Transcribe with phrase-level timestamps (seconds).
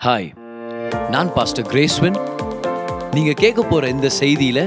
[0.00, 0.28] Hi
[1.14, 2.14] நான் pastor கிரேஸ்வன்
[3.14, 4.60] நீங்கள் கேட்க போகிற இந்த செய்தியில்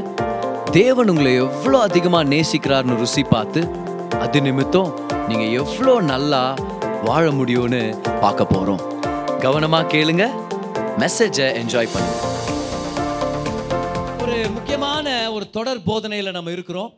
[0.77, 3.61] தேவன் உங்களை எவ்வளோ அதிகமாக நேசிக்கிறார்னு ருசி பார்த்து
[4.23, 4.91] அது நிமித்தம்
[5.29, 6.41] நீங்கள் எவ்வளோ நல்லா
[7.07, 7.81] வாழ முடியும்னு
[8.23, 8.83] பார்க்க போகிறோம்
[9.45, 10.27] கவனமா கேளுங்க
[11.03, 12.19] மெசேஜை என்ஜாய் பண்ணுங்க.
[14.23, 16.91] ஒரு முக்கியமான ஒரு தொடர் போதனையில் நம்ம இருக்கிறோம்.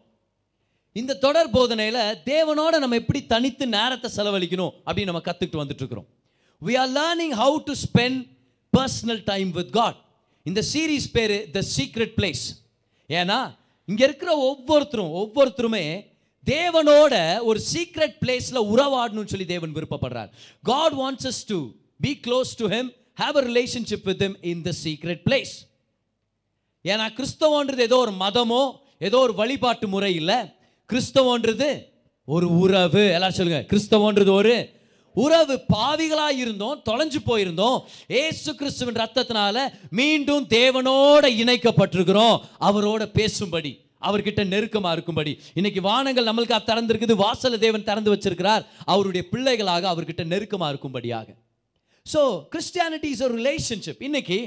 [0.96, 6.10] இந்த தொடர் போதனையில் தேவனோட நம்ம எப்படி தனித்து நேரத்தை செலவழிக்கணும் அப்படின்னு நம்ம கற்றுக்கிட்டு வந்துட்டு இருக்கிறோம்.
[6.62, 8.28] We are learning how to spend
[8.78, 9.96] personal time with God
[10.44, 12.44] இந்த சீரீஸ் பேர் த சீக்ரெட் பிளேஸ்
[13.09, 13.55] ஏன்னா
[13.86, 16.05] இங்கே இருக்கிற ஒவ்வொருத்தரும் ஒவ்வொருத்தருமே
[16.45, 20.30] தேவனோட ஒரு சீக்ரெட் பிளேஸில் உறவாடணும்னு சொல்லி தேவன் விருப்பப்படுறார்.
[20.64, 24.72] God wants us to be close to him have a relationship with him in the
[24.84, 25.53] secret place
[26.84, 30.36] ஏன்னா கிறிஸ்தவன்றது ஏதோ ஒரு மதமோ ஏதோ ஒரு வழிபாட்டு முறை இல்லை
[30.94, 31.86] கிறிஸ்தவன்றது
[32.23, 33.12] ஒரு உறவு.
[33.14, 34.75] எல்லாரும் சொல்லுங்க கிறிஸ்தவன்றது ஒரு
[35.24, 37.80] உறவு பாவிகளாக இருந்தோம் தொலைஞ்சு போயிருந்தோம்.
[38.23, 39.58] ஏசு கிறிஸ்துவின் ரத்தத்தினால
[40.00, 42.38] மீண்டும் தேவனோட இணைக்கப்பட்டிருக்கிறோம்.
[42.70, 43.73] அவரோட பேசும்படி
[44.08, 45.31] அவர்கிட்ட நெருக்கமா இருக்கும்படி.
[45.59, 47.16] இன்னைக்கு வானங்கள் நம்மளுக்கு திறந்திருக்குது.
[47.26, 48.66] வாசல தேவன் திறந்து வச்சிருக்கிறார்.
[48.94, 51.28] அவருடைய பிள்ளைகளாக அவர்கிட்ட நெருக்கமா இருக்கும்படியாக.
[52.06, 52.22] ஸோ
[52.54, 54.39] கிறிஸ்டியானிட்டி இஸ் ஒரு ரிலேஷன்ஷிப் இன்னைக்கு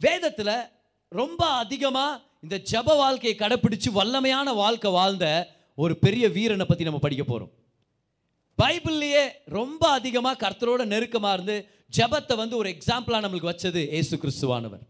[0.00, 0.54] வேதத்தில்
[1.12, 5.26] ரொம்ப அதிகமாக இந்த ஜப வாழ்க்கையை கடைப்பிடிச்சு வல்லமையான வாழ்க்கை வாழ்ந்த
[5.78, 7.52] ஒரு பெரிய வீரனை பற்றி நம்ம படிக்க போகிறோம்
[8.60, 9.24] பைபிள்லேயே
[9.58, 11.56] ரொம்ப அதிகமாக கர்த்தரோட நெருக்கமாக இருந்து
[11.96, 14.82] ஜபத்தை வந்து ஒரு எக்ஸாம்பிளாக நம்மளுக்கு வச்சது ஏசு கிறிஸ்துவானவர்.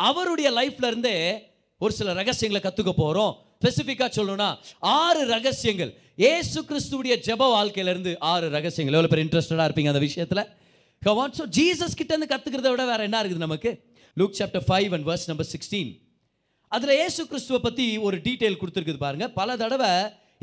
[0.00, 1.16] அவருடைய லைஃப்ல இருந்தே
[1.80, 4.48] ஒரு சில ரகசியங்களை கற்றுக்க போகிறோம் ஸ்பெசிஃபிக்காக சொல்லணும்னா
[5.00, 5.92] ஆறு ரகசியங்கள்.
[6.32, 8.96] ஏசு கிறிஸ்துடைய ஜப வாழ்க்கையிலேருந்து ஆறு ரகசியங்கள்.
[8.96, 10.42] எவ்வளோ பேர் இன்ட்ரெஸ்டடாக இருப்பீங்க அந்த விஷயத்தில்?
[11.02, 13.70] கவான் ஸோ ஜீசஸ் கிட்டேருந்து கற்றுக்கிறத விட வேற என்ன இருக்குது நமக்கு?
[14.16, 15.90] Luke chapter five and verse number sixteen
[16.72, 19.90] அதில் ஏசு கிறிஸ்துவை பற்றி ஒரு டீட்டெயில் கொடுத்துருக்குது பாருங்கள் பல தடவை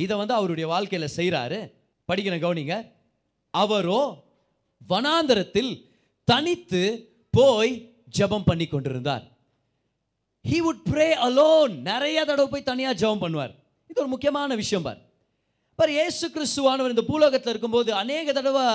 [0.03, 1.59] இதை வந்து அவருடைய வாழ்க்கையில் செய்கிறாரு
[2.11, 2.75] படிக்கிற கவனிங்க.
[3.53, 4.01] அவரோ
[4.91, 5.71] வனாந்தரத்தில்
[6.31, 6.81] தனித்து
[7.37, 7.73] போய்
[8.17, 9.23] ஜெபம் பண்ணி கொண்டிருந்தார்.
[10.49, 13.53] ஹீ வுட் ப்ரே அலோன் நிறைய தடவை போய் தனியாக ஜெபம் பண்ணுவார்.
[13.89, 14.99] இது ஒரு முக்கியமான விஷயம் பார்.
[15.79, 18.65] பார் ஏசு கிறிஸ்துவானவர் இந்த பூலோகத்தில் இருக்கும்போது அநேக தடவை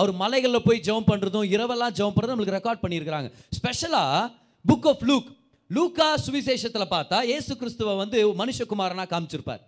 [0.00, 3.28] அவர் மலைகளில் போய் ஜெபம் பண்ணுறதும் இரவெல்லாம் ஜெபம் பண்ணுறதும் நம்மளுக்கு ரெக்கார்ட் பண்ணியிருக்கிறாங்க.
[3.58, 4.30] ஸ்பெஷலாக
[4.68, 5.28] புக் ஆஃப் லூக்
[5.76, 9.62] லூக்கா சுவிசேஷத்தில் பார்த்தா ஏசு கிறிஸ்துவை வந்து மனுஷகுமாரனா காமிச்சிருப்பார்.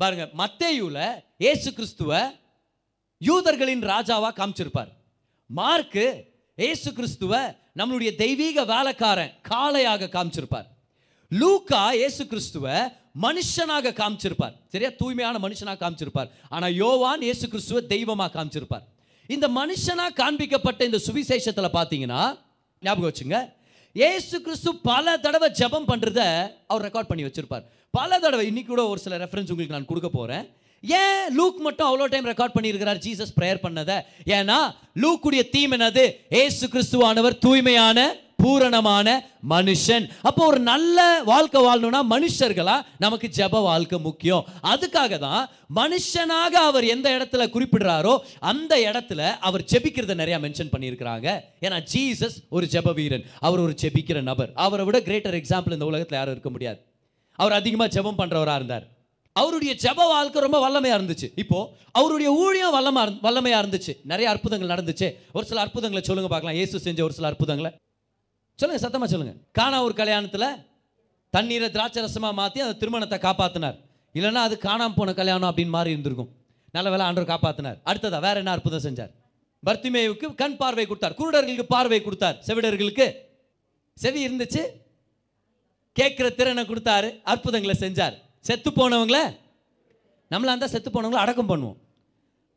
[0.00, 1.00] பாருங்க மத்தேயுல
[1.50, 2.10] ஏசு கிறிஸ்துவ
[3.20, 4.90] யூதர்களின் ராஜாவா காமிச்சிருப்பார்.
[5.58, 6.06] மார்க்கு
[6.68, 7.32] ஏசு கிறிஸ்துவ
[7.78, 10.66] நம்மளுடைய தெய்வீக வேலைக்காரன் காளையாக காமிச்சிருப்பார்.
[11.30, 12.66] லூக்கா ஏசு கிறிஸ்துவ
[13.24, 14.54] மனுஷனாக காமிச்சிருப்பார்.
[14.72, 14.90] சரியா?
[15.00, 16.28] தூய்மையான மனுஷனாக காமிச்சிருப்பார்.
[16.48, 18.84] ஆனா யோவான் ஏசு கிறிஸ்துவ தெய்வமாக காமிச்சிருப்பார்.
[19.34, 22.22] இந்த மனுஷனா காண்பிக்கப்பட்ட இந்த சுவிசேஷத்தில் பார்த்தீங்கன்னா
[22.82, 23.38] ஞாபகம் வச்சுங்க
[23.96, 26.20] ஏசு கிறிஸ்து பல தடவை ஜெபம் பண்ணுறத
[26.72, 27.64] அவர் ரெக்கார்ட் பண்ணி வச்சிருப்பார்.
[27.98, 30.44] பல தடவை இன்னைக்கு கூட ஒரு சில ரெஃபரன்ஸ் உங்களுக்கு நான் கொடுக்க போகிறேன்
[31.02, 33.96] ஏன் லூக் மட்டும் அவ்வளோ டைம் ரெக்கார்ட் பண்ணியிருக்கிறார் ஜீசஸ் ப்ரேயர் பண்ணதை?
[34.38, 34.58] ஏன்னா
[35.02, 36.04] லூக்குடைய தீம் என்னது?
[36.42, 38.00] ஏசு கிறிஸ்துவானவர் தூய்மையான
[38.42, 39.08] பூரணமான
[39.52, 40.04] மனுஷன்.
[40.28, 40.98] அப்போ ஒரு நல்ல
[41.30, 42.74] வாழ்க்கை வாழணும்னா மனுஷர்களா
[43.04, 44.44] நமக்கு ஜெப வாழ்க்கை முக்கியம்.
[44.72, 45.42] அதுக்காக தான்
[45.78, 48.14] மனுஷனாக அவர் எந்த இடத்துல குறிப்பிடுறாரோ
[48.50, 51.28] அந்த இடத்துல அவர் ஜெபிக்கிறத நிறையா மென்ஷன் பண்ணியிருக்கிறாங்க.
[51.66, 53.24] ஏன்னா ஜீசஸ் ஒரு ஜெப வீரன்.
[53.48, 54.52] அவர் ஒரு ஜெபிக்கிற நபர்.
[54.66, 56.80] அவரை விட கிரேட்டர் எக்ஸாம்பிள் இந்த உலகத்தில் யாரும் இருக்க முடியாது.
[57.42, 58.84] அவர் அதிகமாக ஜெபம் பண்ணுறவராக இருந்தார்.
[59.40, 61.28] அவருடைய ஜெப வாழ்க்கை ரொம்ப வல்லமையாக இருந்துச்சு.
[61.42, 63.92] இப்போது அவருடைய ஊழியம் வல்லமா வல்லமையாக இருந்துச்சு.
[64.12, 65.08] நிறைய அற்புதங்கள் நடந்துச்சு.
[65.36, 66.58] ஒரு சில அற்புதங்களை சொல்லுங்கள் பார்க்கலாம்.
[66.60, 67.72] இயேசு செஞ்ச ஒரு சில அற்புதங்களை.
[68.60, 70.48] சொல்லுங்கள் சத்தமாக சொல்லுங்கள் காணா ஒரு கல்யாணத்தில்
[71.34, 73.76] தண்ணீரை திராட்சை ரசமாக மாற்றி அந்த திருமணத்தை காப்பாற்றினார்
[74.14, 76.30] இல்லைன்னா அது காணாம போன கல்யாணம் அப்படின்னு மாறி இருந்திருக்கும்.
[76.76, 79.12] நல்ல வேலை ஆண்டவர் காப்பாற்றினார் அடுத்ததா வேற என்ன அற்புதம் செஞ்சார்?
[79.66, 81.14] பர்த்திமேவுக்கு கண் பார்வை கொடுத்தார்.
[81.20, 82.36] குருடர்களுக்கு பார்வை கொடுத்தார்.
[82.48, 83.06] செவிடர்களுக்கு
[84.04, 84.62] செவி இருந்துச்சு.
[85.98, 88.14] கேட்குற திறனை கொடுத்தாரு அற்புதங்களை செஞ்சார்.
[88.48, 89.18] செத்து போனவங்கள
[90.30, 91.78] நம்மளாக இருந்தால் செத்து போனவங்கள அடக்கம் பண்ணுவோம்.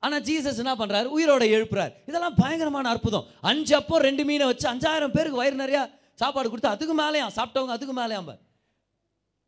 [0.06, 1.94] ஆனால் ஜீசஸ் என்ன பண்ணுறாரு உயிரோட எழுப்புறார்.
[2.10, 3.26] இதெல்லாம் பயங்கரமான அற்புதம்.
[3.50, 5.82] அஞ்சு அப்போ ரெண்டு மீனை வச்சு அஞ்சாயிரம் பேருக்கு வயிறு நிறையா
[6.22, 7.26] சாப்பாடு கொடுத்து அதுக்கு மேலேயா?
[7.38, 8.40] சாப்பிட்டவங்க அதுக்கு மேலேயாம் பார்.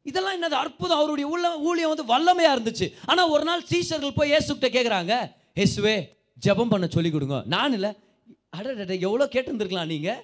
[0.09, 0.99] இதெல்லாம் என்னது அற்புதம்?
[1.01, 2.87] அவருடைய உள்ள ஊழியம் வந்து வல்லமையாக இருந்துச்சு.
[3.11, 5.13] ஆனால் ஒரு நாள் சீஷர்கள் போய் இயேசுகிட்ட கேட்குறாங்க
[5.59, 5.95] இயேசுவே
[6.45, 7.39] ஜெபம் பண்ண சொல்லி கொடுங்க.
[7.55, 7.91] நான் இல்லை.
[8.57, 10.21] அட எவ்வளோ கேட்டிருந்துருக்கலாம் நீங்கள்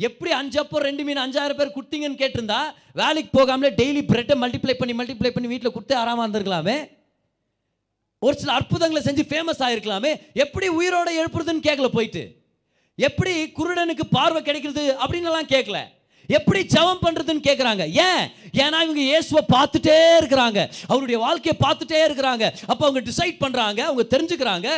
[0.00, 2.58] எப்படி அஞ்சு அப்போ ரெண்டு மீன் அஞ்சாயிரம் பேர் கொடுத்தீங்கன்னு கேட்டிருந்தா
[2.92, 6.76] வேலைக்கு போகாமலே டெய்லி பிரெட்டை மல்டிப்ளை பண்ணி மல்டிப்ளை பண்ணி வீட்டில் கொடுத்து ஆறாம இருந்திருக்கலாமே?
[8.22, 12.22] ஒரு சில அற்புதங்களை செஞ்சு ஃபேமஸ் ஆகிருக்கலாமே எப்படி உயிரோட எழுப்புறதுன்னு கேட்கல போயிட்டு?
[12.98, 15.78] எப்படி குருடனுக்கு பார்வை கிடைக்கிறது அப்படின்னு எல்லாம் கேட்கல
[16.36, 18.22] எப்படி ஜெபம் பண்ணுறதுன்னு கேட்குறாங்க ஏன்?
[18.62, 20.60] ஏன்னா இவங்க இயேசுவை பார்த்துட்டே இருக்கிறாங்க.
[20.90, 22.44] அவருடைய வாழ்க்கையை பார்த்துட்டே இருக்கிறாங்க.
[22.70, 24.68] அப்போ அவங்க டிசைட் பண்ணுறாங்க அவங்க தெரிஞ்சுக்கிறாங்க.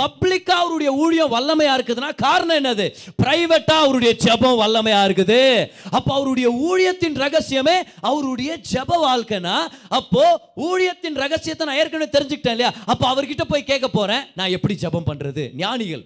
[0.00, 2.86] பப்ளிக்காக அவருடைய ஊழியம் வல்லமையாக இருக்குதுன்னா காரணம் என்னது?
[3.22, 5.40] ப்ரைவேட்டாக அவருடைய ஜெபம் வல்லமையாக இருக்குது.
[5.98, 7.76] அப்போ அவருடைய ஊழியத்தின் ரகசியமே
[8.10, 9.56] அவருடைய ஜெப வாழ்க்கைனா
[10.00, 10.24] அப்போ
[10.68, 12.72] ஊழியத்தின் ரகசியத்தை நான் ஏற்கனவே தெரிஞ்சுக்கிட்டேன் இல்லையா?
[12.92, 16.04] அப்போ அவர்கிட்ட போய் கேட்க போகிறேன் நான் எப்படி ஜெபம் பண்ணுறது ஞானிகள்.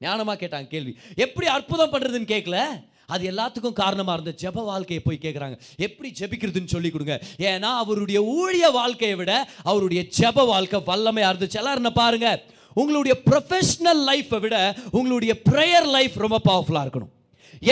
[0.00, 0.92] ஞானமாக கேட்டாங்க கேள்வி.
[1.24, 2.58] எப்படி அற்புதம் பண்ணுறதுன்னு கேட்கல
[3.06, 5.56] அது எல்லாத்துக்கும் காரணமாக இருந்த ஜெப வாழ்க்கையை போய் கேட்குறாங்க
[5.86, 7.16] எப்படி ஜெபிக்கிறதுன்னு சொல்லி கொடுங்க.
[7.38, 11.60] ஏன்னா அவருடைய ஊழிய வாழ்க்கையை விட அவருடைய ஜெப வாழ்க்கை வல்லமையாக இருந்துச்சு.
[11.62, 12.28] எல்லாரும் என்ன பாருங்க.
[12.82, 14.56] உங்களுடைய ப்ரொஃபஷ்னல் லைஃப்பை விட
[14.90, 17.12] உங்களுடைய ப்ரேயர் லைஃப் ரொம்ப பவர்ஃபுல்லாக இருக்கணும்.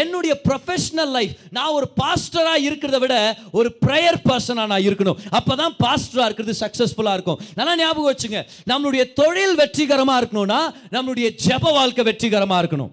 [0.02, 3.14] என்னுடைய ப்ரொஃபஷனல் லைஃப் நான் ஒரு பாஸ்டராக இருக்கிறத விட
[3.50, 5.19] ஒரு ப்ரேயர் பர்சனாக நான் இருக்கணும்.
[5.38, 7.40] அப்போ தான் பாஸ்டராக இருக்கிறது சக்ஸஸ்ஃபுல்லாக இருக்கும்.
[7.58, 8.40] நல்லா ஞாபகம் வச்சுங்க.
[8.73, 10.61] நம்மளுடைய தொழில் வெற்றிகரமாக இருக்கணும்னா
[10.96, 12.93] நம்மளுடைய ஜெப வாழ்க்கை வெற்றிகரமாக இருக்கணும்.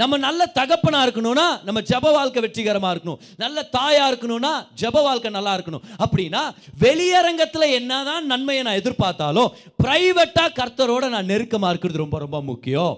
[0.00, 3.20] நம்ம நல்ல தகப்பனாக இருக்கணும்னா நம்ம ஜெப வாழ்க்கை வெற்றிகரமாக இருக்கணும்.
[3.42, 5.84] நல்ல தாயாக இருக்கணும்னா ஜெப வாழ்க்கை நல்லா இருக்கணும்.
[6.04, 6.42] அப்படின்னா
[6.84, 9.50] வெளியரங்கத்துல என்னதான் நன்மையை நான் எதிர்பார்த்தாலும்
[9.84, 12.94] ப்ரைவேட்டாக கர்த்தரோட நான் நெருக்கமாக இருக்கிறது ரொம்ப ரொம்ப முக்கியம்.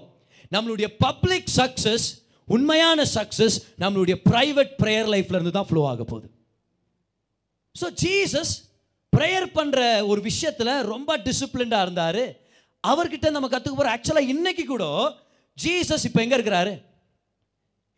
[0.55, 2.09] நம்மளுடைய பப்ளிக் சக்சஸ்
[2.49, 6.29] உண்மையான சக்ஸஸ் நம்மளுடைய ப்ரைவேட் ப்ரேயர் லைஃப்லேருந்து தான் ஃப்ளோ ஆக போகுது.
[7.81, 8.53] ஸோ ஜீசஸ்
[9.13, 9.81] ப்ரேயர் பண்ணுற
[10.11, 12.23] ஒரு விஷயத்தில் ரொம்ப டிசிப்ளின்டாக இருந்தார்.
[12.85, 14.85] அவர்கிட்ட நம்ம கற்றுக்க போகிற ஆக்சுவலாக இன்னைக்கு கூட
[15.59, 16.73] ஜீசஸ் இப்போ எங்கே இருக்கிறாரு?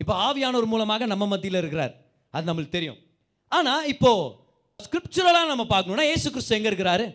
[0.01, 1.93] இப்போ ஆவியானவர் மூலமாக நம்ம மத்தியில் இருக்கிறார்.
[2.33, 2.99] அது நம்மளுக்கு தெரியும்.
[3.57, 4.11] ஆனால் இப்போ
[4.79, 7.05] ஸ்கிரிப்சுரலாக நம்ம பார்க்கணும்னா ஏசு கிறிஸ்து எங்கே இருக்கிறாரு?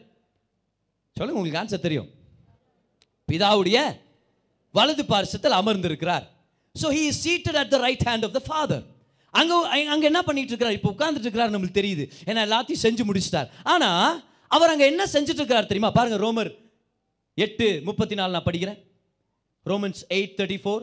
[1.16, 2.08] சொல்லுங்க உங்களுக்கு ஆன்சர் தெரியும்.
[3.28, 3.78] பிதாவுடைய
[4.78, 6.25] வலது பார்சத்தில் அமர்ந்திருக்கிறார்.
[6.75, 8.84] So he is seated at the right hand of the father
[9.40, 9.56] அங்கே
[9.94, 10.76] அங்கே என்ன பண்ணிட்டு இருக்கிறார்?
[10.78, 12.04] இப்போ உட்கார்ந்துட்டு இருக்கிறார் நம்மளுக்கு தெரியுது.
[12.28, 13.48] ஏன்னா எல்லாத்தையும் செஞ்சு முடிச்சிட்டார்.
[13.72, 14.14] ஆனால்
[14.56, 15.90] அவர் அங்கே என்ன செஞ்சுட்டு இருக்கிறார் தெரியுமா?
[15.98, 16.50] பாருங்க ரோமர்
[17.44, 18.78] எட்டு முப்பத்தி நாலு நான் படிக்கிறேன்.
[19.66, 20.82] ரோமன்ஸ் எயிட் தேர்ட்டி ஃபோர்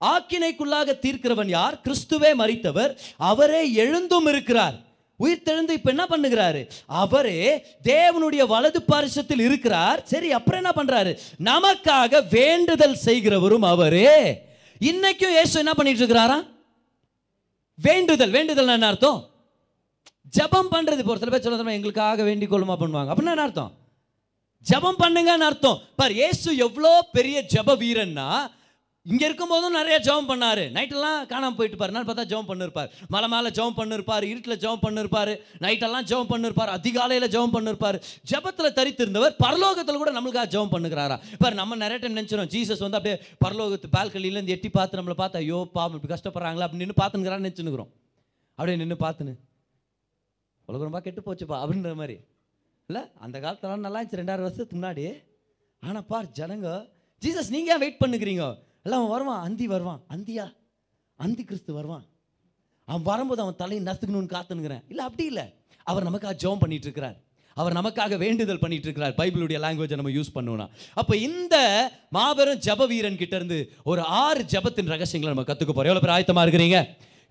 [0.00, 1.80] ஆக்கினைக்குள்ளாக தீர்க்கிறவன் யார்?
[1.84, 4.76] கிறிஸ்துவே மறித்தவர் அவரே எழுந்தும் இருக்கிறார்.
[5.16, 6.68] உயிர் தெழுந்து இப்ப என்ன பண்ணுகிறாரு?
[6.86, 10.00] அவரே தேவனுடைய வலது பாரிசத்தில் இருக்கிறார்.
[10.04, 11.12] சரி அப்புறம் என்ன பண்றாரு?
[11.50, 14.12] நமக்காக வேண்டுதல் செய்கிறவரும் அவரே.
[14.80, 16.38] இன்னைக்கும் இயேசு என்ன பண்ணிட்டு இருக்கிறாரா
[17.74, 18.30] வேண்டுதல்.
[18.30, 19.30] வேண்டுதல் என்ன அர்த்தம்?
[20.36, 20.98] ஜெபம் பண்றது.
[21.02, 23.10] இப்போ ஒரு சில பேர் சொல்ல எங்களுக்காக வேண்டிக் கொள்ளுமா பண்ணுவாங்க.
[23.12, 23.72] அப்படின்னா என்ன அர்த்தம்?
[24.70, 25.80] ஜெபம் பண்ணுங்கன்னு அர்த்தம்.
[26.00, 28.28] பார் ஏசு எவ்வளோ பெரிய ஜெப வீரன்னா
[29.10, 30.60] இங்கே இருக்கும்போதும் நிறைய ஜெபம் பண்ணார்.
[30.76, 32.88] நைட்டெல்லாம் காணாம போயிட்டு பாரு நான் பார்த்தா ஜெபம் பண்ணிருப்பார்.
[33.14, 35.34] மலை மேலே ஜெபம் பண்ணிருப்பார் இருட்டில் ஜெபம் பண்ணிருப்பாரு.
[35.64, 37.98] நைட்டெல்லாம் ஜெபம் பண்ணிருப்பார் அதிகாலையில் ஜெபம் பண்ணிருப்பார்.
[38.30, 41.18] ஜெபத்தில் தரித்திருந்தவர் பரலோகத்தில் கூட நம்மளுக்காக ஜெபம் பண்ணுகிறாரா?
[41.36, 45.60] இப்போ நம்ம நிறைய டைம் நினச்சிடும் ஜீசஸ் வந்து அப்படியே பரலோகத்து பால்கல்லிலேருந்து எட்டி பார்த்து நம்மளை பார்த்து ஐயோ
[45.76, 46.66] பாவம் இப்படி கஷ்டப்படுறாங்களா?
[46.68, 47.92] அப்படின்னு நின்று பார்த்துங்கிறான்னு நினச்சுன்னுக்குறோம்.
[48.58, 49.36] அப்படியே நின்று பார்த்துன்னு.
[50.68, 52.18] உலகம் ரொம்ப கெட்டு போச்சுப்பா அப்படின்ற மாதிரி.
[52.90, 55.04] இல்லை அந்த காலத்துலலாம் நல்லா இருந்துச்சு ரெண்டாயிரம் வருஷத்துக்கு முன்னாடி.
[55.82, 56.68] ஆனால் பார் ஜனங்க
[57.22, 58.44] ஜீசஸ் நீங்கள் ஏன் வெயிட் பண்ணுக்கிறீங்க?
[58.84, 60.00] எல்லாம் அவன் வருவான் அந்தி வருவான்.
[60.14, 60.44] அந்தியா?
[61.18, 62.04] அந்தி கிறிஸ்து வருவான்.
[62.88, 65.46] அவன் வரும்போது அவன் தலையை நசுக்கணும்னு காத்துனுங்கிறேன் இல்லை அப்படி இல்லை.
[65.90, 67.16] அவர் நமக்காக ஜெபம் பண்ணிட்டு இருக்கிறார்
[67.56, 70.66] அவர் நமக்காக வேண்டுதல் பண்ணிட்டு இருக்கிறார் பைபிளுடைய லாங்குவேஜை நம்ம யூஸ் பண்ணுவோம்னா.
[71.00, 71.56] அப்போ இந்த
[72.16, 73.58] மாபெரும் ஜப வீரன் கிட்ட இருந்து
[73.90, 76.80] ஒரு ஆறு ஜபத்தின் ரகசியங்களை நம்ம கற்றுக்க போகிறோம் எவ்வளோ பேர் ஆயத்தமாக இருக்கிறீங்க?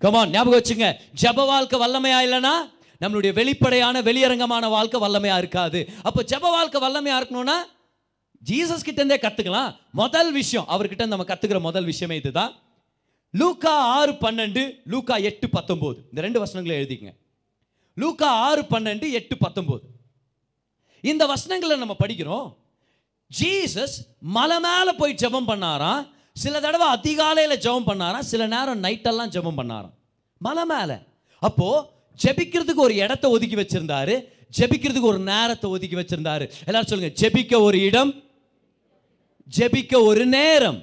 [0.02, 0.88] கமான் ஞாபகம் வச்சுங்க.
[1.22, 2.54] ஜப வாழ்க்கை வல்லமையா இல்லைன்னா
[3.00, 5.88] நம்மளுடைய வெளிப்படையான வெளியரங்கமான வாழ்க்கை வல்லமையா இருக்காது.
[6.02, 7.56] அப்போ ஜப வாழ்க்கை வல்லமையாக இருக்கணும்னா
[8.50, 12.54] ஜீசஸ் கிட்டேருந்தே இருந்தே முதல் விஷயம் அவர்கிட்ட நம்ம கற்றுக்கிற முதல் விஷயமே இதுதான்.
[13.32, 15.96] லூக்கா ஆறு பன்னெண்டு லூக்கா எட்டு பத்தொம்போது.
[16.08, 17.14] இந்த ரெண்டு வசனங்களை எழுதிக்கங்க.
[17.94, 19.86] லூக்கா ஆறு பன்னெண்டு எட்டு பத்தொம்போது.
[21.00, 22.54] இந்த வசனங்களை நம்ம படிக்கிறோம்.
[23.40, 26.08] ஜீசஸ் மலை மேலே போய் ஜெபம் பண்ணாராம்.
[26.32, 28.18] சில தடவை அதிகாலையில் ஜெபம் பண்ணாராம்.
[28.18, 29.92] சில நேரம் நைட்டெல்லாம் ஜெபம் பண்ணாராம்.
[30.38, 30.94] மலை மேலே.
[31.40, 31.88] அப்போது
[32.24, 34.16] ஜெபிக்கிறதுக்கு ஒரு இடத்த ஒதுக்கி வச்சிருந்தாரு.
[34.58, 36.44] ஜெபிக்கிறதுக்கு ஒரு நேரத்தை ஒதுக்கி வச்சிருந்தாரு.
[36.66, 38.12] எல்லாரும் சொல்லுங்க ஜெபிக்க ஒரு இடம்
[39.56, 40.78] ஜெபிக்க ஒரு நேரம்.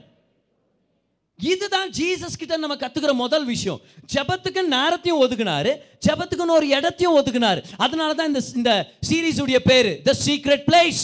[1.40, 3.80] இதுதான் ஜீசஸ் கிட்ட நம்ம கத்துக்கிற முதல் விஷயம்.
[4.14, 5.72] ஜபத்துக்கு நேரத்தையும் ஒதுக்குனாரு
[6.06, 7.62] ஜெபத்துக்குன்னு ஒரு இடத்தையும் ஒதுக்குனாரு.
[7.78, 8.72] அதனால தான் இந்த இந்த
[9.10, 9.60] சீரீஸ் உடைய
[10.04, 11.02] the secret place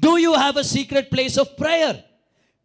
[0.00, 1.96] do you have a secret place of prayer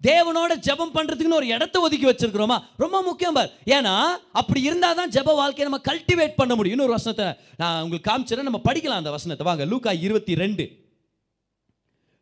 [0.09, 2.57] தேவனோட ஜெபம் பண்றதுக்குன்னு ஒரு இடத்த ஒதுக்கி வச்சிருக்கிறோமா?
[2.83, 3.49] ரொம்ப முக்கியம் பார்.
[3.75, 3.95] ஏன்னா
[4.39, 6.77] அப்படி இருந்தால் தான் ஜெப வாழ்க்கையை நம்ம கல்டிவேட் பண்ண முடியும்.
[6.77, 7.27] இன்னொரு வசனத்தை
[7.61, 9.45] நான் உங்களுக்கு காமிச்சிடறேன் நம்ம படிக்கலாம் அந்த வசனத்தை.
[9.49, 10.65] வாங்க லூக்கா இருபத்தி ரெண்டு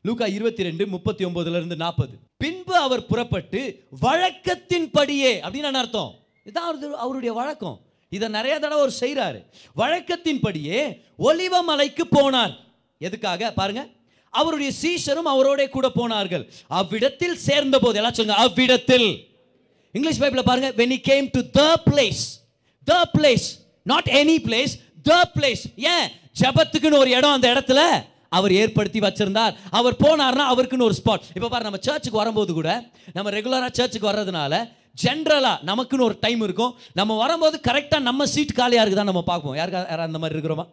[0.08, 3.62] லூக்கா இருபத்தி ரெண்டு முப்பத்தி ஒன்பதுலேருந்து நாற்பது பின்பு அவர் புறப்பட்டு
[4.06, 6.12] வழக்கத்தின் படியே அப்படின்னு அர்த்தம்?
[6.50, 6.68] இதான்
[7.06, 7.78] அவருடைய வழக்கம்.
[8.18, 9.40] இதை நிறைய தடவை அவர் செய்கிறாரு
[9.82, 10.80] வழக்கத்தின்படியே
[11.28, 12.54] ஒலிவ மலைக்கு போனார்.
[13.08, 13.52] எதுக்காக?
[13.60, 13.82] பாருங்க.
[14.34, 16.44] அவருடைய சீஷரும் அவரோட கூட போனார்கள்.
[16.80, 19.10] அவ்விடத்தில் சேர்ந்த போது எல்லாம் சொல்லுங்க அவ்விடத்தில்.
[19.96, 22.24] இங்கிலீஷ் பைபிள் பாருங்க when he came to the place
[22.88, 23.48] the place
[23.92, 24.74] not any place
[25.10, 26.08] the place ஏன்?
[26.42, 27.82] ஜபத்துக்குன்னு ஒரு இடம் அந்த இடத்துல
[28.38, 29.54] அவர் ஏற்படுத்தி வச்சிருந்தார்.
[29.78, 32.70] அவர் போனார்னா அவருக்குன்னு ஒரு ஸ்பாட் இப்போ பாரு நம்ம சர்ச்சுக்கு வரும்போது கூட
[33.16, 34.54] நம்ம ரெகுலராக சர்ச்சுக்கு வர்றதுனால
[35.04, 36.72] ஜென்ரலாக நமக்குன்னு ஒரு டைம் இருக்கும்.
[37.00, 39.56] நம்ம வரும்போது கரெக்டாக நம்ம சீட் காலியாக இருக்குதான் நம்ம பார்ப்போம்.
[39.60, 40.66] யாருக்கா யாராவது அந்த மாதிரி இருக்கிறோமா?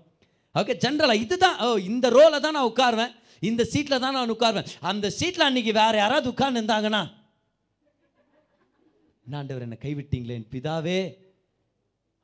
[0.54, 1.56] ஓகே ஜென்ரலாக இதுதான்.
[1.64, 3.12] ஓ இந்த ரோலை தான் நான் உட்காருவேன்.
[3.46, 4.68] இந்த சீட்டில் தான் நான் உட்காருவேன்.
[4.80, 7.02] அந்த சீட்டில் அன்றைக்கி வேறு யாராவது உட்கார்ந்து இருந்தாங்கன்னா
[9.26, 10.98] ஆண்டவர் என்னை கைவிட்டீங்களேன் பிதாவே.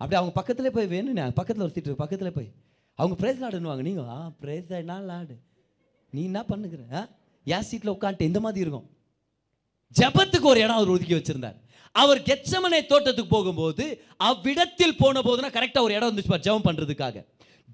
[0.00, 2.50] அப்படி அவங்க பக்கத்தில் போய் வேணும்னே பக்கத்தில் ஒரு சீட்டு பக்கத்தில் போய்.
[2.98, 5.34] அவங்க பிரேஸ் லாடுன்னுவாங்க நீங்கள் ஆ பிரேஸ் என்ன லாடு
[6.12, 6.80] நீ என்ன பண்ணுகிற?
[6.92, 7.02] ஆ?
[7.46, 8.86] என் சீட்டில் உட்காந்துட்டு இந்த மாதிரி இருக்கும்.
[9.96, 11.56] ஜெபத்துக்கு ஒரு இடம் அவர் ஒதுக்கி வச்சிருந்தார்.
[11.94, 13.84] அவர் கெச்சமனை தோட்டத்துக்கு போகும்போது
[14.16, 17.26] அவ்விடத்தில் போன போதுனா கரெக்டாக ஒரு இடம் வந்துச்சு ஜபம் ஜெபம்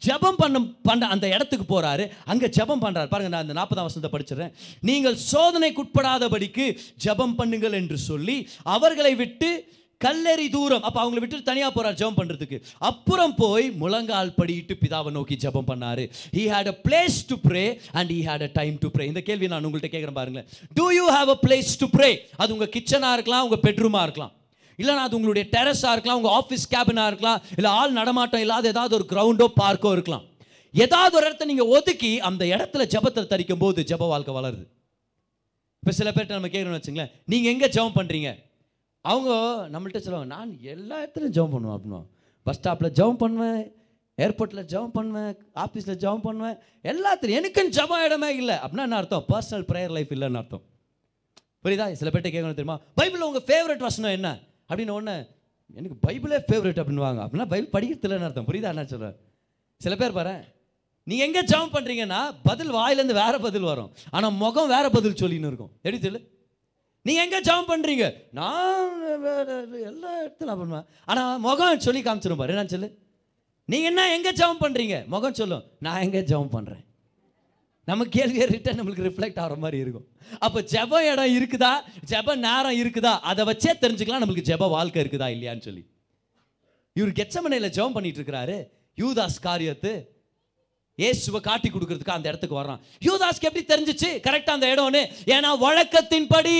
[0.06, 4.54] ஜெபம் பண்ண பண்ண அந்த இடத்துக்கு போகிறாரு அங்கே ஜெபம் பண்ணுறாரு பாருங்க நான் அந்த நாற்பதாம் வசனத்தை படிச்சிடறேன்.
[4.90, 6.66] நீங்கள் சோதனைக்குட்படாதபடிக்கு
[7.06, 8.38] ஜெபம் பண்ணுங்கள் என்று சொல்லி
[8.76, 9.50] அவர்களை விட்டு
[10.04, 15.36] கல்லெறி தூரம் அப்போ அவங்களை விட்டு தனியாக போகிறார் ஜெபம் பண்ணுறதுக்கு அப்புறம் போய் முழங்கால் படியிட்டு பிதாவை நோக்கி
[15.44, 16.02] ஜெபம் பண்ணார்.
[16.36, 17.64] He had a place to pray
[17.98, 20.48] and he had a time to pray இந்த கேள்வி நான் உங்கள்கிட்ட கேட்குறேன் பாருங்களேன்.
[20.78, 22.10] Do you have a place to pray
[22.42, 24.34] அது உங்கள் கிச்சனாக இருக்கலாம் உங்கள் பெட்ரூமா இருக்கலாம்.
[24.80, 29.06] இல்லைனா அது உங்களுடைய டெரஸாக இருக்கலாம் உங்கள் ஆஃபீஸ் கேபினாக இருக்கலாம் இல்லை ஆள் நடமாட்டம் இல்லாத ஏதாவது ஒரு
[29.12, 30.24] கிரவுண்டோ பார்க்கோ இருக்கலாம்.
[30.74, 34.64] ஏதாவது ஒரு இடத்த நீங்கள் ஒதுக்கி அந்த இடத்துல ஜெபத்தில் தரிக்கும் போது ஜெப வாழ்க்கை வளருது.
[35.82, 38.30] இப்போ சில பேர்ட்ட நம்ம கேட்கணும்னு வச்சுங்களேன் நீங்கள் எங்கே ஜெபம் பண்ணுறீங்க
[39.04, 39.30] அவங்க
[39.72, 42.00] நம்மள்ட்ட சொல்லுவாங்க நான் எல்லா இடத்துலையும் ஜெபம் பண்ணுவேன் அப்படின்னா
[42.46, 43.60] பஸ் ஸ்டாப்பில் ஜெபம் பண்ணுவேன்
[44.24, 45.32] ஏர்போர்ட்டில் ஜெபம் பண்ணுவேன்
[45.64, 46.56] ஆஃபீஸில் ஜெபம் பண்ணுவேன்
[46.92, 48.56] எல்லாத்துலையும் எனக்குன்னு ஜெபம் இடமே இல்லை.
[48.64, 49.24] அப்படின்னா என்ன அர்த்தம்?
[49.32, 50.64] பர்சனல் ப்ரேயர் லைஃப் இல்லைன்னு அர்த்தம்.
[51.64, 51.86] புரியுதா?
[52.00, 52.78] சில பேர்ட்ட கேட்கணும் தெரியுமா?
[53.00, 54.30] பைபிளில் உங்கள் ஃபேவரட் வசனம் என்ன?
[54.68, 55.16] அப்படின்னு ஒன்று
[55.74, 57.20] எனக்கு பைபிளே ஃபேவரட் அப்படின்னுவாங்க.
[57.24, 58.46] அப்படின்னா பைபிள் படிக்கிறதுலன்னு அர்த்தம்?
[58.46, 59.16] புரியுதா என்ன சொல்கிறேன்
[59.80, 60.34] சில பேர் பாரு
[61.02, 63.90] நீங்கள் எங்கே ஜெபம் பண்ணுறீங்கன்னா பதில் வாயிலேருந்து வேறு பதில் வரும்.
[64.10, 65.70] ஆனால் முகம் வேறு பதில் சொல்லின்னு இருக்கும்.
[65.82, 66.20] எப்படி சொல்லு?
[67.02, 70.84] நீங்கள் எங்கே ஜெபம் பண்ணுறீங்க நான் வே- எல்லா இடத்துல நான் பண்ணுவேன்.
[71.04, 72.54] ஆனால் முகம் சொல்லி காமிச்சிடும் பாரு.
[72.54, 72.98] என்ன சொல்லு?
[73.64, 76.84] நீங்கள் என்ன எங்கே ஜெபம் பண்ணுறீங்க முகம் சொல்லும் நான் எங்கே ஜெபம் பண்ணுறேன்
[77.88, 80.06] நம்ம கேள்வியை ரிட்டன் நம்மளுக்கு ரிஃப்ளெக்ட் ஆகிற மாதிரி இருக்கும்.
[80.46, 81.72] அப்போ ஜெப இடம் இருக்குதா?
[82.10, 83.12] ஜெப நேரம் இருக்குதா?
[83.30, 85.82] அதை வச்சே தெரிஞ்சுக்கலாம் நம்மளுக்கு ஜெப வாழ்க்கை இருக்குதா இல்லையான்னு சொல்லி.
[86.92, 88.56] இவர் கெச்சமனையில் ஜெபம் பண்ணிட்டு இருக்கிறாரு.
[89.02, 89.92] யூதாஸ் காரியத்து
[90.94, 92.80] இயேசுவை காட்டி கொடுக்கறதுக்கு அந்த இடத்துக்கு வர்றான்.
[93.08, 94.08] யூதாஸ்க்கு எப்படி தெரிஞ்சிச்சு?
[94.26, 95.02] கரெக்டாக அந்த இடம்னு.
[95.34, 96.56] ஏன்னா வழக்கத்தின்படி.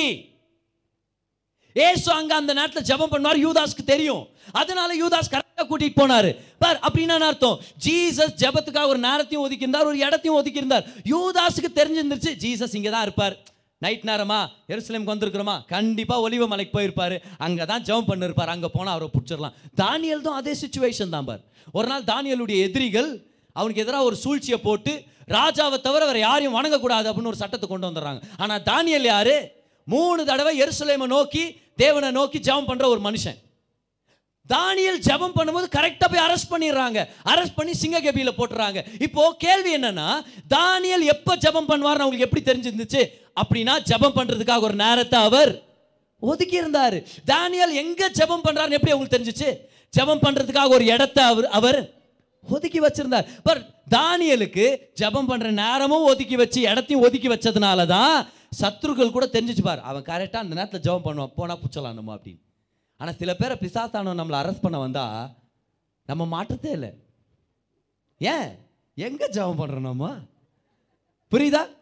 [1.77, 4.23] ஏசு அங்க அந்த நேரத்தில் ஜெபம் பண்ணுவார் யூதாஸ்க்கு தெரியும்.
[4.61, 6.31] அதனால யூதாஸ் கரெக்டாக கூட்டிட்டு போனார்.
[6.63, 7.59] பார் அப்படின்னா அர்த்தம்?
[7.87, 10.87] ஜீசஸ் ஜெபத்துக்காக ஒரு நேரத்தையும் ஒதுக்கியிருந்தார் ஒரு இடத்தையும் ஒதுக்கியிருந்தார்.
[11.13, 13.37] யூதாஸுக்கு தெரிஞ்சிருந்துச்சு ஜீசஸ் இங்கே தான் இருப்பார்.
[13.85, 14.39] நைட் நேரமா
[14.73, 15.57] எருசலேமுக்கு வந்திருக்கிறோமா?
[15.75, 17.17] கண்டிப்பாக ஒலிவ மலைக்கு போயிருப்பாரு.
[17.47, 18.53] அங்கே தான் ஜெபம் பண்ணிருப்பார்.
[18.55, 19.55] அங்கே போனால் அவரை பிடிச்சிடலாம்.
[19.83, 21.43] தானியல் தான் அதே சுச்சுவேஷன் தான் பார்.
[21.79, 23.11] ஒரு நாள் தானியலுடைய எதிரிகள்
[23.59, 24.93] அவனுக்கு எதிராக ஒரு சூழ்ச்சியை போட்டு
[25.37, 28.21] ராஜாவை தவிர வேறு யாரையும் வணங்கக்கூடாது அப்படின்னு ஒரு சட்டத்தை கொண்டு வந்துடுறாங்க.
[28.43, 29.37] ஆனால் தானியல் யாரு?
[29.93, 31.45] மூணு தடவை எருசலேமை நோக்கி
[31.83, 33.39] தேவனை நோக்கி ஜெபம் பண்ணுற ஒரு மனுஷன்.
[34.51, 36.99] தானியல் ஜெபம் பண்ணும்போது கரெக்டாக போய் அரெஸ்ட் பண்ணிடுறாங்க.
[37.33, 38.79] அரெஸ்ட் பண்ணி சிங்ககபியில போட்டுறாங்க.
[39.07, 40.09] இப்போ கேள்வி என்னன்னா
[40.57, 43.03] தானியல் எப்போ ஜெபம் பண்ணுவார்னு அவங்களுக்கு எப்படி தெரிஞ்சிருந்துச்சு?
[43.43, 45.53] அப்படின்னா ஜெபம் பண்ணுறதுக்காக ஒரு நேரத்தை அவர்
[46.23, 46.97] ஒதுக்கி இருந்தார்
[47.33, 49.51] தானியல் எங்கே ஜெபம் பண்ணுறாருன்னு எப்படி அவங்களுக்கு தெரிஞ்சுச்சு?
[49.97, 51.81] ஜெபம் பண்ணுறதுக்காக ஒரு இடத்த அவர் அவர்
[52.55, 53.29] ஒதுக்கி வச்சிருந்தார்.
[53.47, 53.63] பட்
[53.97, 54.67] தானியலுக்கு
[55.01, 58.17] ஜெபம் பண்ணுற நேரமும் ஒதுக்கி வச்சு இடத்தையும் ஒதுக்கி வச்சதுனால தான்
[58.61, 59.81] சத்ருக்கள் கூட தெரிஞ்சுச்சு பார்.
[59.81, 61.35] அவன் கரெக்டாக அந்த நேரத்தில் ஜெபம் பண்ணுவான்.
[61.35, 62.41] போனால் புச்சலாம் நம்ம அப்படின்னு.
[62.97, 65.31] ஆனால் சில பேரை பிசாசானவன் நம்மளை அரெஸ்ட் பண்ண வந்தால்
[66.07, 66.93] நம்ம மாற்றத்தே இல்லை.
[68.19, 68.59] ஏன்?
[68.95, 70.17] எங்கே ஜெபம் பண்ணுறோம் நம்ம?
[71.31, 71.77] புரியுதா?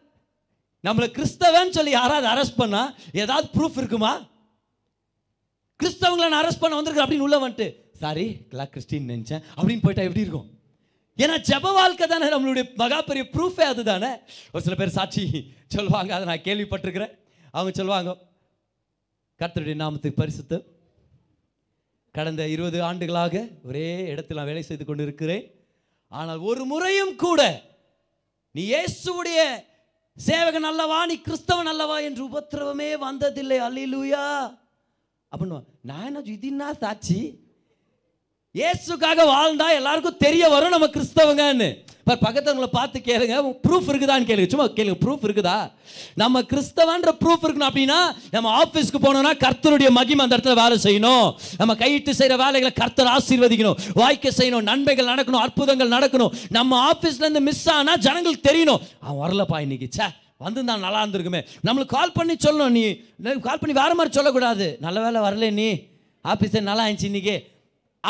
[0.83, 4.21] நம்மளை கிறிஸ்தவன் சொல்லி யாராவது அரெஸ்ட் பண்ணால் ஏதாவது ப்ரூஃப் இருக்குமா?
[5.83, 9.43] கிறிஸ்தவங்களை நான் அரெஸ்ட் பண்ண வந்திருக்கேன் அப்படின்னு உள்ள வந்துட்டு சாரி கிளா கிறிஸ்டின் நினச்சேன்.
[9.55, 10.56] அப்படின்னு போயிட்டா எப்படி இருக்கும்?
[11.17, 14.09] ஏன்னா ஜெப வாழ்க்கை தானே நம்மளுடைய மகா பெரிய ப்ரூஃபே அதுதானே
[14.53, 15.23] ஒரு சில பேர் சாட்சி
[15.67, 17.13] சொல்லுவாங்க அதை நான் கேள்விப்பட்டிருக்கிறேன்.
[17.53, 18.11] அவங்க சொல்லுவாங்க
[19.39, 20.57] கர்த்தருடைய நாமத்துக்கு பரிசுத்து
[22.15, 25.43] கடந்த இருபது ஆண்டுகளாக ஒரே இடத்தில் நான் வேலை செய்து கொண்டு இருக்கிறேன்
[26.11, 27.41] ஆனால் ஒரு முறையும் கூட
[28.55, 29.39] நீ இயேசுடைய
[30.17, 33.57] சேவகன் அல்லவா நீ கிறிஸ்தவன் அல்லவா என்று உபத்திரவமே வந்ததில்லை.
[33.67, 34.23] அல்லேலூயா.
[35.31, 37.19] அப்படின்னு நான் என்ன இது என்ன சாட்சி?
[38.57, 41.67] இயேசுக்காக வாழ்ந்தா எல்லாருக்கும் தெரிய வரும் நம்ம கிறிஸ்தவங்கன்னு.
[42.01, 43.35] இப்போ பக்கத்தவங்களை பார்த்து கேளுங்க
[43.65, 44.49] ப்ரூஃப் இருக்குதான்னு கேளுங்க.
[44.51, 45.55] சும்மா கேளுங்க ப்ரூஃப் இருக்குதா?
[46.21, 47.97] நம்ம கிறிஸ்தவன்ற ப்ரூஃப் இருக்கணும் அப்படின்னா
[48.35, 51.27] நம்ம ஆஃபீஸ்க்கு போனோம்னா கர்த்தருடைய மகிமை அந்த இடத்துல வேலை செய்யணும்.
[51.59, 53.81] நம்ம கையிட்டு செய்கிற வேலைகளை கர்த்தர் ஆசீர்வதிக்கணும்.
[54.01, 56.31] வாய்க்க செய்யணும் நன்மைகள் நடக்கணும் அற்புதங்கள் நடக்கணும்.
[56.57, 58.81] நம்ம ஆஃபீஸ்லேருந்து மிஸ் ஆனால் ஜனங்களுக்கு தெரியணும்.
[59.07, 60.07] அவன் வரலப்பா இன்னைக்கு ச்சே
[60.45, 61.43] வந்திருந்தா நல்லா இருந்திருக்குமே.
[61.67, 62.85] நம்மளுக்கு கால் பண்ணி சொல்லணும் நீ.
[63.49, 64.69] கால் பண்ணி வேறு மாதிரி சொல்லக்கூடாது.
[64.87, 65.69] நல்ல வேலை வரல நீ.
[66.33, 67.37] ஆஃபீஸே நல்லா ஆயிடுச்சு இன்னைக்கு.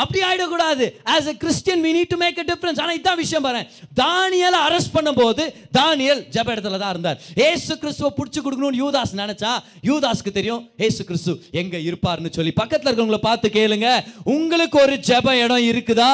[0.02, 0.86] அப்படி ஆயிடக்கூடாது.
[1.14, 3.62] As a Christian we need to make a difference ஆனா இதான் விஷயம் பாரு
[4.02, 5.44] தானியலை அரெஸ்ட் பண்ணும்போது
[5.78, 7.18] தானியல் ஜெப இடத்துல தான் இருந்தார்.
[7.48, 9.52] ஏசு கிறிஸ்துவை பிடிச்சி கொடுக்கணும்னு யூதாஸ் நினைச்சா
[9.90, 12.54] யூதாஸ்க்கு தெரியும் ஏசு கிறிஸ்து எங்க இருப்பார்னு சொல்லி.
[12.62, 13.88] பக்கத்துல இருக்கிறவங்களை பார்த்து கேளுங்க.
[14.36, 16.12] உங்களுக்கு ஒரு ஜப இடம் இருக்குதா?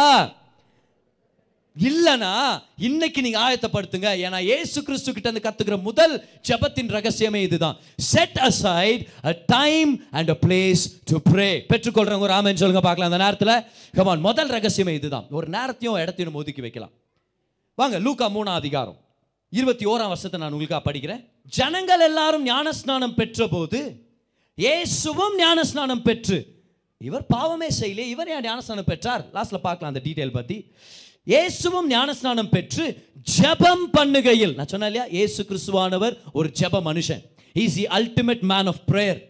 [1.79, 4.09] இல்லைனா இன்னைக்கு நீங்க ஆயத்தப்படுத்துங்க.
[4.25, 7.77] ஏன்னா ஏசு கிறிஸ்து கிட்ட இருந்து கத்துக்கிற முதல் ஜபத்தின் ரகசியமே இதுதான்.
[7.97, 13.13] Set aside a time and a place to pray பெற்றுக்கொள்றவங்க ஒரு ஆமன் சொல்லுங்க பார்க்கலாம்.
[13.13, 13.55] அந்த நேரத்தில்
[13.93, 15.27] கமான் முதல் ரகசியமே இதுதான்.
[15.31, 16.93] ஒரு நேரத்தையும் இடத்தையும் ஒதுக்கி வைக்கலாம்.
[17.75, 18.99] வாங்க லூக்கா மூணாம் அதிகாரம்.
[19.51, 21.23] இருபத்தி ஓராம் வருஷத்தை நான் உங்களுக்காக படிக்கிறேன்.
[21.49, 23.81] ஜனங்கள் எல்லாரும் ஞானஸ்நானம் பெற்ற போது
[24.59, 26.39] ஏசுவும் ஞானஸ்நானம் பெற்று
[27.01, 29.23] இவர் பாவமே செய்யல இவர் ஏன் ஞானஸ்நானம் பெற்றார்?
[29.35, 30.57] லாஸ்ட்ல பார்க்கலாம் அந்த டீட்டெயில் பத்தி.
[31.33, 32.85] இயேசுவும் ஞானஸ்நானம் பெற்று
[33.37, 35.07] ஜெபம் பண்ணுகையில் நான் சொன்னேன் இல்லையா?
[35.17, 37.23] இயேசு கிறிஸ்துவானவர் ஒரு ஜெப மனுஷன்.
[37.63, 39.21] Is the ultimate man of prayer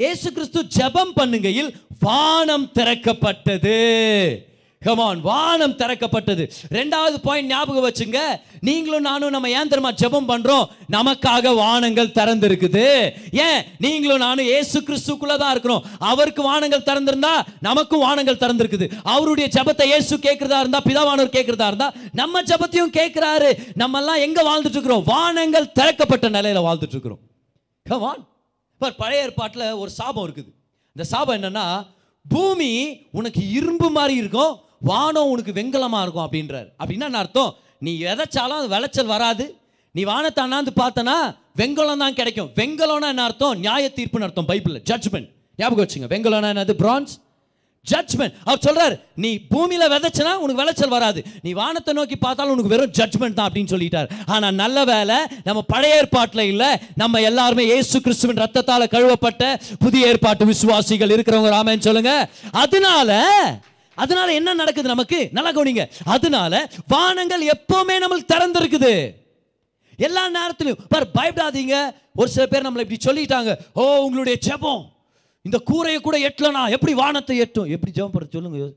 [0.00, 1.70] இயேசு கிறிஸ்து ஜெபம் பண்ணுகையில்
[2.06, 3.78] வானம் திறக்கப்பட்டது.
[4.86, 6.44] கமான் வானம் திறக்கப்பட்டது.
[6.70, 8.18] ரெண்டாவது பாயிண்ட் ஞாபகம் வச்சுங்க.
[8.60, 10.66] நீங்களும் நானும் நம்ம ஏன் தெரியுமா ஜெபம் பண்றோம்.
[10.92, 12.84] நமக்காக வானங்கள் திறந்திருக்குது.
[13.32, 13.62] ஏன்?
[13.78, 15.84] நீங்களும் நானும் ஏசு கிறிஸ்துக்குள்ள தான் இருக்கிறோம்.
[15.98, 18.86] அவருக்கு வானங்கள் திறந்திருந்தா நமக்கும் வானங்கள் திறந்திருக்குது.
[19.02, 23.50] அவருடைய ஜெபத்தை ஏசு கேட்கிறதா இருந்தா பிதாவானவர் கேட்கிறதா இருந்தா நம்ம ஜெபத்தையும் கேட்கிறாரு.
[23.74, 25.02] நம்ம எல்லாம் எங்க வாழ்ந்துட்டு இருக்கிறோம்?
[25.04, 27.18] வானங்கள் திறக்கப்பட்ட நிலையில வாழ்ந்துட்டு இருக்கிறோம்.
[27.82, 28.28] கமான்
[28.96, 30.52] பழைய ஏற்பாட்டில் ஒரு சாபம் இருக்குது.
[30.94, 31.86] இந்த சாபம் என்னன்னா
[32.28, 32.72] பூமி
[33.12, 34.54] உனக்கு இரும்பு மாதிரி இருக்கும்.
[34.80, 36.68] வானம் உனக்கு வெங்கலமாக இருக்கும் அப்படின்றார்.
[36.80, 37.52] அப்படின்னா என்ன அர்த்தம்?
[37.86, 39.46] நீ விதைச்சாலும் அது விளைச்சல் வராது.
[39.94, 41.18] நீ வானத்தை அண்ணாந்து பார்த்தனா
[41.60, 42.50] வெங்கலம் தான் கிடைக்கும்.
[42.56, 43.54] வெங்கலம்னா என்ன அர்த்தம்?
[43.60, 44.82] நியாய தீர்ப்புன்னு அர்த்தம் பைபிளில்.
[44.90, 45.28] ஜட்ஜ்மெண்ட்
[45.58, 46.08] ஞாபகம் வச்சுங்க.
[46.14, 46.74] வெங்கலம்னா என்னது?
[46.82, 47.14] பிரான்ஸ்
[47.86, 51.20] ஜட்ஜ்மெண்ட் அவர் சொல்றார் நீ பூமியில விதைச்சனா உனக்கு விளைச்சல் வராது.
[51.44, 54.08] நீ வானத்தை நோக்கி பார்த்தாலும் உனக்கு வெறும் ஜட்ஜ்மெண்ட் தான் அப்படின்னு சொல்லிட்டார்.
[54.34, 56.70] ஆனா நல்ல வேலை நம்ம பழைய ஏற்பாட்டில் இல்லை
[57.02, 59.54] நம்ம எல்லாருமே இயேசு கிறிஸ்துவின் ரத்தத்தால் கழுவப்பட்ட
[59.84, 61.54] புதிய ஏற்பாட்டு விசுவாசிகள் இருக்கிறவங்க.
[61.56, 62.14] ராமன் சொல்லுங்க.
[62.64, 63.20] அதனால
[63.96, 65.28] அதனால என்ன நடக்குது நமக்கு?
[65.32, 65.90] நல்லா கவனிங்க.
[66.04, 69.14] அதனால வானங்கள் எப்பவுமே நம்மளுக்கு திறந்திருக்குது.
[69.96, 71.90] எல்லா நேரத்திலும் பார் பயப்படாதீங்க.
[72.14, 73.56] ஒரு சில பேர் நம்மளை இப்படி சொல்லிட்டாங்க.
[73.74, 74.82] ஓ உங்களுடைய ஜெபம்.
[75.42, 76.70] இந்த கூரையை கூட எட்டலனா?
[76.70, 77.64] எப்படி வானத்தை எட்டும்?
[77.64, 78.72] எப்படி ஜெபம் பண்ண சொல்லுங்க.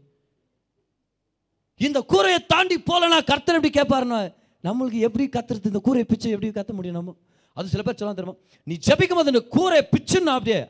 [1.77, 3.23] இந்த கூரையை தாண்டி போலனா?
[3.23, 4.33] கர்த்தர் எப்படி கேட்பாருன்னா
[4.63, 5.65] நம்மளுக்கு எப்படி கத்துறது?
[5.65, 7.15] இந்த கூரையை பிச்சு எப்படி கத்த முடியும் நம்ம?
[7.53, 8.39] அது சில பேர் சொல்ல தெரியுமா?
[8.63, 10.65] நீ ஜபிக்கும் போது இந்த கூரையை பிச்சுன்னா அப்படியே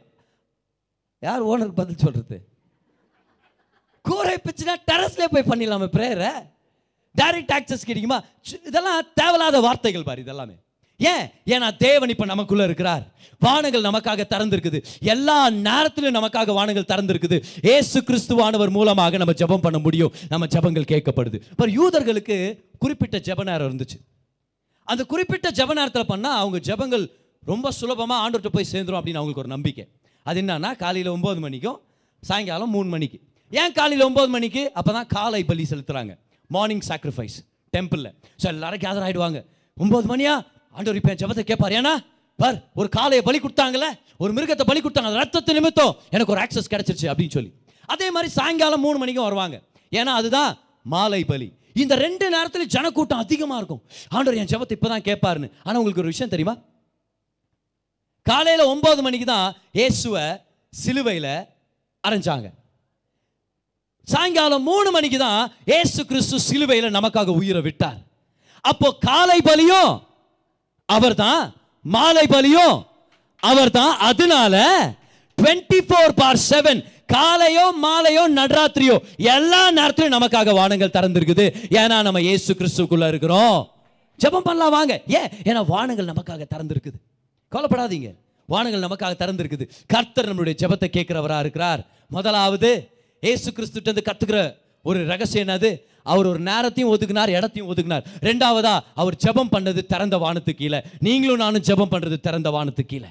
[1.19, 2.48] யார் ஓனருக்கு பதில் சொல்றது?
[4.09, 6.33] கூரை பிச்சுனா டெரஸ்லேயே போய் பண்ணிடலாமே ப்ரேயரை
[7.19, 8.23] டைரக்ட் ஆக்சஸ் கிடைக்குமா?
[8.65, 10.55] இதெல்லாம் தேவையில்லாத வார்த்தைகள் பாரு இதெல்லாமே.
[10.97, 11.25] ஏன்?
[11.45, 13.03] ஏன்னா தேவன் இப்போ நமக்குள்ள இருக்கிறார்.
[13.39, 14.83] வானங்கள் நமக்காக திறந்திருக்குது.
[14.99, 17.43] எல்லா நேரத்திலும் நமக்காக வானங்கள் திறந்திருக்குது.
[17.61, 20.13] ஏசு கிறிஸ்துவானவர் மூலமாக நம்ம ஜெபம் பண்ண முடியும்.
[20.29, 21.37] நம்ம ஜெபங்கள் கேட்கப்படுது.
[21.49, 22.37] இப்போ யூதர்களுக்கு
[22.79, 23.97] குறிப்பிட்ட ஜெப நேரம் இருந்துச்சு.
[24.83, 27.11] அந்த குறிப்பிட்ட ஜெப நேரத்தில் பண்ணால் அவங்க ஜெபங்கள்
[27.45, 29.87] ரொம்ப சுலபமாக ஆண்டுகிட்ட போய் சேர்ந்துடும் அப்படின்னு அவங்களுக்கு ஒரு நம்பிக்கை.
[30.23, 31.79] அது என்னன்னா காலையில் ஒம்பது மணிக்கும்
[32.21, 33.19] சாயங்காலம் மூணு மணிக்கு.
[33.51, 34.63] ஏன் காலையில் ஒம்பது மணிக்கு?
[34.79, 36.13] அப்போ தான் காலை பலி செலுத்துகிறாங்க
[36.55, 37.37] மார்னிங் சாக்ரிஃபைஸ்
[37.73, 39.39] டெம்பிளில் ஸோ எல்லாரும் கேதர் ஆகிடுவாங்க
[39.77, 40.33] ஒம்பது மணியா?
[40.75, 41.93] ஆண்டவர் இப்போ என் ஜெபத்தை கேட்பார் ஏன்னா
[42.41, 43.87] பார் ஒரு காலையை பலி கொடுத்தாங்கல்ல?
[44.23, 45.11] ஒரு மிருகத்தை பலி கொடுத்தாங்க.
[45.21, 47.51] ரத்தத்தை நிமித்தம் எனக்கு ஒரு ஆக்சஸ் கிடச்சிருச்சு அப்படின்னு சொல்லி.
[47.93, 49.57] அதே மாதிரி சாயங்காலம் மூணு மணிக்கும் வருவாங்க.
[49.99, 50.51] ஏன்னா அதுதான்
[50.93, 51.47] மாலை பலி.
[51.81, 53.81] இந்த ரெண்டு நேரத்தில் ஜனக்கூட்டம் அதிகமாக இருக்கும்.
[54.15, 56.55] ஆண்டவர் என் ஜபத்தை இப்போ தான் கேட்பாருன்னு ஆனால் உங்களுக்கு ஒரு விஷயம் தெரியுமா?
[58.25, 59.47] காலையில் ஒம்பது மணிக்கு தான்
[59.79, 60.25] இயேசுவை
[60.73, 61.31] சிலுவையில்
[62.07, 62.47] அரைஞ்சாங்க.
[64.11, 67.99] சாயங்காலம் மூணு மணிக்கு தான் ஏசு கிறிஸ்து சிலுவையில் நமக்காக உயிரை விட்டார்.
[68.61, 69.91] அப்போ காலை பலியும்
[70.85, 71.41] அவர்தான்
[71.95, 72.77] மாலை பலியும்
[73.39, 74.55] அவர்தான் அதனால
[75.41, 76.81] டுவெண்ட்டி ஃபோர் பார் செவன்
[77.13, 81.45] காலையோ மாலையோ நடராத்திரியோ எல்லா நேரத்திலும் நமக்காக வானங்கள் திறந்திருக்குது.
[81.69, 83.57] ஏன்னா நம்ம ஏசு கிறிஸ்துக்குள்ள இருக்கிறோம்.
[84.23, 85.01] ஜெபம் பண்ணலாம் வாங்க.
[85.07, 85.29] ஏன்?
[85.43, 86.99] ஏன்னா வானங்கள் நமக்காக திறந்திருக்குது.
[87.51, 88.09] கவலைப்படாதீங்க.
[88.45, 89.65] வானங்கள் நமக்காக திறந்திருக்குது.
[89.87, 91.81] கர்த்தர் நம்மளுடைய ஜெபத்தை கேட்குறவராக இருக்கிறார்.
[92.09, 92.69] முதலாவது
[93.21, 95.81] ஏசு கிறிஸ்துட்டு கற்றுக்கிற ஒரு ரகசியம் என்னது?
[96.03, 98.03] அவர் ஒரு நேரத்தையும் ஒதுக்குனார் இடத்தையும் ஒதுக்குனார்.
[98.21, 100.81] ரெண்டாவதா அவர் ஜெபம் பண்ணது திறந்த வானத்துக்கு கீழே.
[100.99, 103.05] நீங்களும் நானும் ஜெபம் பண்ணுறது திறந்த வானத்துக்கு கீழே.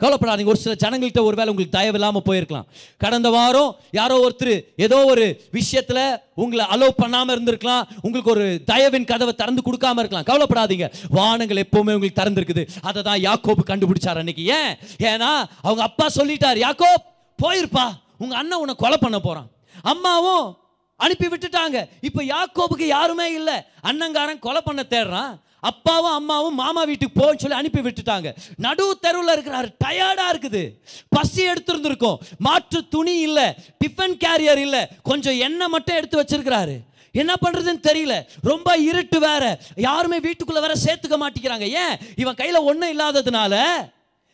[0.00, 0.44] கவலைப்படாதீங்க.
[0.44, 2.64] ஒரு சில ஜனங்கள்கிட்ட ஒருவேளை உங்களுக்கு தயவு இல்லாமல் போயிருக்கலாம்.
[2.98, 7.82] கடந்த வாரம் யாரோ ஒருத்தர் ஏதோ ஒரு விஷயத்துல உங்களை அலோவ் பண்ணாமல் இருந்திருக்கலாம்.
[8.00, 10.24] உங்களுக்கு ஒரு தயவின் கதவை திறந்து கொடுக்காம இருக்கலாம்.
[10.24, 10.92] கவலைப்படாதீங்க.
[11.08, 12.68] வானங்கள் எப்போவுமே உங்களுக்கு திறந்துருக்குது.
[12.82, 14.44] அதை தான் யாக்கோப்பு கண்டுபிடிச்சார் அன்னைக்கு.
[14.44, 14.76] ஏன்?
[14.98, 17.04] ஏன்னா அவங்க அப்பா சொல்லிட்டார் யாக்கோப்
[17.42, 17.86] போயிருப்பா.
[18.18, 19.48] உங்க அண்ணன் உன்னை கொலை பண்ண போறான்.
[19.82, 20.58] அம்மாவும்
[20.96, 21.88] அனுப்பி விட்டுட்டாங்க.
[22.00, 23.54] இப்போ யாக்கோபுக்கு யாருமே இல்லை.
[23.82, 25.38] அண்ணங்காரன் கொலை பண்ண தேடுறான்.
[25.60, 28.34] அப்பாவும் அம்மாவும் மாமா வீட்டுக்கு போன்னு சொல்லி அனுப்பி விட்டுட்டாங்க.
[28.56, 29.68] நடு தெருவில் இருக்கிறாரு.
[29.84, 30.70] டயர்டா இருக்குது.
[31.08, 32.16] பசி எடுத்திருந்திருக்கும்.
[32.38, 33.54] மாற்று துணி இல்லை.
[33.86, 34.86] டிஃபன் கேரியர் இல்லை.
[35.02, 36.80] கொஞ்சம் எண்ணெய் மட்டும் எடுத்து வச்சிருக்கிறாரு.
[37.12, 38.22] என்ன பண்றதுன்னு தெரியல.
[38.42, 39.58] ரொம்ப இருட்டு வேற.
[39.76, 41.60] யாருமே வீட்டுக்குள்ள வேற சேர்த்துக்க மாட்டேங்கிறாங்க.
[41.60, 41.98] ஏன்?
[42.16, 43.62] இவன் கையில ஒண்ணும் இல்லாததுனால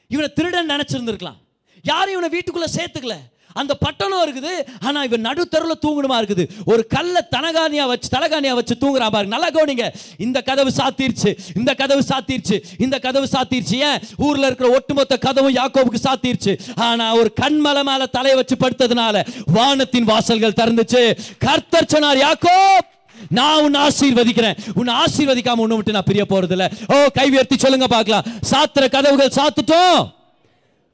[0.09, 1.43] இவனை திருடன் நினைச்சிருந்திருக்கலாம்.
[1.91, 3.17] யாரும் இவனை வீட்டுக்குள்ள சேர்த்துக்கல.
[3.61, 4.53] அந்த பட்டணம் இருக்குது
[4.87, 6.45] ஆனா இவன் நடு தூங்கணுமா இருக்குது.
[6.67, 9.33] ஒரு கல்ல தனகானியா வச்சு தலகானியா வச்சு தூங்குறா பாருங்க.
[9.35, 9.85] நல்லா கவனிங்க.
[10.19, 13.75] இந்த கதவு சாத்திருச்சு இந்த கதவு சாத்திருச்சு இந்த கதவு சாத்திருச்சு.
[13.75, 14.01] ஏன்?
[14.17, 16.55] ஊர்ல இருக்கிற ஒட்டுமொத்த கதவும் யாக்கோவுக்கு சாத்திருச்சு.
[16.75, 21.05] ஆனா ஒரு கண்மலை மேல தலையை வச்சு படுத்ததுனால வானத்தின் வாசல்கள் திறந்துச்சு.
[21.39, 22.91] கர்த்தர் சொன்னார் யாக்கோப்
[23.29, 24.59] நான் உன்னை ஆசீர்வதிக்கிறேன்.
[24.75, 28.25] உன்னை ஆசீர்வதிக்காம உன்னை விட்டு நான் பிரிய போறது இல்லை ஓ கை உயர்த்தி சொல்லுங்க பார்க்கலாம்.
[28.51, 30.03] சாத்திர கதவுகள் சாத்துட்டோம்.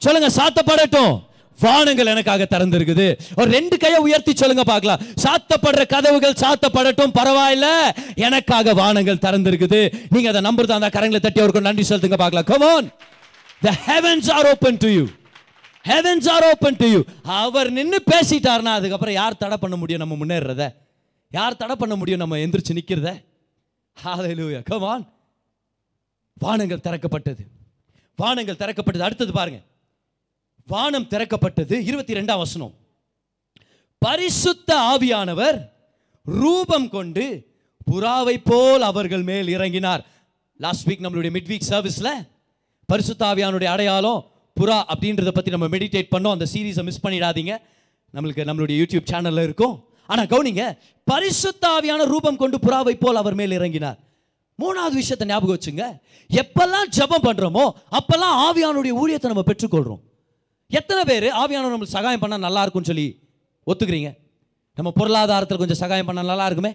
[0.05, 1.15] சொல்லுங்க சாத்தப்படட்டும்.
[1.65, 3.07] வானங்கள் எனக்காக திறந்திருக்குது.
[3.41, 5.01] ஒரு ரெண்டு கையை உயர்த்தி சொல்லுங்க பார்க்கலாம்.
[5.25, 7.67] சாத்தப்படுற கதவுகள் சாத்தப்படட்டும் பரவாயில்ல.
[8.27, 9.81] எனக்காக வானங்கள் திறந்திருக்குது.
[10.09, 12.49] நீங்க அதை நம்புறது அந்த கரங்களை தட்டி அவருக்கு நன்றி செலுத்துங்க பார்க்கலாம்.
[12.53, 12.89] Come on
[13.65, 15.07] the the heavens are open to you.
[15.91, 17.01] Heavens are open to you.
[17.23, 20.03] அவர் நின்று பேசிட்டாருன்னா அதுக்கப்புறம் யார் தடை பண்ண முடியும்?
[20.03, 20.65] நம்ம முன்னேறத
[21.31, 22.23] யார் தடை பண்ண முடியும்?
[22.23, 23.11] நம்ம எந்திரிச்சு நிற்கிறத
[24.05, 25.05] ஹalleluya கமான்
[26.35, 27.43] வானங்கள் திறக்கப்பட்டது.
[28.17, 29.07] வானங்கள் திறக்கப்பட்டது.
[29.09, 29.67] அடுத்தது பாருங்கள்
[30.73, 31.77] வானம் திறக்கப்பட்டது.
[31.89, 32.73] இருபத்தி ரெண்டாம் வசனம்.
[33.99, 35.57] பரிசுத்த ஆவியானவர்
[36.27, 37.25] ரூபம் கொண்டு
[37.91, 40.03] புறாவை போல் அவர்கள் மேல் இறங்கினார்.
[40.65, 42.13] லாஸ்ட் வீக் நம்மளுடைய மிட் வீக் சர்வீஸில்
[42.91, 44.21] பரிசுத்த ஆவியானுடைய அடையாளம்
[44.57, 46.35] புறா அப்படின்றத பற்றி நம்ம மெடிடேட் பண்ணோம்.
[46.37, 47.53] அந்த சீரீஸை மிஸ் பண்ணிடாதீங்க.
[48.15, 49.75] நம்மளுக்கு நம்மளுடைய யூடியூப் சேனலில் இருக்கும்.
[50.13, 50.65] ஆனால் கவுனிங்க
[51.13, 53.99] பரிசுத்த ஆவியான ரூபம் கொண்டு புறாவை போல் அவர் மேல் இறங்கினார்.
[54.63, 55.85] மூணாவது விஷயத்தை ஞாபகம் வச்சுங்க.
[56.41, 57.65] எப்பெல்லாம் ஜபம் பண்ணுறோமோ
[57.99, 60.03] அப்பெல்லாம் ஆவியானுடைய ஊழியத்தை நம்ம பெற்றுக்கொள்கிறோம்
[60.79, 63.07] எத்தனை பேர் ஆவியானவர் நம்மளுக்கு சகாயம் பண்ணால் நல்லா இருக்கும்னு சொல்லி
[63.71, 64.11] ஒத்துக்கிறீங்க?
[64.77, 66.73] நம்ம பொருளாதாரத்தில் கொஞ்சம் சகாயம் பண்ணால் நல்லா இருக்குமே?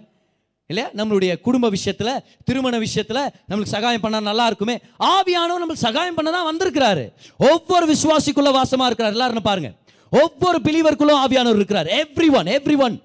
[0.69, 0.89] இல்லையா?
[0.99, 4.75] நம்மளுடைய குடும்ப விஷயத்தில் திருமண விஷயத்தில் நம்மளுக்கு சகாயம் பண்ணால் நல்லா இருக்குமே?
[4.99, 7.03] ஆவியானவர் நம்மளுக்கு சகாயம் பண்ண தான் வந்திருக்கிறாரு.
[7.37, 9.15] ஒவ்வொரு விசுவாசிக்குள்ள வாசமாக இருக்கிறார்.
[9.17, 9.71] எல்லாரும் பாருங்க.
[10.11, 11.87] ஒவ்வொரு பிலிவருக்குள்ளும் ஆவியானவர் இருக்கிறார்.
[12.39, 12.47] Everyone
[12.87, 12.95] everyone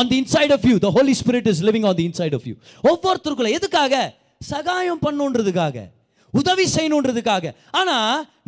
[0.00, 2.54] on the inside of you the Holy Spirit is living on the inside of you
[2.90, 4.14] ஒவ்வொருத்தருக்குள்ள எதுக்காக?
[4.38, 5.76] சகாயம் பண்ணுன்றதுக்காக.
[6.40, 7.44] உதவி செய்யணுன்றதுக்காக.
[7.80, 7.96] ஆனா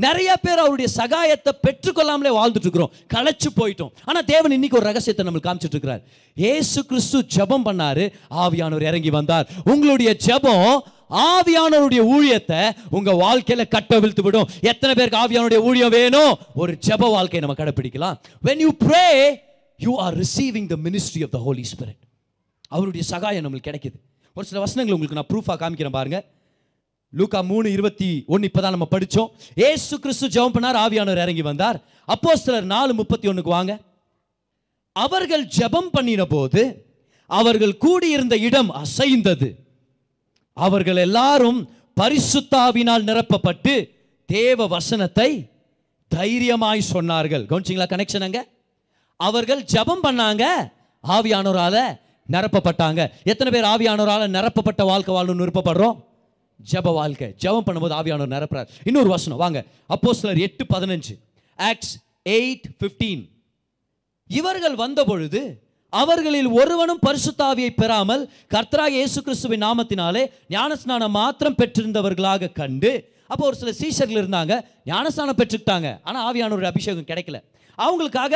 [0.05, 3.93] நிறைய பேர் அவருடைய சகாயத்தை பெற்றுக்கொள்ளாமலே வாழ்ந்துட்டு இருக்கிறோம் களைச்சு போயிட்டோம்.
[4.09, 6.03] ஆனால் தேவன் இன்னைக்கு ஒரு ரகசியத்தை நம்மளுக்கு காமிச்சிட்டு இருக்கிறார்
[6.37, 8.05] ஏசு கிறிஸ்து ஜெபம் பண்ணாரு
[8.45, 9.49] ஆவியானவர் இறங்கி வந்தார்.
[9.73, 10.69] உங்களுடைய ஜெபம்
[11.33, 12.61] ஆவியானவருடைய ஊழியத்தை
[12.97, 14.49] உங்க வாழ்க்கையில கட்டவிழ்த்து விடும்.
[14.71, 16.33] எத்தனை பேருக்கு ஆவியானுடைய ஊழியம் வேணும்?
[16.63, 18.17] ஒரு ஜெப வாழ்க்கையை நம்ம கடைபிடிக்கலாம்
[18.49, 19.05] when you pray
[19.79, 22.03] you are receiving the ministry of the Holy Spirit
[22.77, 23.99] அவருடைய சகாயம் நம்மளுக்கு கிடைக்குது.
[24.37, 26.19] ஒரு சில வசனங்கள் உங்களுக்கு நான் ப்ரூஃபாக காமிக்கிறேன் பாருங்க.
[27.13, 31.79] லூக்கா மூணு இருபத்தி ஒன்று இப்போ தான் நம்ம படித்தோம் ஏசு கிறிஸ்து ஜெபம் பண்ணார் ஆவியானவர் இறங்கி வந்தார்.
[32.05, 33.73] அப்போ சிலர் நாலு முப்பத்தி ஒன்றுக்கு வாங்க.
[34.93, 36.63] அவர்கள் ஜெபம் பண்ணின போது
[37.27, 39.49] அவர்கள் கூடியிருந்த இடம் அசைந்தது.
[40.53, 41.61] அவர்கள் எல்லாரும்
[42.01, 43.75] பரிசுத்தாவினால் நிரப்பப்பட்டு
[44.27, 45.31] தேவ வசனத்தை
[46.09, 47.47] தைரியமாய் சொன்னார்கள்.
[47.51, 48.41] கவனிச்சிங்களா கனெக்ஷன் அங்க?
[49.17, 50.45] அவர்கள் ஜெபம் பண்ணாங்க
[51.05, 51.83] ஆவியானோரால்
[52.29, 53.01] நிரப்பப்பட்டாங்க.
[53.23, 55.97] எத்தனை பேர் ஆவியானோரால் நிரப்பப்பட்ட வாழ்க்கை வாழணும்னு விருப்பப்படுறோம்?
[56.73, 57.35] ஜெப வாழ்க்கை.
[57.43, 58.69] ஜெபம் பண்ணும்போது ஆவியானவர் நிரப்புறார்.
[58.85, 59.39] இன்னொரு வசனம்.
[59.39, 59.65] வாங்க.
[59.87, 61.15] அப்போ சிலர் எட்டு பதினஞ்சு.
[61.57, 61.95] ஆக்ஸ்
[62.29, 63.23] எயிட் ஃபிஃப்டீன்
[64.31, 68.23] இவர்கள் வந்தபொழுது அவர்களில் ஒருவனும் பரிசுத்தாவியை பெறாமல்
[68.55, 74.53] கர்த்தராக இயேசு கிறிஸ்துவின் நாமத்தினாலே ஞானஸ்நானம் மாத்திரம் பெற்றிருந்தவர்களாக கண்டு அப்போ ஒரு சில சீஷர்கள் இருந்தாங்க.
[74.87, 75.89] ஞானஸ்நானம் பெற்றுக்கிட்டாங்க.
[76.03, 77.39] ஆனால் ஆவியானவருடைய அபிஷேகம் கிடைக்கல.
[77.79, 78.35] அவங்களுக்காக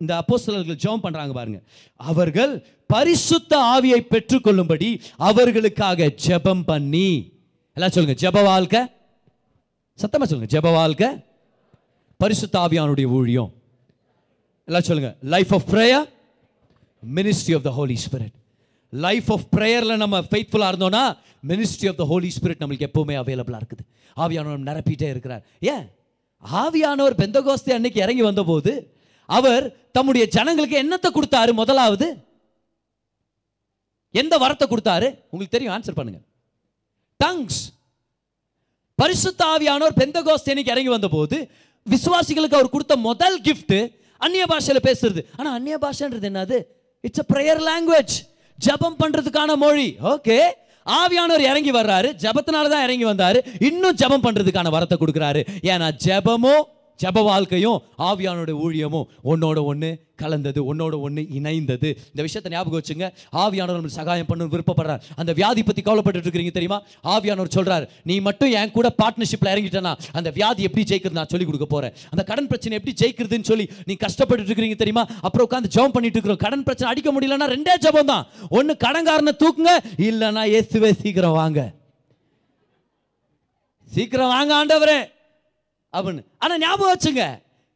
[0.00, 1.60] இந்த அப்போஸ்தலர்கள் ஜெபம் பண்றாங்க பாருங்க.
[1.96, 2.52] அவர்கள்
[2.86, 7.10] பரிசுத்த ஆவியை பெற்றுக்கொள்ளும்படி அவர்களுக்காக ஜெபம் பண்ணி
[7.80, 8.28] எல்லாம் சொல்லுங்க.
[8.28, 8.80] ஜப வாழ்க்கை.
[9.90, 10.58] சத்தமா சொல்லுங்க.
[10.58, 11.08] ஜப வாழ்க்கை.
[12.16, 12.68] பரிசுத்த
[13.06, 13.52] ஊழியம்.
[14.64, 15.16] எல்லாம் சொல்லுங்க.
[15.22, 16.08] Life of prayer
[17.14, 18.32] ministry of the Holy Spirit
[18.90, 21.16] life of ப்ரேயரில் நம்ம ஃபெய்த்ஃபுல்லாக இருந்தோம்னா
[21.48, 23.86] ministry of the Holy Spirit நம்மளுக்கு எப்பவுமே அவைலபிளாக இருக்குது.
[24.16, 25.44] ஆவியானவர் நிரப்பிட்டே இருக்கிறார்.
[25.60, 25.90] ஏன்?
[26.52, 32.24] ஆவியானவர் பெந்தகோஸ்தே அன்னைக்கு இறங்கி வந்தபோது அவர் தம்முடைய ஜனங்களுக்கு என்னத்தை கொடுத்தாரு முதலாவது?
[34.10, 35.06] எந்த வரத்தை கொடுத்தாரு?
[35.30, 36.20] உங்களுக்கு தெரியும் ஆன்சர் பண்ணுங்க.
[37.22, 37.60] டங்ஸ்
[38.98, 41.36] பரிசுத்த ஆவியானவர் பெந்தகோஸ்தே அன்னைக்கு இறங்கி வந்தபோது
[41.92, 43.78] விசுவாசிகளுக்கு அவர் கொடுத்த முதல் கிஃப்ட்
[44.24, 45.20] அந்நிய பாஷையில பேசுறது.
[45.38, 46.56] ஆனால் அந்நிய பாஷைன்றது என்னது?
[47.06, 48.16] இட்ஸ் அ ப்ரேயர் லாங்குவேஜ்
[48.58, 49.88] ஜெபம் பண்ணுறதுக்கான மொழி.
[50.12, 50.36] ஓகே
[50.86, 52.08] ஆவியானவர் இறங்கி வர்றாரு.
[52.24, 53.38] ஜெபத்தினால தான் இறங்கி வந்தாரு.
[53.68, 55.40] இன்னும் ஜெபம் பண்றதுக்கான வரத்தை கொடுக்குறாரு.
[55.72, 56.54] ஏன்னா ஜபமோ
[57.02, 59.90] ஜெப வாழ்க்கையும் ஆவியானோட ஊழியமும் ஒன்னோட ஒன்று
[60.22, 61.90] கலந்தது ஒன்னோட ஒன்று இணைந்தது.
[62.10, 63.06] இந்த விஷயத்தை ஞாபகம் வச்சுங்க.
[63.42, 65.04] ஆவியானவர் நம்மளுக்கு சகாயம் பண்ணணும் விருப்பப்படுறார்.
[65.20, 66.78] அந்த வியாதி பற்றி கவலைப்பட்டு இருக்கிறீங்க தெரியுமா?
[67.12, 71.68] ஆவியானவர் சொல்கிறார் நீ மட்டும் என் கூட பார்ட்னர்ஷிப்பில் இறங்கிட்டனா அந்த வியாதி எப்படி ஜெயிக்கிறது நான் சொல்லி கொடுக்க
[71.74, 75.04] போகிறேன் அந்த கடன் பிரச்சனை எப்படி ஜெயிக்கிறதுன்னு சொல்லி நீ கஷ்டப்பட்டு இருக்கிறீங்க தெரியுமா?
[75.26, 76.42] அப்புறம் உட்காந்து ஜபம் பண்ணிட்டு இருக்கிறோம்.
[76.44, 78.26] கடன் பிரச்சனை அடிக்க முடியலன்னா ரெண்டே ஜபம் தான்.
[78.58, 79.74] ஒன்று கடன்காரனை தூக்குங்க
[80.08, 81.60] இல்லைன்னா இயேசுவே சீக்கிரம் வாங்க.
[83.96, 85.00] சீக்கிரம் வாங்க ஆண்டவரே.
[85.96, 86.22] அப்படின்னு.
[86.42, 87.24] ஆனால் ஞாபகம் வச்சுங்க.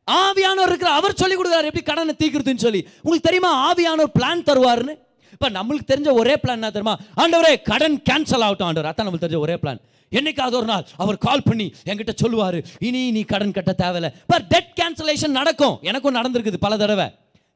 [0.09, 2.81] ஆவியானவர் இருக்கிற அவர் சொல்லி கொடுக்குறாரு எப்படி கடனை தீக்கிறதுன்னு சொல்லி.
[3.03, 4.95] உங்களுக்கு தெரியுமா ஆவியானவர் பிளான் தருவாருன்னு?
[5.35, 6.95] இப்போ நம்மளுக்கு தெரிஞ்ச ஒரே பிளான் என்ன தெரியுமா?
[7.23, 8.89] ஆண்டவரே கடன் கேன்சல் ஆகட்டும் ஆண்டவர்.
[8.91, 9.81] அதான் நம்மளுக்கு தெரிஞ்ச ஒரே பிளான்
[10.13, 14.09] என்னைக்காவது ஒரு நாள் அவர் கால் பண்ணி என்கிட்ட சொல்லுவார் இனி நீ கடன் கட்ட தேவையில்ல.
[14.33, 15.77] பட் டெட் கேன்சலேஷன் நடக்கும்.
[15.91, 17.07] எனக்கும் நடந்திருக்குது பல தடவை.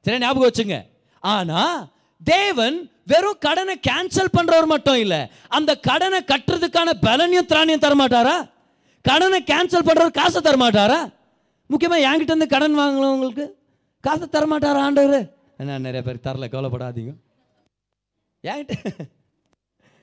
[0.07, 0.79] சரி ஞாபகம் வச்சுங்க.
[1.35, 1.61] ஆனா
[2.21, 2.77] தேவன்
[3.12, 5.21] வெறும் கடனை கேன்சல் பண்ணுறவர் மட்டும் இல்லை
[5.59, 8.37] அந்த கடனை கட்டுறதுக்கான பலனையும் திராணியும் தரமாட்டாரா?
[9.09, 10.99] கடனை கேன்சல் பண்றவர் காசை தரமாட்டாரா?
[11.73, 12.77] முக்கியமாக என்கிட்ட இருந்து கடன்
[13.14, 13.44] உங்களுக்கு
[14.07, 15.25] காசை தரமாட்டாரா ஆண்டவர்?
[15.62, 17.12] என்ன நிறைய பேர் தரல கவலைப்படாதீங்க.
[18.44, 18.75] என்கிட்ட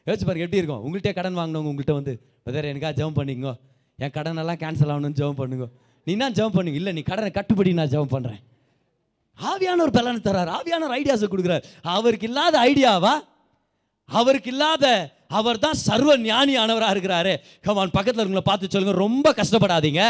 [0.08, 0.82] யோசிச்சு பாருங்க எப்படி இருக்கும்?
[0.86, 2.14] உங்கள்கிட்ட கடன் வாங்கினவங்க உங்கள்கிட்ட வந்து
[2.56, 3.54] வேறு எனக்கா ஜெபம் பண்ணிக்கோ.
[4.04, 5.68] என் கடன் எல்லாம் கேன்சல் ஆகணும்னு ஜெபம் பண்ணுங்க
[6.08, 8.42] நீ தான் ஜெபம் பண்ணுங்க இல்லை நீ கடனை கட்டுப்படி நான் ஜெபம் பண்றேன்.
[9.40, 11.64] ஆவியானவர் பலனை தரார் ஆவியானவர் ஐடியாஸை கொடுக்குறார்.
[11.96, 13.14] அவருக்கு இல்லாத ஐடியாவா
[14.10, 14.86] அவருக்கு இல்லாத
[15.38, 17.34] அவர் தான் சர்வ ஞானியானவராக இருக்கிறாரு.
[17.66, 20.02] கமான் பக்கத்தில் இருக்கவங்கள பார்த்து சொல்லுங்க ரொம்ப கஷ்டப்படாதீங்க.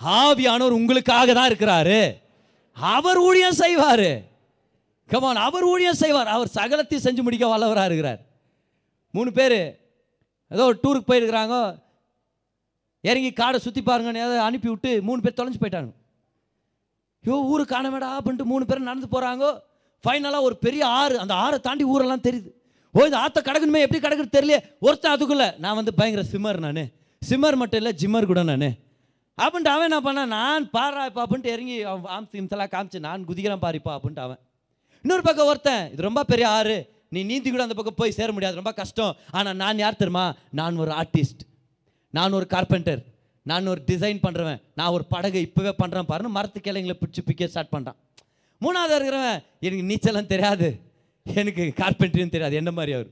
[0.00, 2.00] ஆவியானவர் உங்களுக்காக தான் இருக்கிறாரு.
[2.76, 4.08] அவர் ஊழியம் செய்வார்.
[5.10, 6.32] கமான் அவர் ஊழியம் செய்வார்.
[6.34, 8.20] அவர் சகலத்தையும் செஞ்சு முடிக்க வல்லவராக இருக்கிறார்.
[9.14, 9.58] மூணு பேர்
[10.50, 11.56] ஏதோ ஒரு டூருக்கு போயிருக்கிறாங்க.
[13.04, 15.92] இறங்கி காடை சுற்றி பாருங்கன்னு ஏதோ அனுப்பி விட்டு மூணு பேர் தொலைஞ்சு போயிட்டாங்க
[17.24, 19.44] ஐயோ ஊரு காணமேடா அப்படின்ட்டு மூணு பேரும் நடந்து போகிறாங்க
[20.04, 22.50] ஃபைனலாக ஒரு பெரிய ஆறு அந்த ஆறை தாண்டி ஊரெல்லாம் தெரியுது.
[22.94, 26.80] ஓ இந்த ஆற்ற கடக்கணுமே எப்படி கடக்குறது தெரியல ஒருத்தன் அதுக்குள்ளே நான் வந்து பயங்கர சிம்மர் நான்.
[27.22, 28.70] சிம்மர் மட்டும் இல்லை ஜிம்மர் கூட நான்.
[29.44, 30.32] அப்படின்ட்டு அவன் என்ன பண்ணான்?
[30.36, 34.40] நான் பாடுறா இப்போ அப்படின்ட்டு இறங்கி அவன் ஆம்ஸ் இம்செல்லாம் காமிச்சு நான் குதிக்கிறேன் பாரிப்பா அப்படின்ட்டு அவன்.
[35.04, 36.76] இன்னொரு பக்கம் ஒருத்தன் இது ரொம்ப பெரிய ஆறு.
[37.14, 39.14] நீ நீந்தி கூட அந்த பக்கம் போய் சேர முடியாது ரொம்ப கஷ்டம்.
[39.38, 40.26] ஆனால் நான் யார் தெரியுமா?
[40.60, 41.42] நான் ஒரு ஆர்டிஸ்ட்
[42.14, 43.00] நான் ஒரு கார்பெண்டர்
[43.46, 47.74] நான் ஒரு டிசைன் பண்ணுறவன் நான் ஒரு படகு இப்போவே பண்ணுறேன் பாருன்னு மரத்து கிளைங்களை பிடிச்சி பிக்க ஸ்டார்ட்
[47.74, 47.98] பண்ணுறான்
[48.62, 50.68] மூணாவது இருக்கிறவன் எனக்கு நீச்சலாம் தெரியாது.
[51.34, 52.56] எனக்கு கார்பெண்ட்ரின்னு தெரியாது.
[52.56, 53.10] என்ன மாதிரி அவர்?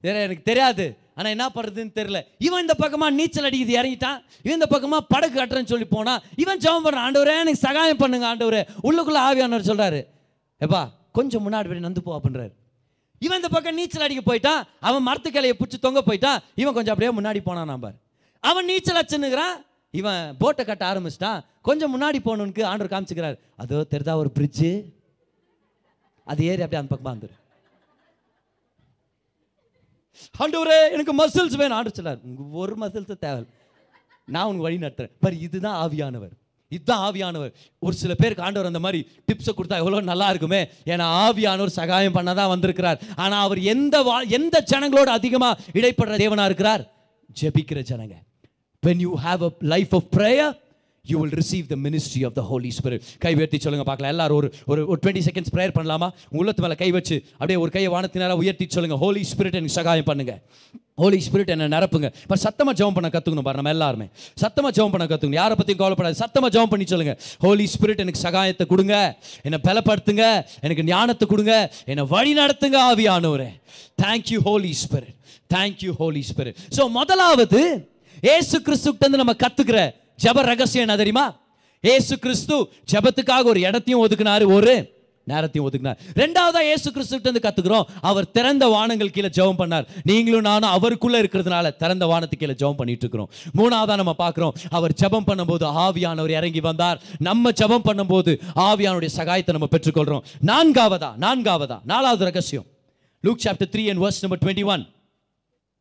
[0.00, 0.84] வேற எனக்கு தெரியாது.
[1.16, 2.20] ஆனால் என்ன பண்ணுறதுன்னு தெரியல.
[2.38, 4.18] இவன் இந்த பக்கமாக நீச்சல் அடிக்குது இறங்கிட்டான்.
[4.42, 8.62] இவன் இந்த பக்கமாக படகு கட்டுறேன்னு சொல்லி போனான் இவன் ஜெபம் பண்ணுறான் ஆண்டவரே எனக்கு சகாயம் பண்ணுங்க ஆண்டவரே.
[8.88, 10.00] உள்ளுக்குள்ளே ஆவியானவர் சொல்கிறாரு
[10.60, 10.82] எப்பா
[11.18, 12.52] கொஞ்சம் முன்னாடி போய் நந்து போ அப்படின்றாரு.
[13.18, 14.62] இவன் இந்த பக்கம் நீச்சல் அடிக்க போயிட்டான்.
[14.80, 16.38] அவன் மரத்து கிளையை பிடிச்சி தொங்க போயிட்டான்.
[16.54, 17.94] இவன் கொஞ்சம் அப்படியே முன்னாடி போனான் நம்பர்
[18.40, 19.54] அவன் நீச்சல் அச்சுன்னுக்கிறான்
[19.90, 21.40] இவன் போட்டை கட்ட ஆரம்பிச்சிட்டான்.
[21.62, 23.36] கொஞ்சம் முன்னாடி போகணுனுக்கு ஆண்டவர் காமிச்சுக்கிறார்.
[23.56, 24.70] அதோ தெரிதா ஒரு பிரிட்ஜு
[26.32, 27.34] அது ஏறி அப்படியே அந்த பக்கமாக வந்துரு.
[30.42, 31.76] ஆண்டவரே எனக்கு மசில்ஸ் வேணும்.
[31.78, 32.20] ஆண்டு சொல்லார்
[32.62, 33.42] ஒரு மசில்ஸ் தேவை
[34.34, 35.12] நான் உனக்கு வழி நடத்துறேன்.
[35.24, 36.34] பர் இதுதான் ஆவியானவர்.
[36.76, 37.52] இதுதான் ஆவியானவர்.
[37.86, 40.60] ஒரு சில பேருக்கு ஆண்டவர் அந்த மாதிரி டிப்ஸை கொடுத்தா எவ்வளோ நல்லா இருக்குமே.
[40.92, 42.98] ஏன்னா ஆவியானவர் சகாயம் பண்ண தான் வந்திருக்கிறார்.
[43.24, 46.84] ஆனால் அவர் எந்த வா எந்த ஜனங்களோடு அதிகமாக இடைப்படுற தேவனாக இருக்கிறார்?
[47.40, 48.16] ஜெபிக்கிற ஜனங்க.
[48.86, 50.54] When you have a life of prayer
[51.10, 54.12] you will receive the ministry of the Holy Spirit கை உயர்த்தி சொல்லுங்க பார்க்கலாம்.
[54.14, 56.08] எல்லாரும் ஒரு ஒரு ஒரு டுவெண்ட்டி செகண்ட்ஸ் ப்ரேயர் பண்ணலாமா?
[56.38, 58.96] உள்ளத்து மேலே கை வச்சு அப்படியே ஒரு கையை வானத்தினால உயர்த்தி சொல்லுங்க.
[59.02, 60.34] ஹோலி ஸ்பிரிட் எனக்கு சகாயம் பண்ணுங்க.
[61.02, 62.08] ஹோலி ஸ்பிரிட் என்ன நிரப்புங்க.
[62.24, 64.06] இப்போ சத்தமாக ஜெபம் பண்ண கற்றுக்கணும் பாரு நம்ம எல்லாருமே.
[64.42, 67.14] சத்தமாக ஜெபம் பண்ண கற்றுக்கணும் யாரை பற்றியும் கவலைப்படாது சத்தமாக ஜெபம் பண்ணி சொல்லுங்க.
[67.44, 68.94] ஹோலி ஸ்பிரிட் எனக்கு சகாயத்தை கொடுங்க.
[69.46, 70.26] என்னை பலப்படுத்துங்க.
[70.66, 71.56] எனக்கு ஞானத்தை கொடுங்க.
[71.94, 73.48] என்னை வழி நடத்துங்க ஆவியானவரே.
[74.04, 75.16] Thank you Holy Spirit
[75.54, 77.62] thank you Holy Spirit so முதலாவது
[78.36, 79.80] ஏசு கிறிஸ்துக்கிட்ட நம்ம கற்றுக்கிற
[80.18, 81.26] ஜப ரகசியம் என்ன தெரியுமா?
[81.84, 82.56] ஏசு கிறிஸ்து
[82.92, 84.74] ஜெபத்துக்காக ஒரு இடத்தையும் ஒதுக்குனாரு ஒரு
[85.26, 85.98] நேரத்தையும் ஒதுக்குனார்.
[86.20, 89.84] ரெண்டாவதா ஏசு கிறிஸ்துவிட்ட இருந்து கத்துக்கிறோம் அவர் திறந்த வானங்கள் கீழே ஜெபம் பண்ணார்.
[90.10, 95.28] நீங்களும் நானும் அவருக்குள்ள இருக்கிறதுனால திறந்த வானத்து கீழே ஜெபம் பண்ணிட்டு இருக்கிறோம் மூணாவதா நம்ம பார்க்கிறோம் அவர் ஜெபம்
[95.28, 96.98] பண்ணும்போது ஆவியானவர் இறங்கி வந்தார்.
[97.28, 98.34] நம்ம ஜெபம் பண்ணும்போது
[98.68, 100.24] ஆவியானுடைய சகாயத்தை நம்ம பெற்றுக்கொள்றோம்.
[100.50, 102.66] நான்காவதா நான்காவதா நாலாவது ரகசியம்.
[103.24, 104.84] Luke chapter three and verse number twenty one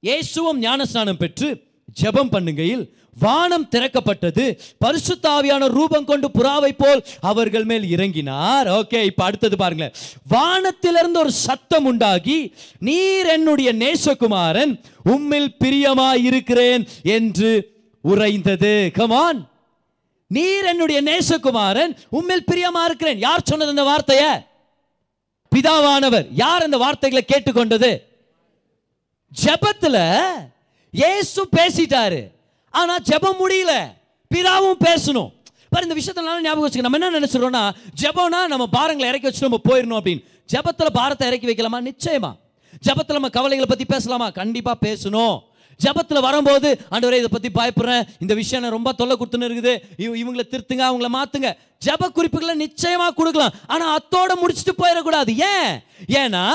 [0.04, 1.50] இயேசுவும் ஞானஸ்நானம் பெற்று
[2.02, 4.60] ஜெபம் பண்ணுகையில் வானம் திறக்கப்பட்டது.
[4.86, 8.68] பரிசுத்தாவியான ரூபம் கொண்டு புறாவை போல் அவர்கள் மேல் இறங்கினார்.
[8.68, 9.94] ஓகே இப்ப அடுத்தது பாருங்களேன்.
[10.28, 17.70] வானத்திலிருந்து ஒரு சத்தம் உண்டாகி நீர் என்னுடைய நேசகுமாரன் உம்மில் பிரியமாய் இருக்கிறேன் என்று
[18.04, 19.50] உரைந்தது கமான்
[20.28, 24.50] நீர் என்னுடைய நேசகுமாரன் உம்மில் பிரியமா இருக்கிறேன் யார் சொன்னது அந்த வார்த்தைய?
[25.56, 26.28] பிதாவானவர்.
[26.32, 28.02] யார் அந்த வார்த்தைகளை கேட்டுக்கொண்டது?
[29.44, 30.20] ஜெபத்துல
[30.92, 32.32] இயேசு பேசிட்டாரு.
[32.70, 33.74] ஆனால் ஜெபம் முடியல.
[34.34, 35.30] பிதாவும் பேசணும்.
[35.70, 36.88] பாரு இந்த விஷயத்துல நல்லா ஞாபகம் வச்சுக்க.
[36.88, 40.24] நம்ம என்ன நினைச்சிரோம்னா ஜெபம்னா நம்ம பாரங்களை இறக்கி வச்சு நம்ம போயிடணும் அப்படின்னு.
[40.54, 41.90] ஜெபத்தில் பாரத்தை இறக்கி வைக்கலாமா?
[41.90, 42.36] நிச்சயமா.
[42.86, 44.30] ஜெபத்தில் நம்ம கவலைகளை பற்றி பேசலாமா?
[44.30, 45.40] கண்டிப்பாக பேசணும்.
[45.84, 48.08] ஜபத்தில் வரும்போது ஆண்டவரே இதை பற்றி பயப்படுறேன்.
[48.20, 49.80] இந்த விஷயம் ரொம்ப தொல்லை கொடுத்துன்னு இருக்குது.
[49.98, 51.54] இவ- இவங்களை திருத்துங்க அவங்கள மாற்றுங்க
[51.86, 53.52] ஜெப குறிப்புகளை நிச்சயமாக கொடுக்கலாம்.
[53.68, 55.30] ஆனால் அத்தோட முடிச்சுட்டு போயிடக்கூடாது.
[55.30, 55.80] ஏன்?
[56.08, 56.52] ஏன்னா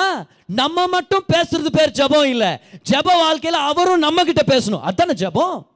[0.47, 2.57] நம்ம மட்டும் பேசுறது பேர் ஜெபம் இல்லை.
[2.91, 4.81] ஜப வாழ்க்கையில் அவரும் நம்ம கிட்ட பேசணும்.
[4.81, 5.67] அதானே ஜெபம்?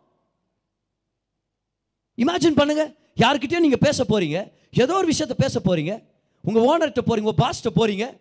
[2.16, 2.92] இமேஜின் பண்ணுங்க.
[3.16, 4.50] யார்கிட்டயும் நீங்கள் பேச போறீங்க.
[4.72, 6.02] ஏதோ ஒரு விஷயத்த பேச போறீங்க.
[6.42, 8.16] உங்கள் ஓனர்கிட்ட போறீங்க உங்கள் பாஸ்ட்ட போறீங்க.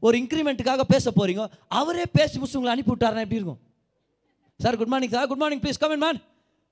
[0.00, 1.46] ஒரு இன்க்ரிமெண்ட்டுக்காக பேச போறீங்க.
[1.68, 3.58] அவரே பேசி முடிச்சு உங்களை அனுப்பி விட்டாருன்னா எப்படி இருக்கும்?
[4.59, 6.19] Sir good morning sir good morning please come in man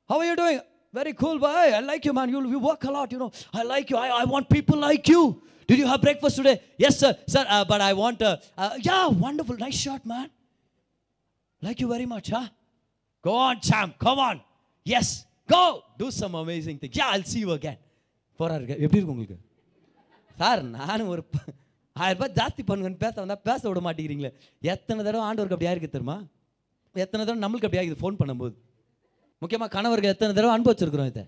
[0.10, 0.62] how are you doing
[0.94, 3.92] very cool boy I like you man you you work a lot you know I like
[3.94, 5.22] you I I want people like you
[5.70, 6.56] did you have breakfast today
[6.88, 8.24] yes sir sir but I want
[8.90, 10.30] ya wonderful nice shot man
[11.62, 12.44] like you very much ha
[13.24, 13.92] Go on, champ.
[14.00, 14.38] Come on.
[14.86, 15.10] Yes.
[15.50, 15.60] Go.
[15.98, 16.94] Do some amazing things.
[16.94, 17.78] Yeah, I'll see you again.
[18.40, 19.38] போறாரு எப்படி இருக்கும் உங்களுக்கு
[20.38, 21.44] sir நானும் ஒரு ப-
[21.96, 24.32] ஆயிரம் ரூபாய் ஜாஸ்தி பண்ணுங்கன்னு பேச வந்தா பேச விட மாட்டேங்கிறீங்களே
[24.64, 26.18] எத்தனை தடவை ஆண்டவருக்கு அப்படியா இருக்கு தெரியுமா
[26.95, 28.55] எத்தனை தடவை நம்மளுக்கு அப்படி ஆகுது ஃபோன் பண்ணும்போது?
[29.43, 31.25] முக்கியமாக கணவர்கள் எத்தனை தடவை அனுபவிச்சிருக்கிறோம் இதை?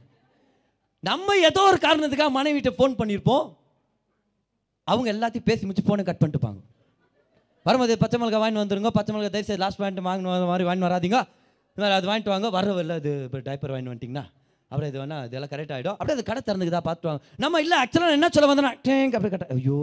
[1.05, 3.45] நம்ம ஏதோ ஒரு காரணத்துக்காக மனைவிட்ட ஃபோன் பண்ணியிருப்போம்.
[4.89, 6.61] அவங்க எல்லாத்தையும் பேசி முடிச்சு ஃபோனை கட் பண்ணிட்டுப்பாங்க
[7.67, 11.19] வரும்போது பச்சை மிளகா வாங்கிட்டு வந்துருங்க பச்சை மிளகா தயவு செய்து லாஸ்ட் வாங்கிட்டு வாங்கின மாதிரி வாங்கி வராதீங்க.
[11.71, 14.25] இந்த மாதிரி அது வாங்கிட்டு வாங்க வரவில்லை இது இப்போ டைப்பர் வாங்கிட்டு வந்துட்டிங்கன்னா.
[14.71, 17.23] அப்புறம் இது வேணா இதெல்லாம் கரெக்ட் ஆகிடும் அப்படியே அது கடை திறந்துக்குதா பார்த்துட்டு வாங்க.
[17.45, 19.81] நம்ம இல்லை ஆக்சுவலாக என்ன சொல்ல வந்தோன்னா டேங்க் அப்படியே கட்ட ஐயோ.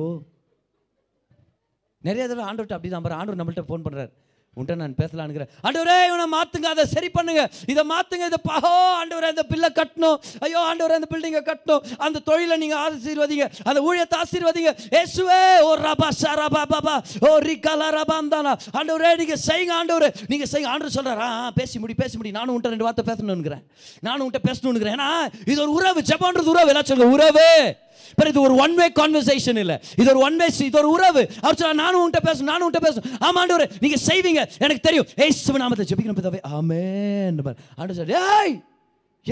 [2.08, 4.12] நிறைய தடவை ஆண்டவர்கிட்ட அப்படி தான் பாரு நம்மள்கிட்ட நம்மள்ட்ட ஃபோன் பண்ணுறாரு
[4.60, 7.42] உன்ட்ட நான் பேசலான்னுக்கிறேன் ஆண்டவரே இவனை மாற்றுங்க அதை சரி பண்ணுங்க.
[7.72, 10.18] இதை மாற்றுங்க இதை பஹோ ஆண்டவரே இந்த பில்லை கட்டணும்.
[10.46, 11.84] ஐயோ ஆண்டவரே அந்த பில்டிங்கை கட்டணும்.
[12.06, 13.48] அந்த தொழிலை நீங்கள் ஆசீர்வதிங்க.
[13.70, 14.72] அந்த ஊழியத்தை ஆசீர்வதிங்க.
[15.02, 16.96] ஏசுவே ஓ ரபா சரபா பாபா
[17.28, 20.12] ஓ ரிகலா ரபாந்தானா ஆண்டவரே நீங்கள் செய்யுங்க ஆண்டவரே.
[20.34, 20.74] நீங்கள் செய்யுங்க.
[20.76, 22.32] ஆண்டவர் சொல்றாரு ஆ ஆ, பேசி முடி பேசி முடி.
[22.32, 23.66] நானும் உன்ட்ட ரெண்டு வார்த்தை பேசணுங்கிறேன்
[24.08, 25.10] நானும் உன்ட்ட பேசணுங்கிறேன் ஏன்னா
[25.46, 26.02] இது ஒரு உறவு.
[26.14, 26.72] ஜப்பான்றது உறவு.
[26.74, 27.50] எல்லாம் சொல்லுங்க உறவு.
[28.18, 29.76] பிறகு இது ஒரு ஒன் வே கான்வர்சேஷன் இல்லை.
[30.02, 31.22] இது ஒரு ஒன் வே இது ஒரு உறவு.
[31.42, 33.08] அவர் சொல்ல நானும் உன்ட்ட பேசணும் நானும் உன்ட்ட பேசணும்.
[33.28, 34.42] ஆமாண்டவர் நீங்கள் செய்வீங்க.
[34.64, 35.08] எனக்கு தெரியும்.
[35.26, 36.42] ஏசுவ நாமத்தை ஜெபிக்கணும் பிதாவே.
[36.58, 37.38] ஆமென்
[37.76, 38.56] ஆண்டு சார் ஏய்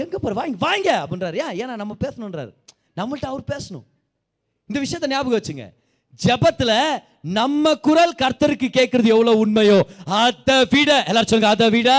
[0.02, 1.36] எங்கே போகிற வாங்க வாங்க அப்படின்றாரு.
[1.44, 2.52] ஏன் ஏன்னா நம்ம பேசணுன்றாரு
[3.00, 3.86] நம்மள்ட்ட அவர் பேசணும்.
[4.68, 5.66] இந்த விஷயத்தை ஞாபகம் வச்சுங்க.
[6.24, 6.72] ஜெபத்துல
[7.38, 9.78] நம்ம குரல் கர்த்தருக்கு கேட்கறது எவ்வளவு உண்மையோ
[10.20, 11.90] அதை விட எல்லாரும் சொல்லுங்க அதை விட.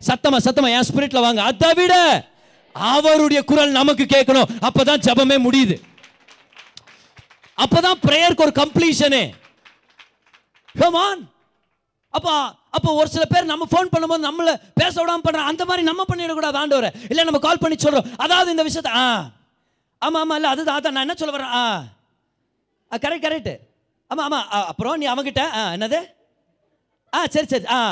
[0.00, 1.42] சத்தமா சத்தமா என் ஸ்பிரிட்ல வாங்க.
[1.50, 1.94] அதை விட.
[2.74, 4.50] அவருடைய குரல் நமக்கு கேட்கணும்.
[4.68, 5.76] அப்பதான் ஜெபமே முடியுது.
[7.64, 9.24] அப்பதான் பிரேயருக்கு ஒரு கம்ப்ளீஷனே
[10.80, 11.22] கமான்
[12.16, 12.32] அப்போ
[12.76, 16.58] அப்போ ஒரு சில பேர் நம்ம ஃபோன் பண்ணும்போது நம்மளை பேச விடாமல் பண்ணுறோம் அந்த மாதிரி நம்ம பண்ணிடக்கூடாது
[16.60, 16.88] ஆண்டவர்.
[17.10, 19.06] இல்லை நம்ம கால் பண்ணி சொல்கிறோம் அதாவது இந்த விஷயத்த ஆ.
[20.02, 21.64] ஆமாம் ஆமாம் இல்லை அதுதான் அதான் நான் என்ன சொல்ல வரேன் ஆ.
[22.92, 23.52] கரெக்ட் கரெக்ட்
[24.10, 26.00] ஆமாம் ஆமாம் அப்புறம் நீ அவங்கிட்ட ஆ என்னது?
[27.12, 27.82] ஆ சரி சரி ஆ.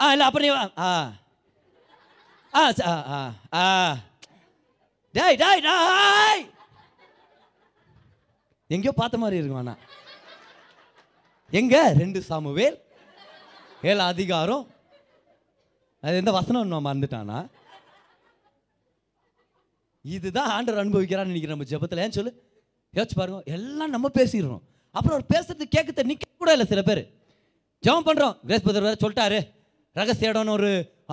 [0.00, 0.92] ஆ இல்லை அப்புறம் நீ ஆ ஆ.
[2.52, 2.62] ஆ
[3.12, 3.20] ஆ
[3.58, 3.64] ஆ
[5.14, 6.42] டேய் டேய் டேய்
[8.70, 9.80] எங்கேயோ பார்த்த மாதிரி இருக்கும் ஆனால்
[11.58, 11.76] எங்க?
[12.00, 12.76] ரெண்டு சாமுவேல்
[13.88, 14.62] ஏழு அதிகாரம்.
[16.02, 17.38] அது எந்த வசனம் நான் மறந்துட்டானா?
[20.14, 22.02] இதுதான் ஆண்டவர் அனுபவிக்கிறான்னு நினைக்கிறேன் நம்ம ஜெபத்தில்.
[22.04, 22.32] ஏன் சொல்லு?
[22.96, 24.62] யோசிச்சு பாருங்க எல்லாம் நம்ம பேசிடுறோம்.
[24.96, 27.02] அப்புறம் அவர் பேசுறது கேட்கறது நிற்க கூட இல்லை சில பேர்.
[27.86, 29.40] ஜெபம் பண்ணுறோம் கிரேஸ் பதர் சொல்லிட்டாரு.
[29.98, 30.70] ரகசிய இடம்னு ஒரு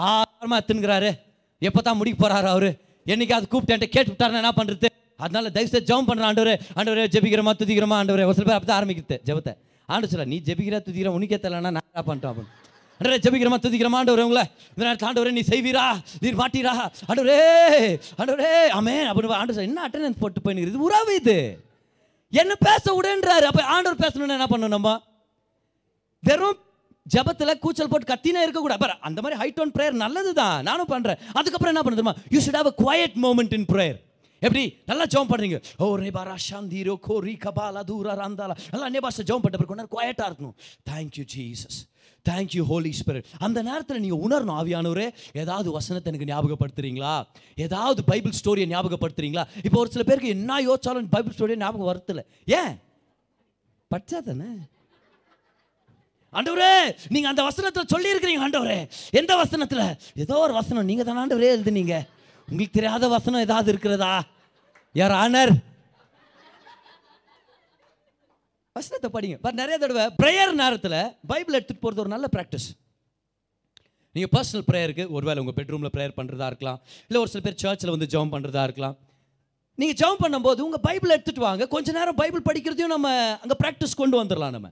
[0.09, 1.11] ஆரமாக எத்துனுங்கிறாரு
[1.69, 2.69] எப்போ தான் முடிக்க போறாரு அவர்?
[3.13, 4.89] என்னைக்காவது கூப்பிட்டு என்கிட்ட கேட்டு விட்டாருன்னா என்ன பண்ணுறது
[5.25, 6.55] அதனால தயவுசெய்து ஜெபம் பண்ணுறேன் ஆண்டவரே.
[6.77, 8.27] ஆண்டவரே ஜெபிக்கிறமா துதிக்கிறோமா ஆண்டவரே.
[8.29, 9.53] ஒரு சில பேர் அப்படி தான் ஆரம்பிக்கிறது ஜெபத்தை.
[9.93, 12.55] ஆண்டு சொல்ல நீ ஜெபிக்கிற துதிக்கிற உனக்கே தெரியலன்னா நான் என்ன பண்ணிட்டோம் அப்படின்னு.
[12.99, 15.83] ஆண்டவரே ஜெபிக்கிறமா துதிக்கிறமா ஆண்டவரே உங்களை இந்த நேரத்தில் ஆண்டவரே நீ செய்வீரா?
[16.23, 16.73] நீர் மாட்டீரா?
[17.09, 17.37] ஆண்டவரே
[18.19, 18.49] ஆண்டவரே
[18.79, 21.37] அமே அப்படின்னு ஆண்டு என்ன அட்டண்டன்ஸ் போட்டு போயின்னு இது உறவு இது.
[22.33, 23.45] என்ன பேச விடுன்றாரு.
[23.51, 24.91] அப்ப ஆண்டவர் பேசணும்னு என்ன பண்ணணும் நம்ம?
[26.23, 26.59] வெறும்
[27.05, 30.91] ஜபத்தில் கூச்சல் போட்டு கத்தினே இருக்க கூட பாரு அந்த மாதிரி ஹை டோன் ப்ரேயர் நல்லது தான் நானும்
[30.93, 31.19] பண்றேன்.
[31.39, 33.97] அதுக்கப்புறம் என்ன பண்ணுதுமா you should have a quiet moment in prayer
[34.45, 34.63] எப்படி?
[34.89, 35.57] நல்லா ஜெபம் பண்றீங்க.
[35.83, 39.81] ஓ ரே பாரா சாந்தீரோ கோரி கபாலா தூரா ராந்தாலா நல்லா அன்னே பாஷை ஜெபம் பண்ணுற பிறகு கொஞ்ச
[39.81, 40.55] நேரம் குவைட்டா இருக்கணும்.
[40.89, 41.79] Thank you Jesus
[42.25, 45.07] thank you Holy Spirit அந்த நேரத்தில் நீங்கள் உணரணும் ஆவியானவரே
[45.41, 47.13] ஏதாவது வசனத்தை எனக்கு ஞாபகப்படுத்துறீங்களா?
[47.65, 49.45] ஏதாவது பைபிள் ஸ்டோரியை ஞாபகப்படுத்துறீங்களா?
[49.67, 52.23] இப்போ ஒரு சில பேருக்கு என்ன யோசிச்சாலும் பைபிள் ஸ்டோரியை ஞாபகம் வருத்துல
[52.59, 52.73] ஏன்?
[53.91, 54.51] படிச்சா தானே
[56.33, 56.73] ஆண்டவரே
[57.13, 58.79] நீங்க அந்த வசனத்தில் சொல்லி இருக்கிறீங்க ஆண்டவரே.
[59.19, 59.85] எந்த வசனத்தில்?
[60.23, 60.87] ஏதோ ஒரு வசனம்.
[60.89, 61.95] நீங்க தான் ஆண்டவரே எழுதுனீங்க.
[62.51, 64.13] உங்களுக்கு தெரியாத வசனம் ஏதாவது இருக்கிறதா?
[64.99, 65.51] யார் ஆனர்?
[68.75, 69.37] வசனத்தை படிங்க.
[69.45, 70.99] பட் நிறைய தடவை ப்ரேயர் நேரத்தில்
[71.31, 72.67] பைபிள் எடுத்துகிட்டு போகிறது ஒரு நல்ல ப்ராக்டிஸ்
[74.15, 76.79] நீங்கள் பர்சனல் ப்ரேயருக்கு ஒருவேளை உங்கள் பெட்ரூமில் ப்ரேயர் பண்ணுறதா இருக்கலாம்.
[77.07, 78.95] இல்லை ஒரு சில பேர் சர்ச்சில் வந்து ஜெபம் பண்ணுறதா இருக்கலாம்.
[79.81, 81.65] நீங்கள் ஜெபம் பண்ணும்போது உங்கள் பைபிள் எடுத்துகிட்டு வாங்க.
[81.75, 83.09] கொஞ்ச நேரம் பைபிள் படிக்கிறதையும் நம்ம
[83.43, 84.69] அங்கே ப்ராக்டிஸ் கொண்டு வந்துடலாம் நம்ம.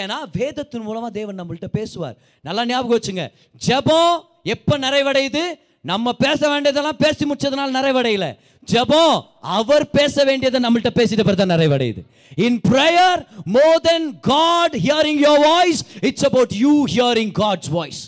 [0.00, 2.16] ஏன்னா வேதத்தின் மூலமாக தேவன் நம்மள்கிட்ட பேசுவார்.
[2.48, 3.26] நல்லா ஞாபகம் வச்சுங்க.
[3.68, 4.14] ஜெபம்
[4.54, 5.44] எப்போ நிறைவடையுது?
[5.84, 8.26] நம்ம பேச வேண்டியதெல்லாம் பேசி முடிச்சதுனால நிறைவடையல.
[8.68, 9.16] ஜெபம்
[9.58, 12.00] அவர் பேச வேண்டியதை நம்மள்ட்ட பேசிட்ட பிறகு தான் நிறைவடையுது.
[12.46, 13.20] In prayer
[13.56, 18.02] more than God hearing your voice it's about you hearing God's voice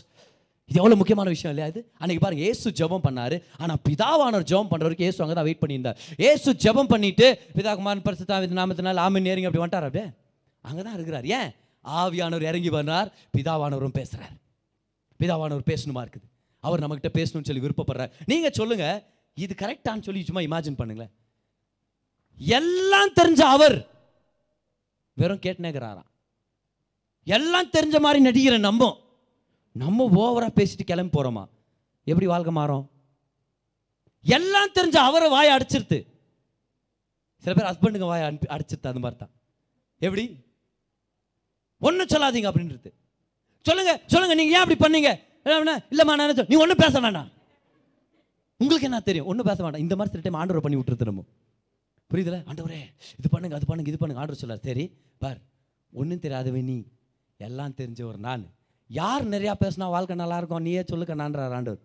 [0.68, 1.80] இது எவ்வளவு முக்கியமான விஷயம் இல்லையா இது?
[2.00, 3.36] அன்னைக்கு பாருங்க ஏசு ஜெபம் பண்ணாரு.
[3.62, 5.98] ஆனா பிதாவானவர் ஜெபம் பண்ணுறவருக்கு ஏசு அங்கே தான் வெயிட் பண்ணியிருந்தார்.
[6.30, 10.06] ஏசு ஜெபம் பண்ணிட்டு பிதா குமாரன் பரிசுத்தாவின் நாமத்தினால் ஆமின் நேரிங்க அப்படி வந்துட்டார் அப்படியே?
[10.64, 11.26] அங்கே தான் இருக்கிறார்.
[11.38, 11.50] ஏன்?
[11.84, 14.34] ஆவியானவர் இறங்கி வந்தார் பிதாவானவரும் பேசுறார்.
[15.20, 16.26] பிதாவானவர் பேசணுமா இருக்குது?
[16.66, 18.12] அவர் நம்மகிட்ட பேசணும்னு சொல்லி விருப்பப்படுறார்.
[18.30, 18.86] நீங்க சொல்லுங்க
[19.44, 21.12] இது கரெக்டான்னு சொல்லி சும்மா இமேஜின் பண்ணுங்களேன்.
[22.58, 23.76] எல்லாம் தெரிஞ்ச அவர்
[25.20, 26.08] வெறும் கேட்டுனேங்கிறாராம்
[27.34, 28.96] எல்லாம் தெரிஞ்ச மாதிரி நடிகரை நம்பும்.
[29.82, 31.44] நம்ம ஓவரா பேசிட்டு கிளம்பி போறோமா?
[32.10, 32.84] எப்படி வாழ்க்கை மாறும்?
[34.24, 35.98] எல்லாம் தெரிஞ்ச அவரை வாயை அடிச்சிருது
[37.44, 39.32] சில பேர் ஹஸ்பண்டுங்க வாயை அனுப்பி அடிச்சிருது அந்த மாதிரி தான்.
[40.06, 40.24] எப்படி?
[41.88, 42.90] ஒன்றும் சொல்லாதீங்க அப்படின்றது.
[43.66, 45.12] சொல்லுங்க சொல்லுங்க நீங்க ஏன் அப்படி பண்ணீங்க?
[45.46, 47.30] இல்லைம்மா நான் நீ ஒன்றும் பேச வேண்டாம்
[48.60, 49.28] உங்களுக்கு என்ன தெரியும்?
[49.30, 51.22] ஒன்றும் பேச வேண்டாம் இந்த மாதிரி சில டைம் ஆண்டவரை பண்ணி விட்டுருது நம்ம.
[52.10, 52.36] புரியுதுல?
[52.50, 52.80] ஆண்டவரே
[53.20, 54.20] இது பண்ணுங்க அது பண்ணுங்க இது பண்ணுங்க.
[54.22, 54.84] ஆண்டவர் சொல்லார் சரி
[55.22, 55.38] பார்
[56.00, 56.76] ஒன்றும் தெரியாதவன் நீ
[57.46, 58.44] எல்லாம் தெரிஞ்சவர் நான்
[59.00, 60.64] யார் நிறையா பேசினா வாழ்க்கை நல்லா இருக்கும்?
[60.66, 61.80] நீயே சொல்லுக்க நான்றார் ஆண்டவர்.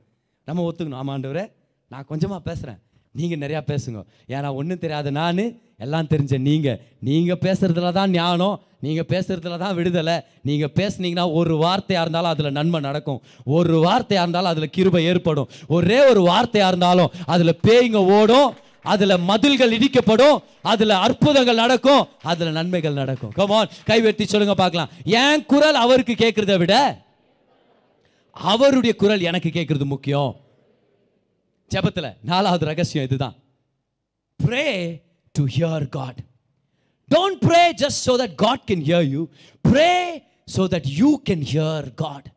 [0.47, 0.99] நம்ம ஒத்துக்கணும்.
[1.01, 1.45] ஆமா ஆண்டவரே
[1.91, 2.79] நான் கொஞ்சமாக பேசுகிறேன்
[3.19, 3.99] நீங்கள் நிறையா பேசுங்க.
[4.35, 5.43] ஏன்னா ஒன்றும் தெரியாத நான்
[5.85, 8.55] எல்லாம் தெரிஞ்ச நீங்கள் நீங்கள் பேசுகிறதுல தான் ஞானம்
[8.85, 10.15] நீங்கள் பேசுகிறதுல தான் விடுதலை.
[10.47, 13.19] நீங்கள் பேசுனீங்கன்னா ஒரு வார்த்தையாக இருந்தாலும் அதில் நன்மை நடக்கும்.
[13.57, 15.49] ஒரு வார்த்தையாக இருந்தாலும் அதில் கிருபை ஏற்படும்.
[15.77, 18.49] ஒரே ஒரு வார்த்தையாக இருந்தாலும் அதில் பேய்ங்க ஓடும்
[18.93, 20.37] அதில் மதில்கள் இடிக்கப்படும்
[20.71, 23.33] அதில் அற்புதங்கள் நடக்கும் அதில் நன்மைகள் நடக்கும்.
[23.39, 24.91] கமான் கைவெட்டி சொல்லுங்க பார்க்கலாம்.
[25.21, 26.75] என் குரல் அவருக்கு கேட்குறத விட
[28.53, 30.31] அவருடைய குரல் எனக்கு கேட்குறது முக்கியம்.
[31.71, 33.35] ஜபத்தில் நாலாவது ரகசியம் இதுதான்.
[34.39, 34.65] Pray
[35.35, 36.19] to hear God
[37.11, 39.21] don't pray just so that God can hear you
[39.65, 39.91] pray
[40.55, 42.27] so that you can hear God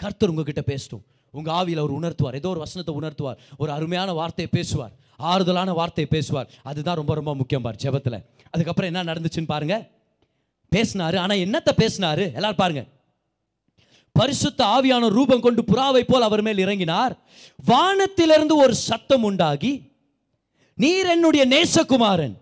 [0.00, 1.04] கர்த்தர் உங்ககிட்ட பேசட்டும்.
[1.34, 2.36] உங்கள் ஆவியில் அவர் உணர்த்துவார்.
[2.40, 3.38] ஏதோ ஒரு வசனத்தை உணர்த்துவார்.
[3.62, 4.92] ஒரு அருமையான வார்த்தையை பேசுவார்.
[5.30, 6.48] ஆறுதலான வார்த்தையை பேசுவார்.
[6.70, 8.18] அதுதான் ரொம்ப ரொம்ப முக்கியம் பார் ஜெபத்தில்.
[8.54, 9.84] அதுக்கப்புறம் என்ன நடந்துச்சுன்னு பாருங்கள்
[10.72, 11.16] பேசினாரு.
[11.24, 12.24] ஆனால் என்னத்தை பேசினாரு?
[12.38, 12.88] எல்லாரும் பாருங்கள்
[14.18, 17.14] பரிசுத்த ஆவியான ரூபம் கொண்டு புறாவை போல் அவர் மேல் இறங்கினார்.
[17.70, 19.72] வானத்திலிருந்து ஒரு சத்தம் உண்டாகி
[20.82, 22.34] நீர் என்னுடைய நேசகுமாரன்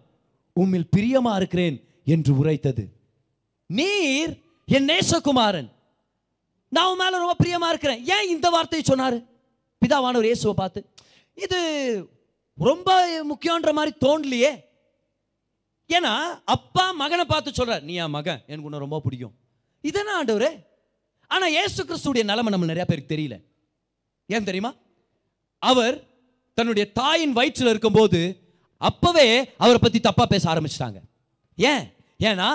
[0.56, 1.76] உம்மில் பிரியமா இருக்கிறேன்
[2.14, 2.84] என்று உரைத்தது.
[3.66, 4.32] நீர்
[4.66, 5.68] என் நேசகுமாரன்
[6.68, 8.02] நான் உன் மேல ரொம்ப பிரியமா இருக்கிறேன்.
[8.14, 9.18] ஏன் இந்த வார்த்தையை சொன்னாரு?
[9.82, 10.80] பிதாவானவர் இயேசுவை பார்த்து
[11.44, 11.60] இது
[12.68, 12.88] ரொம்ப
[13.30, 14.52] முக்கியன்ற மாதிரி தோணலையே.
[15.96, 16.12] ஏன்னா
[16.56, 19.34] அப்பா மகனை பார்த்து சொல்றார் நீ என் மகன் எனக்கு உன்னை ரொம்ப பிடிக்கும்.
[19.80, 20.50] இதென்ன ஆண்டவரே?
[21.34, 23.36] ஆனால் ஏசு கிறிஸ்துடைய நிலைமை நம்ம நிறைய பேருக்கு தெரியல.
[24.34, 24.72] ஏன் தெரியுமா?
[25.70, 25.96] அவர்
[26.58, 28.20] தன்னுடைய தாயின் வயிற்றில் இருக்கும்போது
[28.88, 29.28] அப்பவே
[29.62, 30.98] அவரை பற்றி தப்பாக பேச ஆரம்பிச்சிட்டாங்க.
[31.58, 31.84] ஏன்?
[32.28, 32.50] ஏன்னா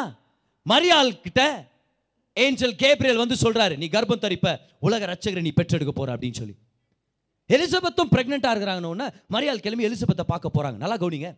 [0.65, 1.41] மரியாள் கிட்ட
[2.45, 4.47] ஏஞ்சல் கேப்ரியல் வந்து சொல்கிறாரு நீ கர்ப்பம் தரிப்ப
[4.87, 6.55] உலக ரச்சகரை நீ பெற்றெடுக்க போற அப்படின்னு சொல்லி.
[7.55, 11.29] எலிசபெத்தும் ப்ரெக்னெண்ட்டாக இருக்கிறாங்கன்னு மரியாள் கிளம்பி எலிசபெத்தை பார்க்க போகிறாங்க நல்லா கவுனிங்க.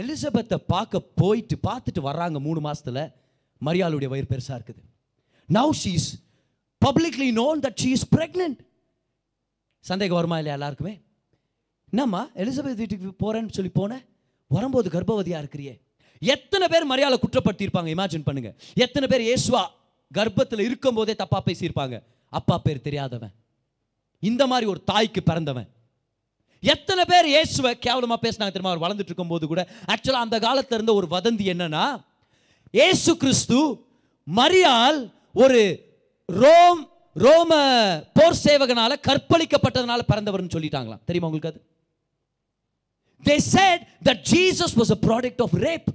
[0.00, 3.02] எலிசபெத்தை பார்க்க போயிட்டு பார்த்துட்டு வர்றாங்க மூணு மாதத்தில்
[3.68, 4.82] மரியாளுடைய வயிறு பெருசாக இருக்குது.
[5.56, 6.08] Now she's
[6.84, 8.60] publicly known that she is pregnant
[9.80, 11.00] சந்தேகம் வருமா இல்லையா எல்லாருக்குமே?
[11.92, 14.04] என்னம்மா எலிசபெத் வீட்டுக்கு போகிறேன்னு சொல்லி போனேன்
[14.46, 15.80] வரும்போது கர்ப்பவதியாக இருக்கிறியே.
[16.18, 17.90] எத்தனை பேர் மரியாதை குற்றப்படுத்தியிருப்பாங்க?
[17.96, 18.54] இமேஜின் பண்ணுங்க.
[18.74, 19.62] எத்தனை பேர் ஏசுவா
[20.14, 22.02] கர்ப்பத்தில் இருக்கும் போதே தப்பா பேசியிருப்பாங்க?
[22.28, 23.32] அப்பா பேர் தெரியாதவன்.
[24.18, 25.68] இந்த மாதிரி ஒரு தாய்க்கு பிறந்தவன்.
[26.62, 28.72] எத்தனை பேர் இயேசுவை கேவலமா பேசினாங்க தெரியுமா?
[28.72, 29.68] அவர் வளர்ந்துட்டு இருக்கும்போது கூட.
[29.86, 32.04] ஆக்சுவலாக அந்த காலத்துல இருந்த ஒரு வதந்தி என்னன்னா
[32.70, 33.86] ஏசு கிறிஸ்து
[34.26, 35.00] மரியாள்
[35.34, 35.60] ஒரு
[36.28, 36.80] ரோம்
[37.16, 37.52] ரோம
[38.12, 41.02] போர் சேவகனால கற்பழிக்கப்பட்டதனால பிறந்தவர்னு சொல்லிட்டாங்களாம்.
[41.04, 41.60] தெரியுமா உங்களுக்கு அது?
[43.22, 45.88] They said that Jesus was a product of rape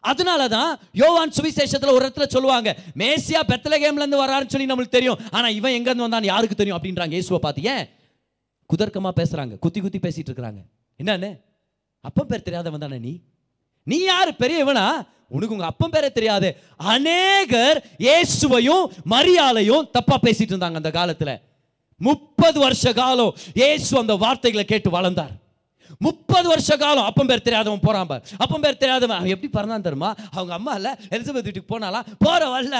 [0.00, 2.68] அதனால தான் யோவான் சுவிசேஷத்தில் ஒரு இடத்துல சொல்லுவாங்க
[3.02, 5.20] மேசியா பெத்தலகேம்லேருந்து வராருன்னு சொல்லி நம்மளுக்கு தெரியும்.
[5.30, 7.14] ஆனால் இவன் எங்கேருந்து வந்தான்னு யாருக்கு தெரியும் அப்படின்றாங்க.
[7.18, 7.86] இயேசுவை பார்த்து ஏன்?
[8.70, 10.60] குதர்க்கமாக பேசுகிறாங்க குத்தி குத்தி பேசிகிட்டு இருக்கிறாங்க.
[11.00, 11.30] என்னன்னு?
[12.00, 13.12] அப்போ பேர் தெரியாதவன் தானே நீ?
[13.82, 14.30] நீ யார்?
[14.32, 14.86] பெரியவனா?
[15.28, 16.48] உனக்கு உங்க அப்பன் பேரே தெரியாது.
[16.76, 21.32] அநேகர் இயேசுவையும் மரியாதையும் தப்பா பேசிட்டு இருந்தாங்க அந்த காலத்துல.
[21.96, 25.34] முப்பது வருஷ காலம் இயேசு அந்த வார்த்தைகளை கேட்டு வளர்ந்தார்.
[26.00, 28.22] முப்பது வருஷ காலம் அப்பம் பேர் தெரியாதவன் போறான் பார்.
[28.38, 30.10] அப்பன் பேர் தெரியாதவன் அவன் எப்படி பிறந்தான் தெரியுமா?
[30.30, 32.76] அவங்க அம்மா இல்ல எலிசபெத் வீட்டுக்கு போனாலாம் போற வரல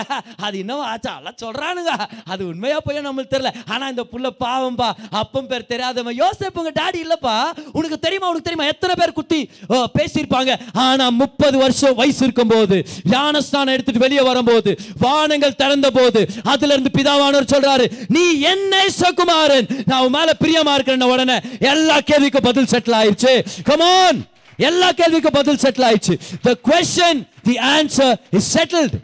[0.47, 1.93] அது என்னவோ ஆச்சா எல்லாம் சொல்றானுங்க.
[2.25, 3.53] அது உண்மையா போய் நம்மளுக்கு தெரியல.
[3.67, 4.89] ஆனா இந்த புள்ள பாவம்பா
[5.23, 6.19] அப்பம் பேர் தெரியாதவன்.
[6.19, 7.35] யோசிப்பு உங்க டாடி இல்லப்பா?
[7.73, 8.69] உனக்கு தெரியுமா உனக்கு தெரியுமா?
[8.75, 10.53] எத்தனை பேர் குத்தி ஓ, பேசியிருப்பாங்க.
[10.87, 12.79] ஆனா முப்பது வருஷம் வயசு இருக்கும்போது
[13.11, 18.75] ஞானஸ்தானம் எடுத்துட்டு வெளியே வரும்போது வானங்கள் திறந்த போது அதுல இருந்து பிதாவானவர் சொல்றாரு நீ என்ன
[19.19, 21.37] குமாரன் நான் உன் மேல பிரியமா இருக்கிறேன் உடனே
[21.73, 24.21] எல்லா கேள்விக்கும் பதில் செட்டில் ஆகி ஆயிடுச்சு கமான்
[24.57, 28.97] எல்லா கேள்விக்கும் பதில் செட்டில் ஆயிடுச்சு the question the answer is settled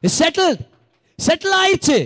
[0.00, 0.60] is settled
[1.26, 1.96] settle ஆயிடுச்சு.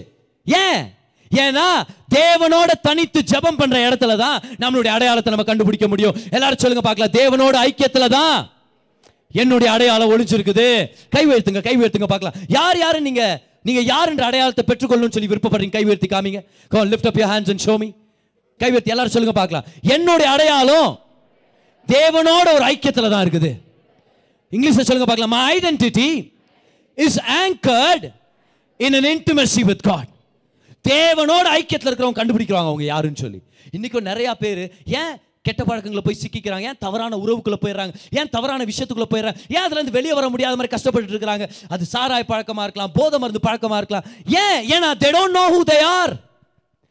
[0.46, 0.96] ஏன்?
[1.34, 1.66] ஏன்னா
[2.14, 6.16] தேவனோட தனித்து ஜெபம் பண்ற இடத்துல தான் நம்மளுடைய அடையாளத்தை நம்ம கண்டுபிடிக்க முடியும்.
[6.30, 7.14] எல்லாரும் சொல்லுங்க பார்க்கலாம்.
[7.18, 8.50] தேவனோட ஐக்கியத்துல தான்
[9.32, 10.90] என்னுடைய அடையாளம் ஒளிஞ்சிருக்குது.
[11.10, 12.34] கை உயர்த்துங்க கை உயர்த்துங்க பார்க்கலாம்.
[12.48, 13.42] யார் யாரு நீங்க?
[13.62, 15.70] நீங்க யார் என்ற அடையாளத்தை பெற்றுக்கொள்ளணும்னு சொல்லி விருப்பப்படுறீங்க?
[15.70, 16.40] கை உயர்த்தி காமிங்க.
[16.70, 17.48] Lift up lift up your hands
[18.58, 19.66] show கை உயர்த்தி எல்லாரும் சொல்லுங்க பார்க்கலாம்.
[19.82, 21.00] என்னுடைய அடையாளம்
[21.86, 23.50] தேவனோட ஒரு ஐக்கியத்தில் தான் இருக்குது.
[24.52, 25.34] இங்கிலீஷில் சொல்லுங்க பார்க்கலாம்.
[25.36, 26.32] My identity
[26.94, 28.12] is anchored
[28.76, 30.10] in an intimacy with God
[30.88, 33.40] தேவனோட ஐக்கியத்தில் இருக்கிறவங்க கண்டுபிடிக்கிறாங்க அவங்க யாருன்னு சொல்லி.
[33.76, 36.60] இன்னைக்கும் நிறையா பேர் ஏன் கெட்ட பழக்கங்களை போய் சிக்கிக்கிறாங்க?
[36.60, 37.92] ஏன் தவறான உறவுக்குள்ளே போயிடுறாங்க?
[38.10, 39.38] ஏன் தவறான விஷயத்துக்குள்ளே போயிடுறாங்க?
[39.48, 41.50] ஏன் அதுலேருந்து வெளியே வர முடியாத மாதிரி கஷ்டப்பட்டு இருக்கிறாங்க?
[41.68, 44.06] அது சாராய் பழக்கமாக இருக்கலாம் போதை மருந்து பழக்கமாக இருக்கலாம்.
[44.44, 44.58] ஏன்?
[44.74, 46.27] ஏன்னா they don't know who they are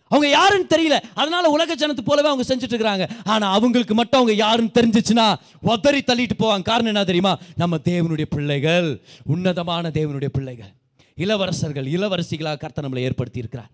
[0.09, 1.03] அவங்க யாருன்னு தெரியல.
[1.13, 6.37] அதனால உலக ஜனத்து போலவே அவங்க செஞ்சுட்டு இருக்கிறாங்க ஆனா அவங்களுக்கு மட்டும் அவங்க யாருன்னு தெரிஞ்சிச்சுன்னா உதறி தள்ளிட்டு
[6.39, 6.61] போவாங்க.
[6.61, 7.37] காரணம் என்ன தெரியுமா?
[7.55, 10.73] நம்ம தேவனுடைய பிள்ளைகள் உன்னதமான தேவனுடைய பிள்ளைகள்.
[11.15, 13.69] இளவரசர்கள் இளவரசிகளாக கர்த்த நம்மளை ஏற்படுத்தி இருக்கிறார்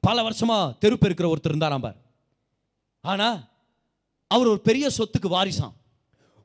[0.00, 1.96] பல வருஷமா தெருப்பு இருக்கிற ஒருத்தர் இருந்தாராம் பார்.
[3.00, 3.48] ஆனா
[4.26, 5.72] அவர் ஒரு பெரிய சொத்துக்கு வாரிசாம்.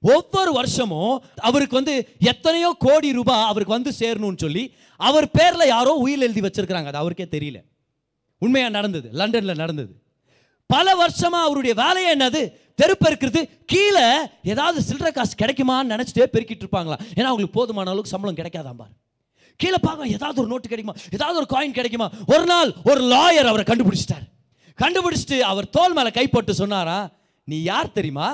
[0.01, 6.19] ஒவ்வொரு வருஷமும் அவருக்கு வந்து எத்தனையோ கோடி ரூபாய் அவருக்கு வந்து சேரணும்னு சொல்லி அவர் பேரில் யாரோ உயிர்
[6.19, 6.85] எழுதி வச்சிருக்கிறாங்க.
[6.85, 7.61] அது அவருக்கே தெரியல.
[8.45, 9.93] உண்மையாக நடந்தது லண்டனில் நடந்தது.
[10.73, 12.41] பல வருஷமா அவருடைய வேலையை என்னது?
[12.81, 13.41] தெருப்பெருக்கிறது
[13.71, 14.07] கீழே
[14.43, 16.97] ஏதாவது சில்லற காசு கிடைக்குமான்னு நினச்சிட்டே பெருக்கிட்டு இருப்பாங்களா?
[17.17, 18.93] ஏன்னா அவங்களுக்கு போதுமான அளவுக்கு சம்பளம் கிடைக்காதான் பாரு.
[19.61, 20.99] கீழே பார்க்க ஏதாவது ஒரு நோட்டு கிடைக்குமா?
[21.11, 22.07] ஏதாவது ஒரு காயின் கிடைக்குமா?
[22.27, 24.25] ஒரு நாள் ஒரு லாயர் அவரை கண்டுபிடிச்சிட்டார்.
[24.81, 26.97] கண்டுபிடிச்சிட்டு அவர் தோல் மேல கைப்பட்டு சொன்னாரா
[27.51, 28.29] நீ யார் தெரியுமா?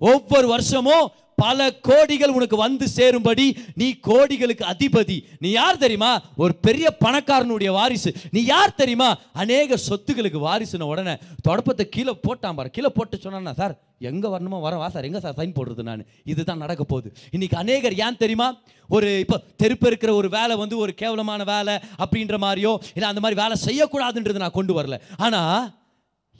[0.00, 1.06] ஒவ்வொரு வருஷமும்
[1.42, 5.16] பல கோடிகள் உனக்கு வந்து சேரும்படி நீ கோடிகளுக்கு அதிபதி.
[5.38, 6.12] நீ யார் தெரியுமா?
[6.36, 8.10] ஒரு பெரிய பணக்காரனுடைய வாரிசு.
[8.30, 9.10] நீ யார் தெரியுமா?
[9.32, 11.14] அநேக சொத்துக்களுக்கு வாரிசுன உடனே
[11.48, 12.70] தொடப்பத்தை கீழே போட்டான் பாரு.
[12.70, 15.06] கீழே போட்டு சொன்னா சார் எங்க வரணுமோ வரவா சார்.
[15.08, 16.04] எங்க சார் சைன் போடுறது நான்?
[16.24, 17.08] இதுதான் நடக்க போகுது.
[17.30, 18.48] இன்னைக்கு அநேகர் ஏன் தெரியுமா?
[18.88, 23.40] ஒரு இப்போ தெருப்பு இருக்கிற ஒரு வேலை வந்து ஒரு கேவலமான வேலை அப்படின்ற மாதிரியோ இல்லை அந்த மாதிரி
[23.42, 24.98] வேலை செய்யக்கூடாதுன்றது நான் கொண்டு வரல.
[25.16, 25.40] ஆனா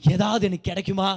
[0.03, 1.09] ஏதாவது எனக்கு கிடைக்குமா?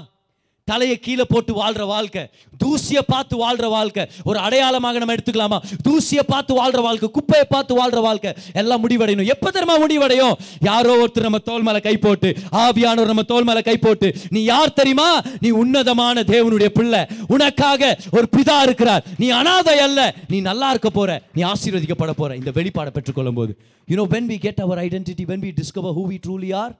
[0.65, 2.23] தலையை கீழே போட்டு வாழ்ற வாழ்க்கை
[2.63, 4.03] தூசியை பார்த்து வாழ்ற வாழ்க்கை.
[4.25, 5.59] ஒரு அடையாளமாக நம்ம எடுத்துக்கலாமா?
[5.89, 8.33] தூசியை பார்த்து வாழ்ற வாழ்க்கை குப்பையை பார்த்து வாழ்ற வாழ்க்கை.
[8.53, 9.31] எல்லாம் முடிவடையணும்.
[9.35, 10.35] எப்போ தெரியுமா முடிவடையும்?
[10.61, 12.29] யாரோ ஒருத்தர் நம்ம தோல் மேலே கை போட்டு
[12.65, 15.09] ஆவியானவர் நம்ம தோல் மேலே கை போட்டு நீ யார் தெரியுமா?
[15.41, 17.07] நீ உன்னதமான தேவனுடைய பிள்ளை.
[17.29, 19.05] உனக்காக ஒரு பிதா இருக்கிறார்.
[19.19, 20.15] நீ அனாதை அல்ல.
[20.29, 21.23] நீ நல்லா இருக்க போற.
[21.35, 22.37] நீ ஆசீர்வதிக்கப்பட போற.
[22.37, 23.55] இந்த வெளிப்பாடை பெற்றுக்கொள்ளும் போது
[23.89, 26.73] you know when we get our identity when we discover who we truly are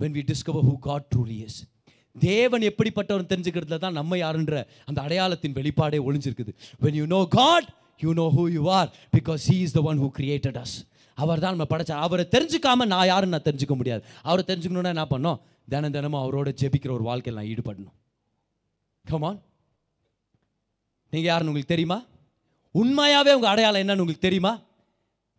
[0.00, 1.60] when we discover who God truly is
[2.16, 4.54] தேவன் எப்படிப்பட்டவர் தெரிஞ்சுக்கிறதுல தான் நம்ம யாருன்ற
[4.88, 6.52] அந்த அடையாளத்தின் வெளிப்பாடே ஒளிஞ்சிருக்குது.
[6.84, 7.68] When you know God
[8.04, 10.76] you know who you are because he is the one who created us
[11.18, 14.02] அவர் தான் நம்ம படைச்சார் அவரை தெரிஞ்சுக்காம நான் யாருன்னு நான் தெரிஞ்சுக்க முடியாது.
[14.28, 15.38] அவரை தெரிஞ்சுக்கணும்னா என்ன பண்ணோம்
[15.72, 17.94] தினம் தினமும் அவரோட ஜெபிக்கிற ஒரு வாழ்க்கையில் நான் ஈடுபடணும்.
[19.04, 19.38] கமான்
[21.12, 21.98] நீங்கள் யாருன்னு உங்களுக்கு தெரியுமா?
[22.74, 24.52] உண்மையாகவே உங்கள் அடையாளம் என்னன்னு உங்களுக்கு தெரியுமா?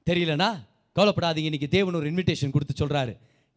[0.08, 0.50] தெரியலனா
[0.96, 1.50] கவலைப்படாதீங்க.
[1.50, 3.14] இன்னைக்கு தேவன் ஒரு இன்விடேஷன் கொடுத்து சொல்கிறாரு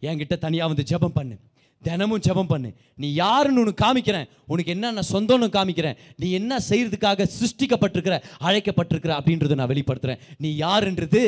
[0.07, 1.37] என்கிட்ட தனியாக வந்து ஜெபம் பண்ணு.
[1.83, 2.69] தினமும் ஜெபம் பண்ணு.
[3.03, 4.29] நீ யாருன்னு உனக்கு காமிக்கிறேன்.
[4.53, 5.97] உனக்கு என்னென்ன சொந்தம்னு காமிக்கிறேன்.
[6.21, 8.17] நீ என்ன செய்கிறதுக்காக சிருஷ்டிக்கப்பட்டிருக்கிற
[8.49, 11.23] அழைக்கப்பட்டிருக்கிற அப்படின்றத நான் வெளிப்படுத்துகிறேன் நீ யாருன்றது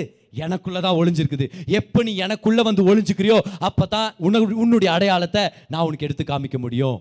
[0.45, 1.49] எனக்குள்ளே தான் ஒளிஞ்சிருக்குது.
[1.81, 3.37] எப்போ நீ எனக்குள்ளே வந்து ஒளிஞ்சுக்கிறியோ
[3.69, 6.99] அப்பதான் உன உன்னுடைய அடையாளத்தை நான் உனக்கு எடுத்து காமிக்க முடியும்.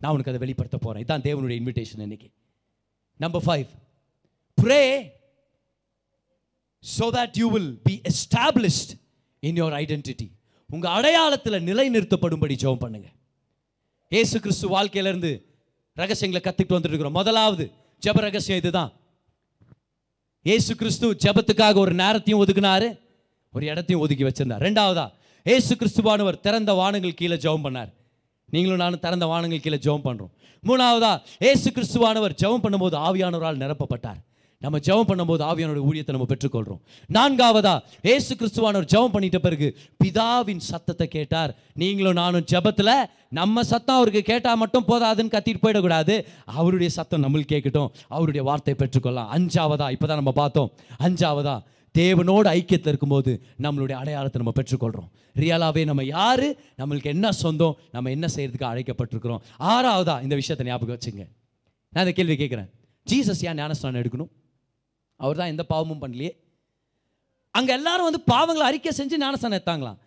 [0.00, 2.28] நான் உனக்கு அதை வெளிப்படுத்த போகிறேன் இதான் தேவனுடைய இன்விடேஷன் இன்னைக்கு.
[3.24, 3.66] Number five
[4.58, 4.82] pray
[6.84, 8.94] so that you will be established
[9.48, 10.28] in your identity
[10.74, 13.08] உங்கள் அடையாளத்தில் நிலை நிலைநிறுத்தப்படும்படி ஜெபம் பண்ணுங்க.
[14.20, 15.30] ஏசு கிறிஸ்து வாழ்க்கையிலேருந்து
[16.00, 17.64] ரகசியங்களை கற்றுக்கிட்டு வந்துட்டு இருக்கிறோம் முதலாவது
[18.02, 18.92] ஜப ரகசியம் இதுதான்.
[20.54, 22.88] ஏசு கிறிஸ்து ஜெபத்துக்காக ஒரு நேரத்தையும் ஒதுக்குனாரு
[23.56, 24.62] ஒரு இடத்தையும் ஒதுக்கி வச்சிருந்தார்.
[24.68, 25.06] ரெண்டாவதா
[25.54, 27.90] ஏசு கிறிஸ்துவானவர் திறந்த வானங்கள் கீழே ஜெபம் பண்ணார்.
[28.54, 30.32] நீங்களும் நானும் திறந்த வானங்கள் கீழே ஜெபம் பண்ணுறோம்
[30.68, 31.12] மூணாவதா
[31.50, 34.20] ஏசு கிறிஸ்துவானவர் ஜெபம் பண்ணும்போது ஆவியானவரால் நிரப்பப்பட்டார்.
[34.64, 36.80] நம்ம ஜெபம் பண்ணும்போது ஆவியானோட ஊழியத்தை நம்ம பெற்றுக்கொள்கிறோம்
[37.16, 37.74] நான்காவதா
[38.08, 39.68] இயேசு கிறிஸ்துவானவர் ஜெபம் பண்ணிட்ட பிறகு
[40.02, 41.52] பிதாவின் சத்தத்தை கேட்டார்.
[41.82, 42.94] நீங்களும் நானும் ஜெபத்தில்
[43.40, 46.14] நம்ம சத்தம் அவருக்கு கேட்டால் மட்டும் போதாதுன்னு கத்திட்டு போயிடக்கூடாது.
[46.58, 47.90] அவருடைய சத்தம் நம்மளுக்கு கேட்கட்டும்.
[48.16, 49.30] அவருடைய வார்த்தையை பெற்றுக்கொள்ளலாம்.
[49.36, 50.70] அஞ்சாவதா இப்பதான் நம்ம பார்த்தோம்.
[51.06, 51.56] அஞ்சாவதா
[51.94, 53.32] தேவனோடு ஐக்கியத்தில் இருக்கும்போது
[53.64, 55.08] நம்மளுடைய அடையாளத்தை நம்ம பெற்றுக்கொள்கிறோம்
[55.42, 56.46] ரியலாகவே நம்ம யார்?
[56.80, 57.74] நம்மளுக்கு என்ன சொந்தம்?
[57.96, 59.42] நம்ம என்ன செய்கிறதுக்கு அழைக்கப்பட்டிருக்கிறோம்?
[59.72, 61.24] ஆறாவதா இந்த விஷயத்தை ஞாபகம் வச்சுங்க.
[61.92, 62.70] நான் இந்த கேள்வி கேட்குறேன்.
[63.06, 64.30] ஜீசஸ் ஏன் ஞானஸ்நானம் எடுக்கணும்?
[65.22, 66.32] அவர் தான் எந்த பாவமும் பண்ணலையே.
[67.58, 69.98] அங்கே எல்லாரும் வந்து பாவங்களை அறிக்கை செஞ்சு ஞானஸ்தானம் எடுத்தாங்களாம்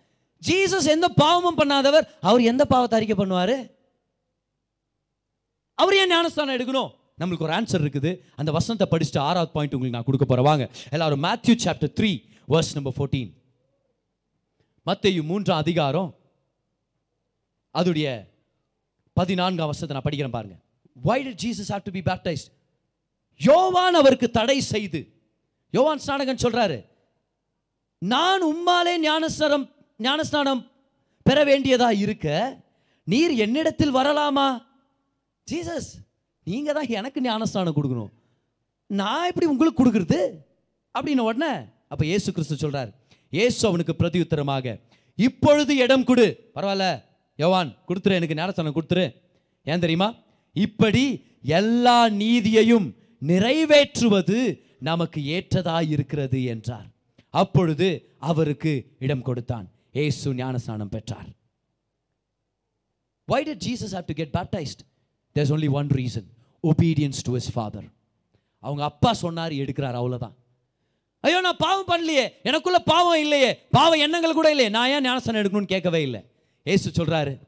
[0.47, 3.55] ஜீசஸ் எந்த பாவமும் பண்ணாதவர் அவர் எந்த பாவத்தை அறிக்கை பண்ணுவார்?
[5.81, 6.91] அவர் ஏன் ஞானஸ்தானம் எடுக்கணும்?
[7.21, 8.11] நம்மளுக்கு ஒரு ஆன்சர் இருக்குது.
[8.39, 12.11] அந்த வசனத்தை படிச்சுட்டு ஆறாவது பாயிண்ட் உங்களுக்கு நான் கொடுக்க போகிறேன் வாங்க எல்லாரும் Matthew chapter three
[12.53, 13.31] verse number fourteen
[14.89, 16.09] Mattheyu மூன்றாம் அதிகாரம்
[17.79, 18.07] அதுடைய
[19.19, 20.55] பதினான்காம் வசனத்தை நான் படிக்கிறேன் பாருங்க.
[21.07, 22.47] Why did jesus have to be baptized?
[23.41, 24.99] யோவான் அவருக்கு தடை செய்து
[25.71, 26.85] யோவான் ஸ்நானகன் சொல்கிறாரு
[27.97, 29.65] நான் உம்மாலே ஞானஸ்நானம்
[30.03, 30.71] ஞானஸ்நானம்
[31.23, 32.27] பெற வேண்டியதா இருக்க
[33.03, 34.65] நீர் என்னிடத்தில் வரலாமா?
[35.51, 35.89] ஜீசஸ்
[36.43, 38.11] நீங்கள் தான் எனக்கு ஞானஸ்நானம் கொடுக்கணும்.
[38.87, 40.19] நான் எப்படி உங்களுக்கு கொடுக்குறது?
[40.95, 41.51] அப்படின்னு உடனே
[41.87, 42.89] அப்போ ஏசு கிறிஸ்து சொல்கிறார்
[43.29, 44.81] ஏசு அவனுக்கு பிரதியுத்தரமாக
[45.15, 46.51] இப்பொழுது இடம் கொடு.
[46.55, 47.03] பரவாயில்ல
[47.35, 49.15] யோவான் கொடுத்துரு எனக்கு ஞானஸ்தானம் கொடுத்துரு.
[49.63, 50.13] ஏன் தெரியுமா?
[50.53, 56.87] இப்படி எல்லா நீதியையும் நிறைவேற்றுவது நமக்கு ஏற்றதாய் இருக்கிறது என்றார்.
[57.29, 59.71] அப்பொழுது அவருக்கு இடம் கொடுத்தான்.
[59.91, 61.27] ஏசு ஞானஸ்நானம் பெற்றார்.
[63.31, 64.79] Why did Jesus have to get baptized?
[65.35, 66.23] There's only one reason.
[66.61, 67.83] Obedience to his father.
[68.59, 70.35] அவங்க அப்பா சொன்னார் எடுக்கிறார் அவ்வளவுதான்.
[71.19, 72.29] ஐயோ நான் பாவம் பண்ணலையே.
[72.43, 73.59] எனக்குள்ள பாவம் இல்லையே.
[73.71, 74.69] பாவம் எண்ணங்கள் கூட இல்லையே.
[74.69, 76.25] நான் ஏன் ஞானஸ்தானம் எடுக்கணும்னு கேட்கவே இல்லை.
[76.63, 77.39] ஏசு சொல்றாரு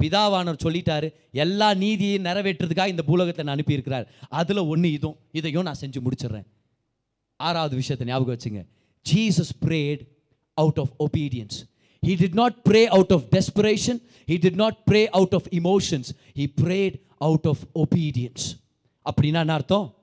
[0.00, 4.06] பிதாவானவர் சொல்லிட்டாரு எல்லா நீதியை நிறைவேற்றுறதுக்காக இந்த பூலகத்தை நான் அனுப்பியிருக்கிறார்.
[4.28, 5.18] அதில் ஒன்று இதுவும்.
[5.32, 6.46] இதையும் நான் செஞ்சு முடிச்சிடுறேன்.
[7.36, 8.62] ஆறாவது விஷயத்தை ஞாபகம் வச்சுங்க.
[9.12, 10.00] Jesus prayed
[10.54, 11.58] out of obedience
[12.06, 16.46] he did not pray out of desperation he did not pray out of emotions he
[16.62, 18.44] prayed out of obedience
[19.10, 19.94] அப்படின்னா என்ன அர்த்தம்?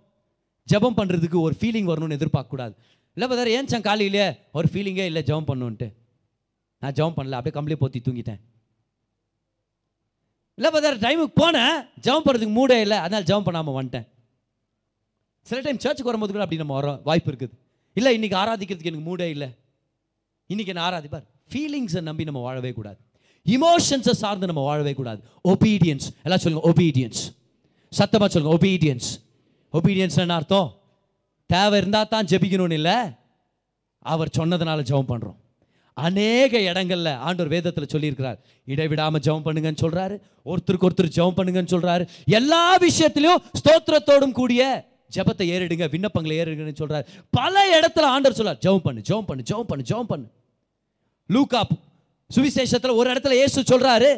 [0.73, 2.73] ஜெபம் பண்ணுறதுக்கு ஒரு ஃபீலிங் வரணும்னு எதிர்பார்க்கக்கூடாது.
[3.15, 4.25] இல்லை வேறு ஏன் காலையிலே?
[4.53, 5.93] ஒரு ஃபீலிங்கே இல்லை ஜெபம் பண்ணணுன்ட்டு
[6.79, 8.39] நான் ஜெபம் பண்ணல அப்படியே கம்பளி போற்றி தூங்கிட்டேன்.
[10.57, 11.75] இல்லை பதர் டைமுக்கு போனேன்.
[12.05, 12.97] ஜெபம் பண்ணுறதுக்கு மூடே இல்லை.
[13.05, 14.05] அதனால் ஜெபம் பண்ணாமல் வந்துட்டேன்.
[15.47, 17.53] சில டைம் சர்ச்சுக்கு வரும்போது கூட அப்படி நம்ம வர வாய்ப்பு இருக்குது.
[17.97, 19.49] இல்லை இன்னைக்கு ஆராதிக்கிறதுக்கு எனக்கு மூடே இல்லை.
[20.51, 22.99] இன்னைக்கு என்ன ஆராதிப்பார் ஃபீலிங்ஸை நம்பி நம்ம வாழவே கூடாது.
[23.45, 25.21] இமோஷன்ஸை சார்ந்து நம்ம வாழவே கூடாது.
[25.51, 27.21] ஒபீடியன்ஸ் எல்லாம் சொல்லுங்க ஒபீடியன்ஸ்
[27.99, 29.09] சத்தமாக சொல்லுங்க ஒபீடியன்ஸ்
[29.73, 30.69] ஒபீடியன்ஸ் என்ன அர்த்தம்?
[31.49, 32.97] தேவை இருந்தால் தான் ஜெபிக்கணும்னு இல்லை.
[34.13, 35.37] அவர் சொன்னதுனால ஜெபம் பண்ணுறோம்
[36.05, 38.37] அநேக இடங்கள்ல ஆண்டவர் வேதத்தில் சொல்லியிருக்கிறார்.
[38.73, 40.15] இடைவிடாமல் ஜெபம் பண்ணுங்கன்னு சொல்கிறாரு
[40.51, 42.03] ஒருத்தருக்கு ஒருத்தர் ஜெபம் பண்ணுங்கன்னு சொல்கிறாரு
[42.39, 44.61] எல்லா விஷயத்திலையும் ஸ்தோத்திரத்தோடும் கூடிய
[45.15, 47.05] ஜெபத்தை ஏறிடுங்க விண்ணப்பங்களை ஏறிடுங்கன்னு சொல்கிறார்
[47.37, 50.27] பல இடத்துல ஆண்டவர் சொல்றார் ஜெபம் பண்ணு ஜெபம் பண்ணு ஜெபம் பண்ணு ஜெபம் பண்ணு.
[51.35, 51.61] லூக்கா
[52.29, 54.09] சுவிசேஷத்தில் ஒரு இடத்துல இயேசு சொல்கிறாரு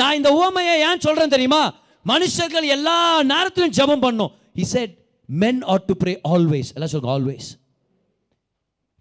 [0.00, 1.62] நான் இந்த ஓமையை ஏன் சொல்கிறேன் தெரியுமா?
[2.04, 2.96] மனுஷர்கள் எல்லா
[3.32, 4.32] நேரத்திலும் ஜெபம் பண்ணும்.
[4.58, 4.92] He said
[5.28, 7.48] men ought to pray always எல்லாம் சொல்லுங்க ஆல்வேஸ்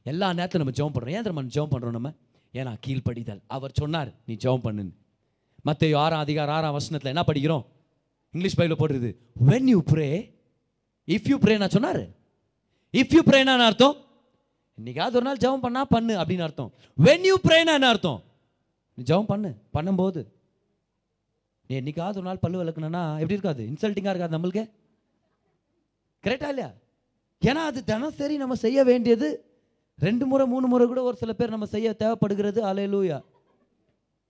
[0.06, 2.12] எல்லா நேரத்திலும் நம்ம ஜெபம் பண்ணுறோம் ஏன் நம்ம ஜெபம் பண்ணுறோம் நம்ம?
[2.54, 3.42] ஏன்னா கீழ்ப்படிதல்.
[3.48, 4.92] அவர் சொன்னார் நீ ஜெபம் பண்ணுன்னு.
[5.62, 7.66] மற்ற ஆறாம் அதிகாரம் ஆறாம் வசனத்தில் என்ன படிக்கிறோம்?
[8.32, 10.36] இங்கிலீஷ் பைபிள் போடுறது when you pray
[11.06, 12.02] if you pray நான் சொன்னார்.
[12.92, 13.96] இஃப் யூ ப்ரேனா அர்த்தம்?
[14.84, 16.74] இன்னைக்காவது ஒரு நாள் ஜெபம் பண்ணா பண்ணு அப்படின்னு அர்த்தம்.
[17.04, 18.24] வென் யூ ப்ரேனா என்ன அர்த்தம்?
[18.94, 20.28] நீ ஜெபம் பண்ணு பண்ணும்போது.
[21.68, 23.70] நீ என்னைக்காவது ஒரு நாள் பல்லு விளக்குனா எப்படி இருக்காது?
[23.72, 24.70] இன்சல்ட்டிங்காக இருக்காது நம்மளுக்கு?
[26.24, 26.72] கரெக்டா இல்லையா?
[27.42, 29.47] ஏன்னா அது தினசரி நம்ம செய்ய வேண்டியது
[30.00, 32.64] ரெண்டு முறை மூணு முறை கூட ஒரு சில பேர் நம்ம செய்ய தேவைப்படுகிறது.
[32.64, 33.22] அலையலூயா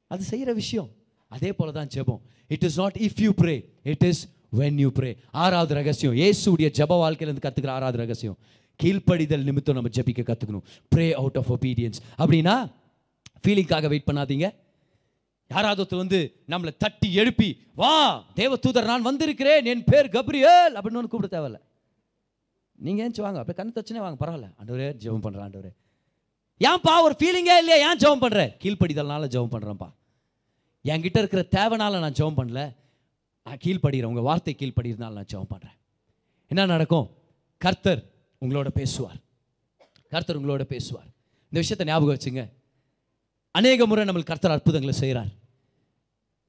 [0.07, 0.89] அது செய்கிற விஷயம்.
[1.28, 2.20] அதே போல தான் ஜெபம்.
[2.47, 6.15] It is not if you pray it is when you pray ஆறாவது ரகசியம்.
[6.15, 8.38] ஏசுடைய ஜெப வாழ்க்கையிலேருந்து கற்றுக்கிற ஆறாவது ரகசியம்.
[8.84, 10.61] கீழ்ப்படிதல் நிமித்தம் நம்ம ஜெபிக்க கற்றுக்கணும்
[10.95, 12.72] ப்ரே அவுட் ஆஃப் ஒபீடியன்ஸ் அப்படின்னா
[13.47, 14.53] ஃபீலிங்காக வெயிட் பண்ணாதீங்க.
[15.49, 19.65] யாராவது ஒருத்தர் வந்து நம்மளை தட்டி எழுப்பி வா தேவ தூதர் நான் வந்திருக்கிறேன்.
[19.65, 20.74] என் பேர் கப்ரியல்.
[20.74, 21.59] அப்படின்னு ஒன்று கூப்பிட தேவையில்ல.
[22.86, 24.48] நீங்கள் ஏன்ச்சு வாங்க அப்படியே கண்ணு தச்சுனே வாங்க பரவாயில்ல.
[24.60, 25.72] ஆண்டவரே ஜெபம் பண்ணுறேன் ஆண்டவரே.
[26.62, 27.78] ஏன்ப்பா ஒரு ஃபீலிங்கே இல்லையா?
[27.88, 29.90] ஏன் ஜெபம் பண்ணுற கீழ்ப்படிதல்னால ஜெபம் பண்ணுறேன்ப்பா
[30.86, 32.62] என்கிட்ட இருக்கிற தேவைனால நான் ஜெபம் பண்ணல.
[33.46, 35.78] நான் கீழ்ப்படுகிறேன் உங்கள் வார்த்தை கீழ்ப்படுகிறதுனால நான் ஜெபம் பண்ணுறேன்
[36.52, 37.08] என்ன நடக்கும்?
[37.62, 38.02] கர்த்தர்
[38.42, 39.20] உங்களோட பேசுவார்.
[40.14, 41.10] கர்த்தர் உங்களோட பேசுவார்.
[41.52, 42.44] இந்த விஷயத்தை ஞாபகம் வச்சுங்க.
[43.56, 45.32] அநேக முறை நம்மளுக்கு கர்த்தர் அற்புதங்களை செய்கிறார்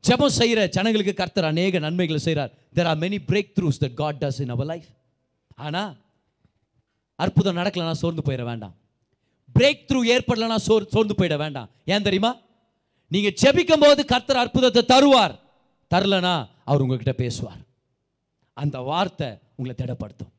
[0.04, 3.18] ஜெபம் செய்கிற ஜனங்களுக்கு கர்த்தர் அநேக நன்மைகளை செய்கிறார் there are many
[3.56, 4.88] breakthroughs that God does in our life
[5.66, 5.92] ஆனால்
[7.22, 8.74] அற்புதம் நடக்கலைன்னா சோர்ந்து போயிட வேண்டாம்.
[9.56, 11.68] பிரேக் த்ரூ ஏற்படலைன்னா சோர் சோர்ந்து போயிட வேண்டாம்.
[11.92, 12.30] ஏன் தெரியுமா?
[13.12, 15.34] நீங்கள் ஜெபிக்கும் போது கர்த்தர் அற்புதத்தை தருவார்.
[15.94, 17.60] தரலனா அவர் உங்ககிட்ட பேசுவார்.
[18.62, 20.32] அந்த வார்த்தை உங்களை திடப்படுத்தும்.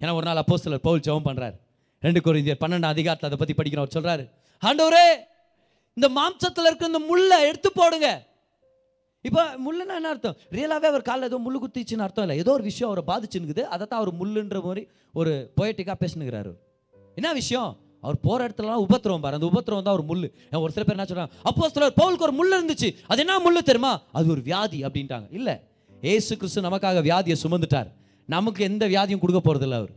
[0.00, 1.56] ஏன்னா ஒரு நாள் அப்போ சிலர் பவுல் ஜெபம் பண்றாரு.
[2.06, 4.24] ரெண்டு கொரிந்தியர் பன்னெண்டு அதிகாரத்தில் அதை பற்றி படிக்கிறவர் சொல்கிறாரு
[4.62, 5.06] ஆண்டவரே
[5.96, 8.08] இந்த மாம்சத்தில் இருக்க இந்த முள்ளை எடுத்து போடுங்க.
[9.28, 10.36] இப்போ முள்ளுன்னா என்ன அர்த்தம்?
[10.56, 12.36] ரியலாகவே அவர் காலில் ஏதோ முள்ளு குத்திச்சுன்னு அர்த்தம் இல்லை.
[12.42, 13.62] ஏதோ ஒரு விஷயம் அவரை பாதிச்சுன்னுக்குது.
[13.74, 14.82] அதை தான் அவர் முள்ளுன்ற மாதிரி
[15.20, 16.52] ஒரு பொயட்டிக்காக பேசினுக்கிறாரு.
[17.18, 17.70] என்ன விஷயம்?
[18.06, 19.36] அவர் போகிற இடத்துலலாம் உபத்திரவம் பாரு.
[19.38, 20.24] அந்த உபத்திரவம் தான் ஒரு முள்
[20.64, 22.88] ஒரு சில பேர் என்ன சொல்கிறாங்க அப்போ சிலர் பவுலுக்கு ஒரு முள் இருந்துச்சு.
[23.12, 23.92] அது என்ன முள்ளு தெரியுமா?
[24.18, 25.26] அது ஒரு வியாதி அப்படின்ட்டாங்க.
[25.38, 25.54] இல்லை.
[26.14, 27.88] ஏசு கிறிஸ்து நமக்காக வியாதியை சுமந்துட்டார்.
[28.28, 29.94] நமக்கு எந்த வியாதியும் கொடுக்க போகிறதில்ல அவர்.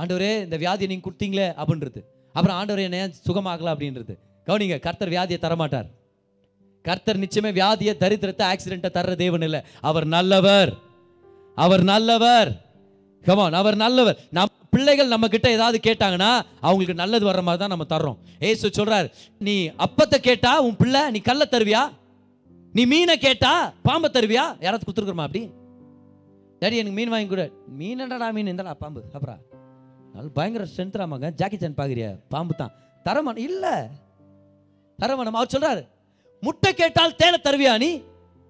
[0.00, 2.02] ஆண்டவரே இந்த வியாதியை நீங்கள் கொடுத்தீங்களே அப்படின்றது.
[2.34, 4.14] அப்புறம் ஆண்டவரே என்ன ஏன் சுகமாகல அப்படின்றது.
[4.46, 5.88] கவனிங்க கர்த்தர் வியாதியை தரமாட்டார்.
[6.82, 9.60] கர்த்தர் நிச்சயமே வியாதியை தரித்திரத்தை ஆக்சிடென்ட்டை தர்ற தேவன் இல்லை.
[9.80, 10.72] அவர் நல்லவர்.
[11.54, 12.50] அவர் நல்லவர்.
[13.24, 14.18] கமான் அவர் நல்லவர்.
[14.30, 18.16] நம் பிள்ளைகள் நம்ம கிட்ட ஏதாவது கேட்டாங்கன்னா அவங்களுக்கு நல்லது வர்ற மாதிரி தான் நம்ம தர்றோம்.
[18.38, 21.90] ஏசு சொல்றாரு நீ அப்பத்தை கேட்டா உன் பிள்ளை நீ கல்ல தருவியா?
[22.72, 24.44] நீ மீனை கேட்டா பாம்பை தருவியா?
[24.60, 25.50] யாராவது கொடுத்துருக்குறோமா அப்படி?
[26.60, 27.62] டேடி எனக்கு மீன் வாங்கி கொடு.
[27.66, 28.46] மீன் என்னடா மீன்?
[28.46, 29.02] இந்தடா பாம்பு.
[29.12, 29.38] அப்புறம்
[30.14, 32.18] நல்ல பயங்கர ஸ்ட்ரென்த்ராமாங்க ஜாக்கி சான் பாக்குறியா?
[32.28, 32.72] பாம்பு தான்.
[33.02, 33.74] தரமான இல்லை.
[35.02, 35.82] தரவேணாம் அவர் சொல்றாரு
[36.40, 37.90] முட்டை கேட்டால் தேனை தருவியா நீ?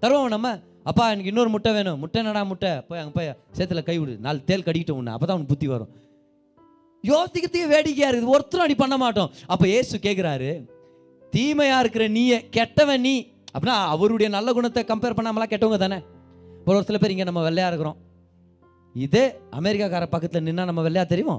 [0.02, 0.48] தருவோம் நம்ம.
[0.90, 1.98] அப்பா எனக்கு இன்னொரு முட்டை வேணும்.
[1.98, 2.70] முட்டை என்னடா முட்டை?
[2.88, 4.18] போய் அங்கே போய் சேத்துல கை விடு.
[4.26, 5.12] நாலு தேல் கடிக்கிட்டோம் உன்னை.
[5.12, 5.90] அப்போ தான் உனக்கு புத்தி வரும்.
[7.04, 8.32] யோசிக்கிறதுக்கு வேடிக்கையாக இருக்குது.
[8.34, 9.30] ஒருத்தரும் அப்படி பண்ண மாட்டோம்.
[9.46, 10.50] அப்போ ஏசு கேட்குறாரு
[11.30, 13.14] தீமையாக இருக்கிற நீயே கெட்டவன் நீ.
[13.54, 15.98] அப்படின்னா அவருடைய நல்ல குணத்தை கம்பேர் பண்ணாமலாம் கெட்டவங்க தானே?
[16.66, 17.98] ஒரு ஒரு சில பேர் இங்கே நம்ம வெள்ளையாக இருக்கிறோம்.
[18.94, 19.24] இதே
[19.58, 21.36] அமெரிக்காக்கார பக்கத்தில் நின்னா நம்ம வெள்ளையா தெரியுமோ?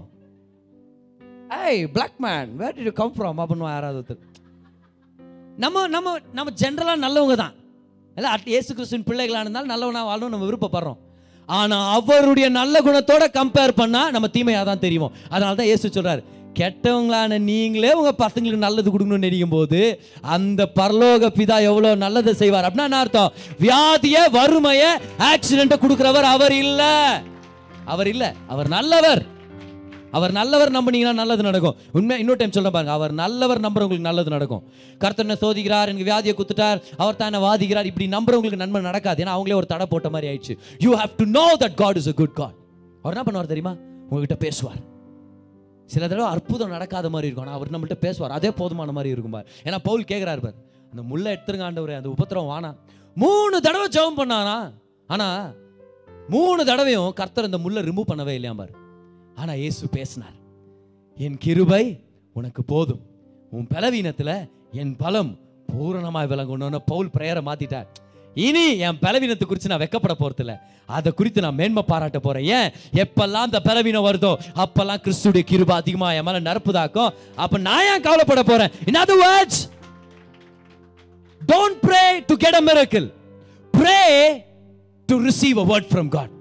[1.64, 4.22] ஏய் black man where do come from அப்படின்னு யாராவது ஒருத்தர்.
[5.64, 7.56] நம்ம நம்ம நம்ம ஜென்ரலாக நல்லவங்க தான்.
[8.18, 11.00] இல்லை அட் ஏசு கிறிஸ்துவின் பிள்ளைகளாக இருந்தாலும் நல்லவனாக வாழணும் நம்ம விருப்பப்படுறோம்.
[11.50, 15.12] ஆனால் அவருடைய நல்ல குணத்தோட கம்பேர் பண்ணால் நம்ம தீமையாக தான் தெரியும்.
[15.34, 16.22] அதனால தான் ஏசு சொல்கிறார்
[16.60, 19.82] கெட்டவங்களான நீங்களே உங்கள் பசங்களுக்கு நல்லது கொடுக்கணும்னு நினைக்கும் போது
[20.36, 22.68] அந்த பரலோக பிதா எவ்வளோ நல்லதை செய்வார்?
[22.68, 23.34] அப்படின்னா என்ன அர்த்தம்?
[23.66, 24.90] வியாதியை வறுமையை
[25.32, 26.96] ஆக்சிடென்ட்டை கொடுக்குறவர் அவர் இல்லை.
[27.94, 29.24] அவர் இல்லை அவர் நல்லவர்.
[30.18, 31.76] அவர் நல்லவர் நம்பினீங்கன்னா நல்லது நடக்கும்.
[31.98, 32.94] உண்மை இன்னொரு டைம் சொல்ல பாருங்க.
[32.98, 34.64] அவர் நல்லவர் நம்புறவங்களுக்கு நல்லது நடக்கும்.
[35.04, 39.24] கர்த்தர் என்ன சோதிக்கிறார் எனக்கு வியாதியை குத்துட்டார் அவர் தானே வாதிக்கிறார் இப்படி நம்புறவங்களுக்கு நன்மை நடக்காது.
[39.24, 40.56] ஏன்னா அவங்களே ஒரு தடை போட்ட மாதிரி ஆயிடுச்சு.
[40.80, 42.58] You have to know that God is a good God
[43.04, 43.74] அவர் என்ன பண்ணுவார் தெரியுமா?
[44.10, 44.82] உங்ககிட்ட பேசுவார்.
[45.86, 47.48] சில தடவை அற்புதம் நடக்காத மாதிரி இருக்கும்.
[47.48, 48.32] ஆனால் அவர் நம்மள்கிட்ட பேசுவார்.
[48.32, 49.48] அதே போதுமான மாதிரி இருக்கும் பார்.
[49.64, 50.58] ஏன்னா பவுல் கேட்குறாரு பார்.
[50.92, 52.72] அந்த முல்லை எடுத்துருங்காண்டவர் அந்த உபத்திரம் வானா.
[53.16, 54.58] மூணு தடவை ஜெபம் பண்ணானா?
[55.08, 55.42] ஆனால்
[56.28, 58.74] மூணு தடவையும் கர்த்தர் அந்த முல்லை ரிமூவ் பண்ணவே இல்லையா பாரு.
[59.38, 60.38] ஆனா இயேசு பேசினார்
[61.18, 61.84] என் கிருபை
[62.36, 63.02] உனக்கு போதும்.
[63.52, 64.36] உன் பலவீனத்தில்
[64.82, 65.32] என் பலம்
[65.70, 67.88] பூரணமாக விளங்கணும்னு பவுல் பிரேயரை மாத்திட்டார்.
[68.46, 70.54] இனி என் பலவீனத்தை குறித்து நான் வெக்கப்பட போகிறதில்ல
[70.90, 72.70] அதை குறித்து நான் மேன்மை பாராட்ட போகிறேன் ஏன்?
[73.04, 74.32] எப்பெல்லாம் அந்த பலவீனம் வருதோ
[74.64, 77.12] அப்பெல்லாம் கிறிஸ்துடைய கிருபா அதிகமாக என் மேலே நடப்புதாக்கும்
[77.44, 79.62] அப்போ நான் ஏன் கவலைப்பட போகிறேன் in other words
[81.42, 83.08] don't pray to get a miracle
[83.74, 84.00] pray
[85.10, 86.34] to receive a word from God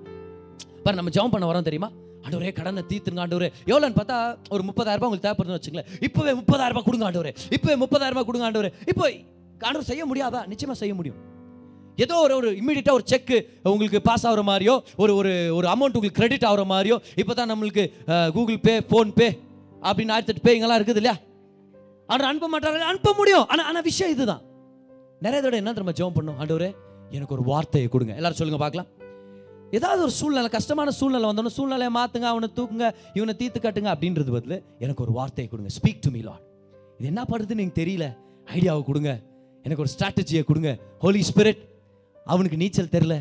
[0.84, 1.90] பாரு நம்ம ஜெபம் பண்ண வரோம் தெரியுமா?
[2.30, 3.48] ஆண்டவரே கடனை தீர்த்துங்க ஆண்டவரே.
[3.70, 4.16] எவ்வளோன்னு பார்த்தா
[4.54, 7.32] ஒரு முப்பதாயிரம் ரூபாய் உங்களுக்கு தேவைப்படுதுன்னு வச்சுங்களேன் இப்போவே முப்பதாயிரம் ரூபாய் கொடுங்க ஆண்டவரே.
[7.56, 8.70] இப்போவே முப்பதாயிரம் ரூபாய் கொடுங்க ஆண்டவரே.
[8.90, 9.04] இப்போ
[9.68, 10.40] ஆண்டவர் செய்ய முடியாதா?
[10.52, 11.18] நிச்சயமாக செய்ய முடியும்.
[12.04, 13.38] ஏதோ ஒரு ஒரு இம்மிடியட்டாக ஒரு செக்கு
[13.72, 17.84] உங்களுக்கு பாஸ் ஆகுற மாதிரியோ ஒரு ஒரு ஒரு அமௌண்ட் உங்களுக்கு கிரெடிட் ஆகிற மாதிரியோ இப்போ தான் நம்மளுக்கு
[18.36, 19.28] கூகுள் பே ஃபோன்பே
[19.88, 21.16] அப்படின்னு ஆயிரத்தெட்டு பே இங்கெல்லாம் இருக்குது இல்லையா?
[22.12, 23.46] ஆனால் அனுப்ப மாட்டாங்க அனுப்ப முடியும்.
[23.52, 24.42] ஆனால் ஆனால் விஷயம் இதுதான்.
[25.26, 26.38] நிறைய தடவை என்ன திரும்ப ஜெபம் பண்ணும்?
[26.42, 26.70] ஆண்டவரே
[27.18, 28.14] எனக்கு ஒரு வார்த்தையை கொடுங்க.
[28.20, 28.90] எல்லாரும் சொல்லுங்க பார்க்கலாம்.
[29.70, 34.64] ஏதாவது ஒரு சூழ்நிலை கஷ்டமான சூழ்நிலை வந்தோன்னு சூழ்நிலையை மாற்றுங்க அவனை தூக்குங்க இவனை தீர்த்து கட்டுங்க அப்படின்றது பதில்
[34.78, 35.74] எனக்கு ஒரு வார்த்தையை கொடுங்க.
[35.76, 36.46] ஸ்பீக் டு மீ லாட்
[36.98, 38.16] இது என்ன பண்ணுறதுன்னு எனக்கு தெரியல.
[38.50, 39.20] ஐடியாவை கொடுங்க.
[39.62, 40.78] எனக்கு ஒரு ஸ்ட்ராட்டஜியை கொடுங்க.
[40.98, 41.58] ஹோலி ஸ்பிரிட்
[42.24, 43.14] அவனுக்கு நீச்சல் தெரில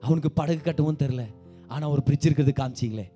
[0.00, 1.22] அவனுக்கு படகு கட்டவும் தெரில
[1.68, 3.12] ஆனால் ஒரு பிரிட்ஜ் இருக்கிறது காமிச்சிங்களே.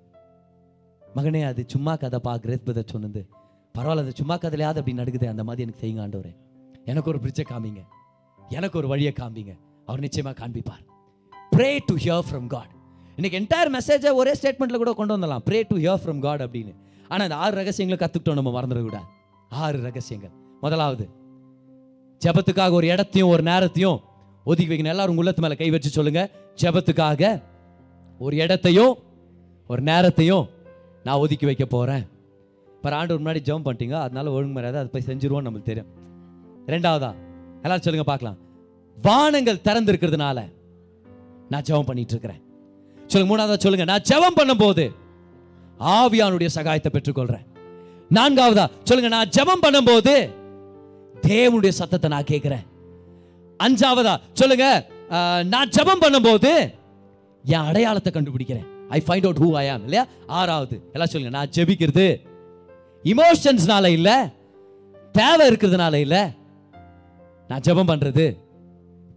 [1.15, 3.27] மகனே அது சும்மா கதை பா கிரேத் சொன்னது.
[3.77, 6.35] பரவாயில்ல அது சும்மா கதையிலையாவது அப்படி நடக்குது அந்த மாதிரி எனக்கு செய்யுங்க ஆண்டவரே.
[6.85, 7.81] எனக்கு ஒரு பிரிட்ஜை காமிங்க.
[8.49, 9.59] எனக்கு ஒரு வழியை காமிங்க.
[9.85, 10.91] அவர் நிச்சயமாக காண்பிப்பார்.
[11.53, 12.69] Pray to hear from God
[13.15, 15.43] இன்னைக்கு என்டையர் மெசேஜை ஒரே ஸ்டேட்மெண்ட்டில் கூட கொண்டு வந்துடலாம்.
[15.47, 16.71] Pray to hear from God அப்படின்னு.
[17.09, 19.07] ஆனால் அந்த ஆறு ரகசியங்களை கற்றுக்கிட்டோம் நம்ம மறந்துடக்கூடாது.
[19.49, 20.31] ஆறு ரகசியங்கள்.
[20.61, 21.09] முதலாவது
[22.25, 23.99] ஜெபத்துக்காக ஒரு இடத்தையும் ஒரு நேரத்தையும்
[24.43, 24.93] ஒதுக்கி வைக்கணும்.
[24.95, 26.29] எல்லாரும் உள்ளத்து மேலே கை வச்சு சொல்லுங்க.
[26.61, 27.43] ஜெபத்துக்காக
[28.19, 28.95] ஒரு இடத்தையும்
[29.67, 30.49] ஒரு நேரத்தையும்
[31.03, 32.03] நான் ஒதுக்கி வைக்க போகிறேன்
[32.75, 33.95] இப்போ ஆண்டு முன்னாடி ஜம்ப் பண்ணிட்டீங்க.
[34.07, 35.91] அதனால ஒழுங்கு மரியாதை அதை போய் செஞ்சிருவோம் நம்மளுக்கு தெரியும்.
[36.73, 37.13] ரெண்டாவதா?
[37.61, 38.37] எல்லாரும் சொல்லுங்க பார்க்கலாம்.
[39.01, 40.39] வானங்கள் திறந்திருக்கிறதுனால
[41.53, 42.41] நான் ஜெபம் பண்ணிட்டு இருக்கிறேன்
[43.11, 43.85] சொல்லுங்க மூணாவதா சொல்லுங்க.
[43.91, 44.83] நான் ஜெபம் பண்ணும்போது
[45.95, 47.45] ஆவியானுடைய சகாயத்தை பெற்றுக்கொள்றேன்.
[48.17, 50.13] நான்காவதா சொல்லுங்க நான் ஜெபம் பண்ணும்போது
[51.27, 52.63] தேவனுடைய சத்தத்தை நான் கேட்கிறேன்.
[53.59, 54.67] அஞ்சாவதா சொல்லுங்க
[55.53, 56.51] நான் ஜெபம் பண்ணும்போது
[57.43, 58.67] என் அடையாளத்தை கண்டுபிடிக்கிறேன்.
[58.95, 60.03] I find out who I am இல்லையா?
[60.39, 62.07] ஆறாவது எல்லாம் சொல்லுங்க நான் ஜெபிக்கிறது.
[63.11, 64.09] இமோஷன்ஸ்னால இல்ல
[65.19, 66.17] தேவை இருக்கிறதுனால இல்ல
[67.49, 68.25] நான் ஜெபம் பண்றது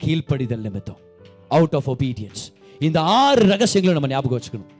[0.03, 1.01] கீழ்ப்படிதல் நிமித்தம்.
[1.57, 2.43] அவுட் ஆஃப் ஒபீடியன்ஸ்
[2.89, 4.71] இந்த ஆறு ரகசியங்களும் நம்ம ஞாபகம் வச்சுக்கணும்.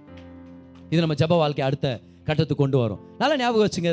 [0.91, 1.87] இது நம்ம ஜப வாழ்க்கை அடுத்த
[2.29, 3.01] கட்டத்துக்கு கொண்டு வரும்.
[3.21, 3.93] நல்லா ஞாபகம் வச்சுங்க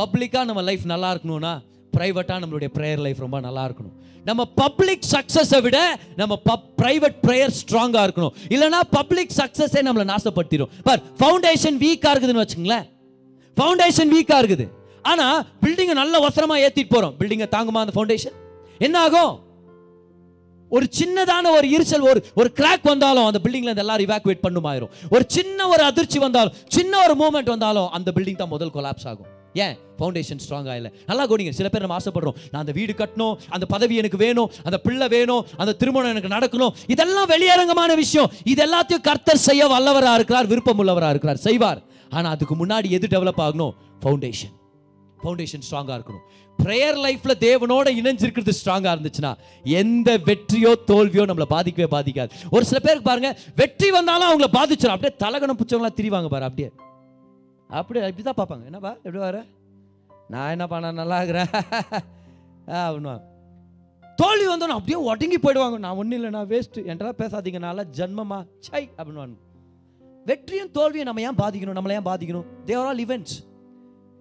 [0.00, 1.52] பப்ளிக்காக நம்ம லைஃப் நல்லா இருக்கணும்னா
[1.96, 3.94] ப்ரைவேட்டாக நம்மளுடைய ப்ரேயர் லைஃப் ரொம்ப நல்லா இருக்கணும்.
[4.28, 5.78] நம்ம பப்ளிக் சக்ஸஸை விட
[6.20, 6.34] நம்ம
[6.80, 8.34] ப்ரைவேட் ப்ரேயர் ஸ்ட்ராங்காக இருக்கணும்.
[8.54, 10.72] இல்லைனா பப்ளிக் சக்ஸஸே நம்மளை நாசப்படுத்திடும்.
[10.86, 12.86] பார் ஃபவுண்டேஷன் வீக்காக இருக்குதுன்னு வச்சுங்களேன்
[13.56, 14.66] ஃபவுண்டேஷன் வீக்காக இருக்குது.
[15.10, 18.36] ஆனால் பில்டிங்கை நல்ல ஒசரமாக ஏற்றிட்டு போகிறோம் பில்டிங்கை தாங்குமா அந்த ஃபவுண்டேஷன்
[18.86, 19.34] என்ன ஆகும்?
[20.70, 24.90] ஒரு சின்னதான ஒரு இருச்சல் ஒரு ஒரு கிராக் வந்தாலும் அந்த பில்டிங்ல இருந்து எல்லாரும் இவாக்குவேட் பண்ணுமாயிரும்.
[25.10, 29.30] ஒரு சின்ன ஒரு அதிர்ச்சி வந்தாலும் சின்ன ஒரு மூமெண்ட் வந்தாலும் அந்த பில்டிங் தான் முதல் கொலாப்ஸ் ஆகும்.
[29.64, 29.76] ஏன்?
[29.98, 33.96] ஃபவுண்டேஷன் ஸ்ட்ராங்காக இல்லை நல்லா கோடிங்க சில பேர் நம்ம ஆசைப்படுறோம் நான் அந்த வீடு கட்டணும் அந்த பதவி
[33.96, 36.74] எனக்கு வேணும் அந்த பிள்ளை வேணும் அந்த திருமணம் எனக்கு நடக்கணும்.
[36.86, 38.30] இதெல்லாம் வெளியரங்கமான விஷயம்.
[38.44, 41.82] இது எல்லாத்தையும் கர்த்தர் செய்ய வல்லவராக இருக்கிறார் விருப்பம் உள்ளவராக இருக்கிறார் செய்வார்.
[42.10, 43.74] ஆனால் அதுக்கு முன்னாடி எது டெவலப் ஆகணும்?
[44.02, 44.54] ஃபவுண்டேஷன்
[45.22, 46.24] ஃபவுண்டேஷன் ஸ்ட்ராங்காக இருக்கணும்.
[46.58, 49.32] ப்ரேயர் லைஃப்பில் தேவனோட இணைஞ்சிருக்கிறது ஸ்ட்ராங்காக இருந்துச்சுன்னா
[49.80, 52.30] எந்த வெற்றியோ தோல்வியோ நம்மளை பாதிக்கவே பாதிக்காது.
[52.54, 56.70] ஒரு சில பேருக்கு பாருங்கள் வெற்றி வந்தாலும் அவங்கள பாதிச்சிடும் அப்படியே தலகணம் பிடிச்சவங்களாம் திரிவாங்க பாரு அப்படியே.
[57.70, 58.64] அப்படியே இப்படி தான் பார்ப்பாங்க.
[58.70, 59.38] என்னப்பா எப்படி வர?
[60.34, 61.50] நான் என்னப்பா நான் நல்லா இருக்கிறேன்
[62.76, 63.16] ஆ
[64.20, 65.78] தோல்வி வந்தோம் அப்படியே ஒடுங்கி போயிடுவாங்க.
[65.84, 68.38] நான் ஒன்றும் இல்லை நான் வேஸ்ட்டு என்றெல்லாம் பேசாதீங்க நான் ஜன்மமா.
[68.66, 69.36] சை அப்படின்னுவாங்க
[70.30, 71.76] வெற்றியும் தோல்வியும் நம்ம ஏன் பாதிக்கணும்?
[71.78, 72.46] நம்மளை ஏன் பாதிக்கணும்?
[72.68, 73.36] தேவர் ஆல் இவெண்ட்ஸ்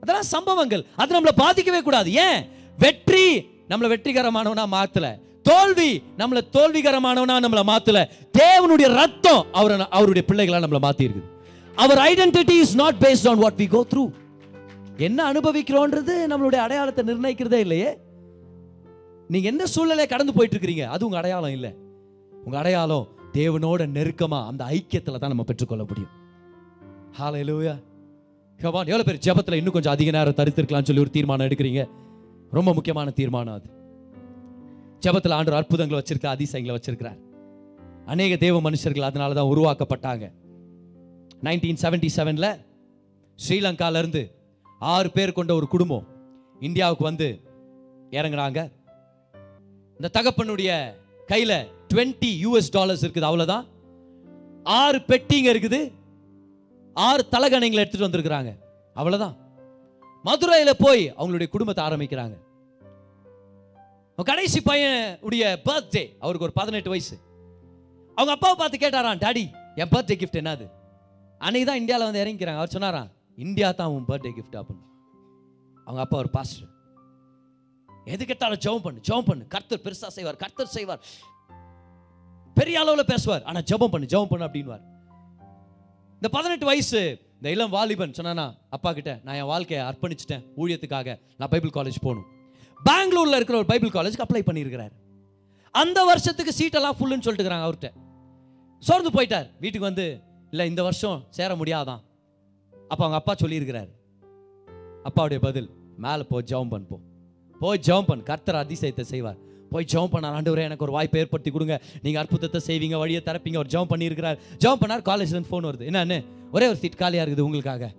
[0.06, 0.82] அதெல்லாம் சம்பவங்கள்.
[1.02, 2.10] அது நம்மளை பாதிக்கவே கூடாது.
[2.26, 2.40] ஏன்?
[2.78, 3.28] வெற்றி
[3.70, 5.08] நம்மளை வெற்றிகரமானவனா மாத்தல.
[5.50, 8.00] தோல்வி நம்மளை தோல்விகரமானவனா நம்மளை மாத்தல.
[8.40, 11.32] தேவனுடைய ரத்தம் அவரை அவருடைய பிள்ளைகளா நம்மளை மாத்தி இருக்குது
[11.76, 14.04] our identity is not based on what we go through
[15.08, 17.90] என்ன அனுபவிக்கிறோன்றது நம்மளுடைய அடையாளத்தை நிர்ணயிக்கிறதே இல்லையே.
[19.28, 21.72] நீங்க என்ன சூழ்நிலையை கடந்து போயிட்டு இருக்கிறீங்க அது உங்க அடையாளம் இல்லை.
[22.46, 26.14] உங்க அடையாளம் தேவனோட நெருக்கமா அந்த ஐக்கியத்துல தான் நம்ம பெற்றுக்கொள்ள முடியும்.
[27.20, 27.76] ஹalleluya
[28.60, 31.82] கவான் எவ்வளோ பேர் ஜெபத்தில் இன்னும் கொஞ்சம் அதிக நேரம் தரித்திருக்கலாம்னு சொல்லி ஒரு தீர்மானம் எடுக்கிறீங்க.
[32.58, 33.68] ரொம்ப முக்கியமான தீர்மானம் அது.
[35.04, 37.20] ஜெபத்தில் ஆண்டு அற்புதங்களை வச்சிருக்க அதிசயங்களை வச்சிருக்கிறார்.
[38.06, 40.26] அநேக தேவ மனுஷர்கள் அதனால தான் உருவாக்கப்பட்டாங்க.
[41.46, 42.50] நைன்டீன் செவன்டி செவனில்
[43.40, 44.24] ஸ்ரீலங்காலேருந்து
[44.80, 46.08] ஆறு பேர் கொண்ட ஒரு குடும்பம்
[46.68, 47.28] இந்தியாவுக்கு வந்து
[48.18, 48.60] இறங்குறாங்க
[50.00, 50.72] இந்த தகப்பனுடைய
[51.32, 51.58] கையில்
[51.94, 53.66] 20 யூஎஸ் டாலர்ஸ் இருக்குது அவ்வளோதான்
[54.64, 55.80] ஆறு பெட்டிங்க இருக்குது.
[56.96, 58.52] ஆறு தலகணைங்களை எடுத்துட்டு வந்திருக்கிறாங்க.
[59.00, 59.36] அவ்வளவுதான்.
[60.28, 62.36] மதுரையில் போய் அவங்களுடைய குடும்பத்தை ஆரம்பிக்கிறாங்க.
[64.20, 67.16] கடைசி பையன் உடைய பர்த்டே அவருக்கு ஒரு பதினெட்டு வயசு.
[68.18, 69.44] அவங்க அப்பாவை பார்த்து கேட்டாராம் டாடி
[69.82, 70.66] என் பர்த்டே கிஃப்ட் என்னது?
[71.42, 72.62] அன்னைக்கு தான் இந்தியாவில் வந்து இறங்கிக்கிறாங்க.
[72.62, 73.10] அவர் சொன்னாராம்
[73.46, 74.86] இந்தியா தான் உன் பர்த்டே கிஃப்ட் அப்படின்னு.
[75.88, 76.72] அவங்க அப்பா ஒரு பாஸ்டர்
[78.14, 79.44] எது கேட்டாலும் ஜெபம் பண்ணு ஜெபம் பண்ணு.
[79.54, 81.02] கர்த்தர் பெருசாக செய்வார் கர்த்தர் செய்வார்.
[82.58, 84.84] பெரிய அளவில் பேசுவார் ஆனால் ஜெபம் பண்ணு ஜெபம் பண்ணு அப்படின்வார்
[86.16, 91.50] இந்த பதினெட்டு வயசு இந்த இளம் வாலிபன் சொன்னானா அப்பா கிட்ட நான் என் வாழ்க்கையை அர்ப்பணிச்சிட்டேன் ஊழியத்துக்காக நான்
[91.50, 92.26] பைபிள் காலேஜ் போகணும்.
[92.86, 94.92] பெங்களூர்ல இருக்கிற ஒரு பைபிள் காலேஜ்க்கு அப்ளை பண்ணியிருக்கிறார்.
[95.72, 97.92] அந்த வருஷத்துக்கு சீட்டெல்லாம் ஃபுல்லுன்னு சொல்லிட்டுக்கிறாங்க அவர்கிட்ட.
[98.80, 99.50] சோர்ந்து போயிட்டார்.
[99.60, 102.02] வீட்டுக்கு வந்து இல்லை இந்த வருஷம் சேர முடியாதான்.
[102.88, 103.90] அப்போ அவங்க அப்பா சொல்லியிருக்கிறார்.
[105.04, 107.00] அப்பாவுடைய பதில் மேலே போய் ஜெபம் பண்ணு போ.
[107.60, 108.24] போய் ஜெபம் பண்ணு.
[108.24, 109.45] கர்த்தர் அதிசயத்தை செய்வார்.
[109.76, 110.38] போய் ஜெபம் பண்ணார்.
[110.38, 111.78] ஆண்டவரே எனக்கு ஒரு வாய்ப்பு ஏற்படுத்தி கொடுங்க.
[112.06, 113.60] நீங்கள் அற்புதத்தை செய்வீங்க வழியை திறப்பீங்க.
[113.62, 114.40] அவர் ஜெபம் பண்ணியிருக்கிறார்.
[114.64, 115.86] ஜெபம் பண்ணார் காலேஜ்லேருந்து ஃபோன் வருது.
[115.92, 116.20] என்னன்னு?
[116.56, 117.92] ஒரே ஒரு சீட் காலியாக இருக்குது உங்களுக்காக.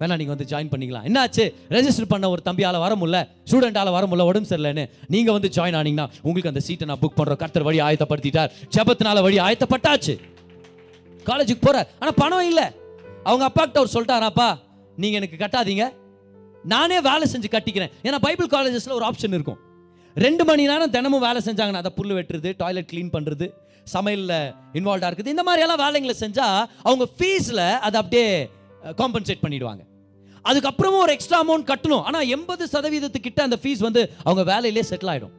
[0.00, 1.06] வேணா நீங்கள் வந்து ஜாயின் பண்ணிக்கலாம்.
[1.08, 1.44] என்னாச்சு?
[1.76, 3.18] ரெஜிஸ்டர் பண்ண ஒரு தம்பியால் வர முடியல.
[3.48, 4.84] ஸ்டூடெண்டால் வர முடியல உடம்பு சரியில்லைன்னு.
[5.14, 8.50] நீங்கள் வந்து ஜாயின் ஆனீங்கன்னா உங்களுக்கு அந்த சீட்டை நான் புக் பண்ணுறோம் கர்த்தர் வழி ஆயத்தப்படுத்திட்டார்.
[8.76, 10.14] ஜபத்தினால வழி ஆயத்தப்பட்டாச்சு.
[11.28, 12.66] காலேஜுக்கு போகிறார் ஆனால் பணம் இல்லை.
[13.28, 14.48] அவங்க அப்பா கிட்ட அவர் சொல்லிட்டாராப்பா
[15.02, 15.86] நீங்கள் எனக்கு கட்டாதீங்க.
[16.74, 17.92] நானே வேலை செஞ்சு கட்டிக்கிறேன்.
[18.06, 19.60] ஏன்னா பைபிள் காலேஜஸில் ஒரு ஆப்ஷன் இருக்கும்.
[20.14, 23.46] ரெண்டு மணி நேரம் தினமும் வேலை செஞ்சாங்கன்னா அதை புல் வெட்டுறது டாய்லெட் க்ளீன் பண்ணுறது
[23.92, 25.32] சமையலில் இன்வால்வ்டா இருக்குது.
[25.34, 26.58] இந்த மாதிரி எல்லாம் வேலைங்களை செஞ்சால்
[26.88, 28.26] அவங்க ஃபீஸில் அதை அப்படியே
[29.00, 29.82] காம்பன்சேட் பண்ணிடுவாங்க.
[30.50, 32.04] அதுக்கப்புறமும் ஒரு எக்ஸ்ட்ரா அமௌண்ட் கட்டணும்.
[32.08, 35.34] ஆனால் எண்பது சதவீதத்துக்கிட்ட அந்த ஃபீஸ் வந்து அவங்க வேலையிலே செட்டில் ஆகிடும்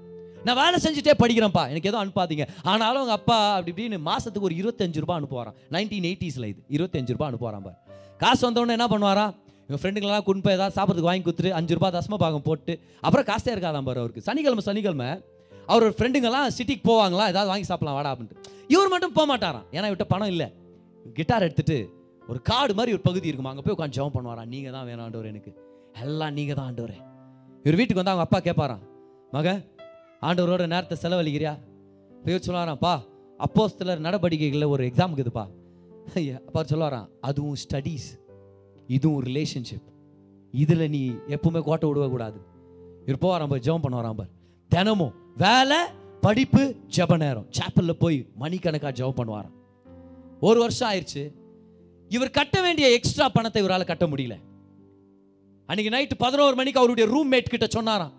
[0.45, 1.63] நான் வேலை செஞ்சுட்டே படிக்கிறேன்ப்பா.
[1.71, 2.45] எனக்கு எதுவும் அனுப்பாதீங்க.
[2.71, 5.57] ஆனாலும் அவங்க அப்பா அப்படி இப்படின்னு மாதத்துக்கு ஒரு இருபத்தஞ்சு ரூபா அனுப்புவாராம்.
[5.75, 6.61] நைன்டீன் எயிட்டிஸில் இது.
[6.77, 7.79] இருபத்தஞ்சு ரூபா அனுப்புவாராம் பார்.
[8.23, 9.31] காசு வந்தவொடனே என்ன பண்ணுவாராம்?
[9.71, 13.51] எங்கள் ஃப்ரெண்டுங்களெலாம் கொண்டு போய் ஏதாவது சாப்பிட்றதுக்கு வாங்கி கொடுத்துட்டு அஞ்சு ரூபாய் தசம பாகம் போட்டு அப்புறம் காசே
[13.53, 14.21] இருக்காதான் பாரு அவருக்கு.
[14.21, 15.07] சனிக்கிழமை சனிக்கிழமை
[15.67, 17.25] அவர் ஃப்ரெண்டுங்கெல்லாம் சிட்டிக்கு போவாங்களா?
[17.33, 18.41] ஏதாவது வாங்கி சாப்பிடலாம் வாடா அப்படின்ட்டு.
[18.67, 19.65] இவர் மட்டும் போக மாட்டாராம்.
[19.71, 20.47] ஏன்னா இவட்ட பணம் இல்லை.
[21.17, 21.77] கிட்டார் எடுத்துட்டு
[22.27, 23.49] ஒரு காடு மாதிரி ஒரு பகுதி இருக்குமா?
[23.49, 24.45] அங்கே போய் உட்காந்து ஜெபம் பண்ணுவாராம்.
[24.45, 25.53] நீங்கள் தான் வேணும் ஆண்டவர் எனக்கு.
[26.01, 26.95] எல்லாம் நீங்கள் தான் ஆண்டவர்.
[27.65, 28.83] இவர் வீட்டுக்கு வந்து அவங்க அப்பா கேட்பாராம்.
[29.31, 29.61] மகன்
[30.21, 31.53] ஆண்டவரோட நேரத்தை செலவழிக்கிறியா?
[32.25, 32.93] போய் சொல்லுவாராம்ப்பா
[33.39, 35.45] அப்போஸ்தலர் நடவடிக்கைகளில் ஒரு எக்ஸாமுக்குதுப்பா
[36.13, 38.07] ஐயா, அப்பா சொல்லுவாராம் அதுவும் ஸ்டடீஸ்
[38.97, 39.87] இதுவும் ரிலேஷன்ஷிப்
[40.53, 41.01] இதில் நீ
[41.35, 42.39] எப்பவுமே கோட்டை விடவே கூடாது.
[43.05, 44.31] இவர் போவாராம் போய் ஜெபம் பண்ண பார்.
[44.71, 45.13] தினமும்
[45.43, 45.79] வேலை
[46.25, 46.63] படிப்பு
[46.95, 47.47] ஜெப நேரம்.
[47.57, 49.55] சாப்பலில் போய் மணிக்கணக்காக ஜெபம் பண்ணுவாராம்.
[50.47, 51.23] ஒரு வருஷம் ஆயிடுச்சு
[52.15, 54.35] இவர் கட்ட வேண்டிய எக்ஸ்ட்ரா பணத்தை இவரால் கட்ட முடியல.
[55.69, 58.13] அன்னைக்கு நைட்டு பதினோரு மணிக்கு அவருடைய ரூம்மேட் கிட்ட சொன்னாராம்.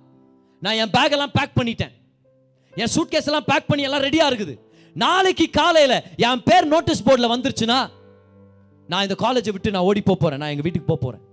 [0.62, 1.92] நான் என் பேக் எல்லாம் பேக் பண்ணிட்டேன்.
[2.82, 4.54] என் சூட்கேஸ் எல்லாம் பேக் பண்ணி எல்லாம் ரெடியாக இருக்குது.
[5.04, 5.98] நாளைக்கு காலையில்
[6.28, 7.78] என் பேர் நோட்டீஸ் போர்டில் வந்துருச்சுன்னா
[8.88, 11.24] நான் இந்த காலேஜை விட்டு நான் ஓடி போகிறேன் நான் எங்கள் வீட்டுக்கு போகிறேன்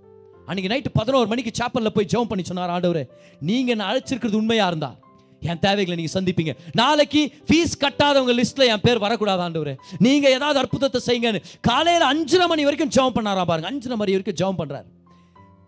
[0.48, 3.02] அன்றைக்கி நைட்டு பதினோரு மணிக்கு சாப்பல்ல போய் ஜெபம் பண்ணி சொன்னார் ஆண்டவர்
[3.40, 4.98] நீங்கள் என்ன அழைச்சிருக்கிறது உண்மையாக இருந்தால்
[5.42, 6.52] என் தேவைகளை நீங்கள் சந்திப்பீங்க.
[6.72, 9.72] நாளைக்கு ஃபீஸ் கட்டாதவங்க லிஸ்ட்டில் என் பேர் வரக்கூடாது ஆண்டவர்.
[9.98, 11.40] நீங்கள் ஏதாவது அற்புதத்தை செய்யுங்கன்னு.
[11.60, 13.70] காலையில் அஞ்சரை மணி வரைக்கும் ஜெபம் பண்ணாரா பாருங்க.
[13.72, 14.88] அஞ்சரை மணி வரைக்கும் ஜெபம் பண்ணுறாரு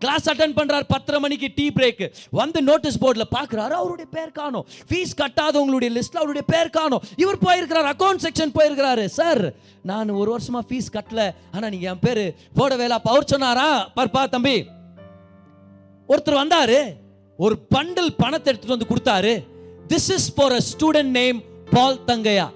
[0.03, 2.03] கிளாஸ் அட்டன் பண்றாரு பத்தரை மணிக்கு டீ பிரேக்
[2.39, 4.65] வந்து நோட்டீஸ் போர்டில் பார்க்குறாரு அவருடைய பேர் காணும்.
[4.89, 7.03] ஃபீஸ் கட்டாதவங்களுடைய லிஸ்ட்ல அவருடைய பேர் காணும்.
[7.23, 9.05] இவர் போயிருக்கிறார் அக்கௌண்ட் செக்ஷன் போயிருக்கிறாரு.
[9.19, 9.43] சார்
[9.91, 11.21] நான் ஒரு வருஷமா ஃபீஸ் கட்டல
[11.55, 12.25] ஆனா நீங்க என் பேரு
[12.59, 13.67] போட இல்லை அப்ப அவர் சொன்னாரா?
[13.97, 14.57] பர்பா தம்பி.
[16.09, 16.79] ஒருத்தர் வந்தாரு
[17.45, 19.33] ஒரு பண்டில் பணத்தை எடுத்துட்டு வந்து கொடுத்தாரு.
[19.91, 21.39] This is for a student name
[21.75, 22.47] Paul Thangaiah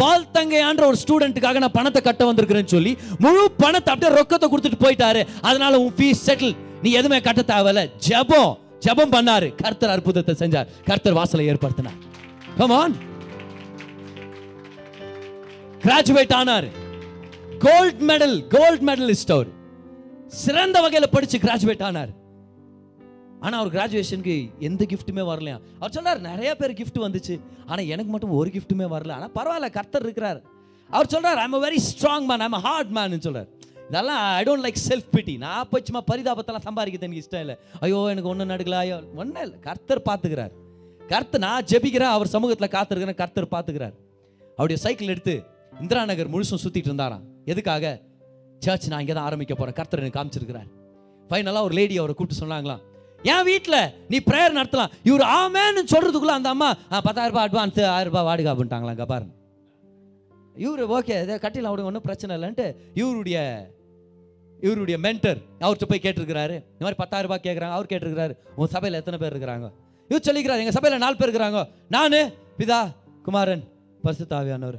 [0.00, 2.92] Paul தங்கையான்ற ஒரு ஸ்டூடெண்ட்டுக்காக நான் பணத்தை கட்ட வந்திருக்கிறேன்னு சொல்லி
[3.24, 5.22] முழு பணத்தை அப்படியே ரொக்கத்தை கொடுத்துட்டு போயிட்டாரு.
[5.48, 7.82] அதனால உன் ஃபீஸ் செட்டில் நீ எதுவுமே கட்ட தேவையில்ல.
[8.08, 8.52] ஜெபம்
[8.86, 9.48] ஜெபம் பண்ணாரு.
[9.62, 10.68] கர்த்தர் அற்புதத்தை செஞ்சார்.
[10.88, 11.98] கர்த்தர் வாசலை ஏற்படுத்தினார்.
[12.58, 12.94] கமான்
[15.84, 16.68] கிராஜுவேட் ஆனார்.
[17.66, 19.50] கோல்ட் மெடல் கோல்ட் மெடலிஸ்ட் அவர்.
[20.44, 22.10] சிறந்த வகையில படிச்சு கிராஜுவேட் ஆனார்.
[23.44, 24.34] ஆனால் அவர் கிராஜுவேஷனுக்கு
[24.68, 25.56] எந்த கிஃப்ட்டுமே வரலையா?
[25.80, 27.34] அவர் சொன்னார் நிறைய பேர் கிஃப்ட் வந்துச்சு.
[27.70, 29.14] ஆனால் எனக்கு மட்டும் ஒரு கிஃப்ட்டுமே வரல.
[29.18, 30.40] ஆனால் பரவாயில்ல கர்த்தர் இருக்கிறார்.
[30.90, 33.48] அவர் சொல்கிறார் I'm a very strong man I'm hard man சொல்றார்.
[33.90, 37.56] இதெல்லாம் I don't like self pity நான் போய் சும்மா பரிதாபத்தெல்லாம் சம்பாதிக்கிறது எனக்கு இஷ்டம் இல்லை.
[37.84, 38.76] ஐயோ எனக்கு ஒன்றும் நடக்கல.
[38.84, 39.58] ஐயோ ஒன்றும் இல்லை.
[39.68, 40.52] கர்த்தர் பார்த்துக்கிறார்.
[41.12, 42.12] கர்த்தர் நான் ஜெபிக்கிறேன்.
[42.16, 43.94] அவர் சமூகத்தில் காத்திருக்கிறேன் கர்த்தர் பார்த்துக்கிறார்.
[44.58, 45.34] அவருடைய சைக்கிள் எடுத்து
[45.72, 47.24] இந்திரா நகர் முழுசும் சுற்றிட்டு இருந்தாராம்.
[47.52, 47.84] எதுக்காக?
[48.64, 50.68] சர்ச் நான் இங்கே தான் ஆரம்பிக்க போகிறேன் கர்த்தர் எனக்கு காமிச்சிருக்கிறார்.
[51.30, 52.82] ஃபைனலாக ஒரு லேடி அவரை கூப்பிட்டு சொன்னாங்களாம்.
[53.32, 54.92] என் வீட்டில் நீ ப்ரேயர் நடத்தலாம்.
[55.08, 56.68] இவர் ஆமேன்னு சொல்கிறதுக்குள்ளே அந்த அம்மா
[57.06, 59.34] பத்தாயிரம் ரூபாய் அட்வான்ஸ் ஆயிரம் ரூபாய் வாடகை அப்படின்ட்டாங்களா பாருங்க.
[60.64, 62.66] இவரு ஓகே இதை கட்டிலாம் விடுங்க ஒன்றும் பிரச்சனை இல்லைன்ட்டு
[63.00, 63.38] இவருடைய
[64.66, 66.56] இவருடைய மென்டர் அவர்கிட்ட போய் கேட்டிருக்கிறாரு.
[66.72, 68.34] இந்த மாதிரி பத்தாயிரம் ரூபாய் கேட்குறாங்க அவர் கேட்டிருக்கிறாரு.
[68.60, 69.68] உன் சபையில் எத்தனை பேர் இருக்கிறாங்க?
[70.10, 71.60] இவர் சொல்லிக்கிறார் எங்கள் சபையில் நாலு பேர் இருக்கிறாங்க.
[71.96, 72.16] நான்
[72.60, 72.80] பிதா
[73.26, 73.64] குமாரன்
[74.04, 74.78] பரிசுத்தாவியானவர்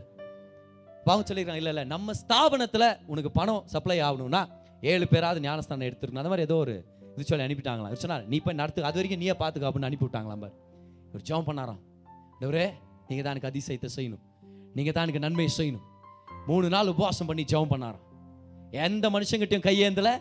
[1.05, 4.41] பாவம் சொல்லிக்கிறாங்க இல்லை இல்லை நம்ம ஸ்தாபனத்தில் உனக்கு பணம் சப்ளை ஆகணும்னா
[4.91, 6.75] ஏழு பேராவது ஞானஸ்தானம் எடுத்துருக்கணும் அந்த மாதிரி ஏதோ ஒரு
[7.15, 7.91] இது சொல்லி அனுப்பிட்டாங்களாம்.
[7.91, 10.55] இவர் சொன்னார் நீ போய் நடத்து அது வரைக்கும் நீயே பார்த்துக்க அப்படின்னு அனுப்பி விட்டாங்களாம் பார்.
[11.09, 11.81] இவர் ஜெபம் பண்ணாராம்.
[12.41, 12.65] டவரே
[13.07, 14.21] நீங்கள் தான் எனக்கு அதிசயத்தை செய்யணும்.
[14.77, 15.85] நீங்கள் தான் எனக்கு நன்மையை செய்யணும்.
[16.49, 18.05] மூணு நாள் உபவாசம் பண்ணி ஜெபம் பண்ணாராம்.
[18.85, 20.13] எந்த மனுஷங்கிட்டையும் கையேந்தலை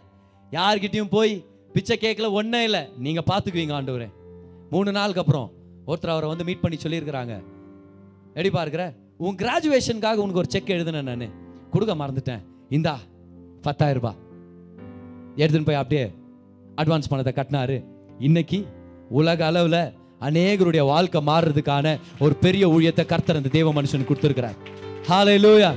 [0.51, 1.32] யார்கிட்டையும் போய்
[1.74, 2.82] பிச்சை கேட்கல ஒன்றே இல்லை.
[3.07, 4.09] நீங்கள் பார்த்துக்குவீங்க ஆண்டவரே.
[4.74, 5.49] மூணு நாளுக்கு அப்புறம்
[5.91, 7.34] ஒருத்தர் அவரை வந்து மீட் பண்ணி சொல்லியிருக்கிறாங்க.
[8.34, 8.84] எப்படி பாருக்கிற
[9.26, 11.32] உன் கிராஜுவேஷனுக்காக உனக்கு ஒரு செக் எழுதுனேன் நான்.
[11.72, 12.43] கொடுக்க மறந்துட்டேன்.
[12.76, 12.95] இந்தா
[13.66, 14.18] பத்தாயிரம் ரூபாய்.
[15.41, 16.05] எடுத்துன்னு போய் அப்படியே
[16.81, 17.76] அட்வான்ஸ் பணத்தை கட்டினாரு.
[18.28, 18.59] இன்னைக்கு
[19.18, 19.83] உலக அளவில்
[20.28, 24.57] அநேகருடைய வாழ்க்கை மாறுறதுக்கான ஒரு பெரிய ஊழியத்தை கர்த்தர் அந்த தேவ மனுஷன் கொடுத்துருக்கிறார்.
[25.09, 25.70] ஹாலே லூயா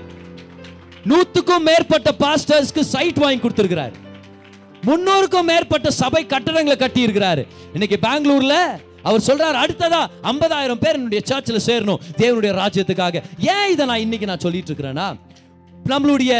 [1.11, 3.93] நூத்துக்கும் மேற்பட்ட பாஸ்டர்ஸ்க்கு சைட் வாங்கி கொடுத்துருக்கிறார்.
[4.87, 7.43] முன்னூறுக்கும் மேற்பட்ட சபை கட்டடங்களை கட்டி இருக்கிறாரு
[7.75, 8.55] இன்னைக்கு பெங்களூர்ல
[9.09, 10.01] அவர் சொல்றாரு அடுத்ததா
[10.31, 13.15] ஐம்பதாயிரம் பேர் என்னுடைய சர்ச்சில் சேரணும் தேவனுடைய ராஜ்யத்துக்காக.
[13.53, 15.07] ஏன் இதை நான் இன்னைக்கு நான் சொல்லிட்டு இருக்கிறேன்னா
[15.91, 16.33] நம்மளுடைய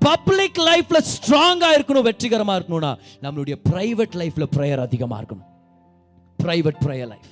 [0.00, 2.92] பப்ளிக் லைஃப்ல ஸ்ட்ராங்கா இருக்கணும் வெற்றிகரமா இருக்கணும்னா
[3.22, 5.46] நம்மளுடைய பிரைவேட் லைஃப்ல ப்ரேயர் அதிகமா இருக்கணும்.
[6.38, 7.28] பிரைவேட் ப்ரேயர் லைஃப்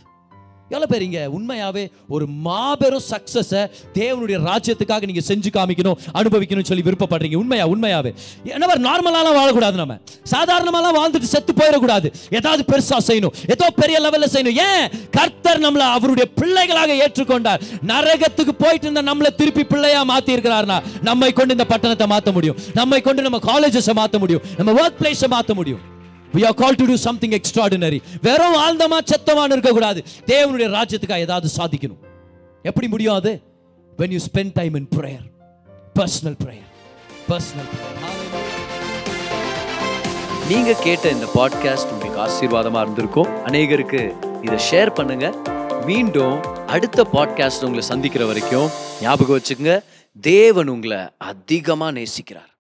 [0.71, 3.63] எவ்வளோ பேர் இங்கே உண்மையாகவே ஒரு மாபெரும் சக்சஸை
[3.95, 7.37] தேவனுடைய ராஜ்யத்துக்காக நீங்கள் செஞ்சு காமிக்கணும் அனுபவிக்கணும்னு சொல்லி விருப்பப்படுறீங்க.
[7.37, 8.13] உண்மையா உண்மையாகவே
[8.45, 9.99] என்னவர் நார்மலாலாம் வாழக்கூடாது நம்ம.
[10.35, 12.11] சாதாரணமாலாம் வாழ்ந்துட்டு செத்து போயிடக்கூடாது.
[12.31, 13.35] ஏதாவது பெருசாக செய்யணும்.
[13.47, 14.59] ஏதோ பெரிய லெவலில் செய்யணும்.
[14.69, 14.89] ஏன்?
[15.11, 17.63] கர்த்தர் நம்மளை அவருடைய பிள்ளைகளாக ஏற்றுக்கொண்டார்.
[17.87, 22.57] நரகத்துக்கு போயிட்டு இருந்த நம்மளை திருப்பி பிள்ளையா மாத்தி இருக்கிறார்னா நம்மை கொண்டு இந்த பட்டணத்தை மாற்ற முடியும்.
[22.75, 24.43] நம்மை கொண்டு நம்ம காலேஜஸை மாற்ற முடியும்.
[24.57, 25.97] நம்ம ஒர்க் பிளேஸை மாற்ற முடியும்.
[26.35, 28.03] We are called to do something extraordinary.
[28.23, 30.05] வெறும் வாழ்ந்தமா செத்தமான்னு இருக்கக்கூடாது.
[30.27, 31.99] தேவனுடைய ராஜ்யத்துக்காக ஏதாவது சாதிக்கணும்.
[32.63, 33.43] எப்படி முடியும் அது?
[33.99, 35.21] When you spend time in prayer.
[35.95, 36.67] Personal prayer.
[37.29, 37.97] Personal prayer.
[40.49, 43.27] நீங்க கேட்ட இந்த பாட்காஸ்ட் உங்களுக்கு ஆசீர்வாதமா இருந்திருக்கும்.
[43.27, 44.13] அநேகருக்கு
[44.43, 45.35] இதை ஷேர் பண்ணுங்க.
[45.85, 48.71] மீண்டும் அடுத்த பாட்காஸ்ட் உங்களை சந்திக்கிற வரைக்கும்
[49.01, 49.85] ஞாபகம் வச்சுக்கோங்க.
[50.21, 52.58] தேவன் உங்களை அதிகமாக நேசிக்கிறார்.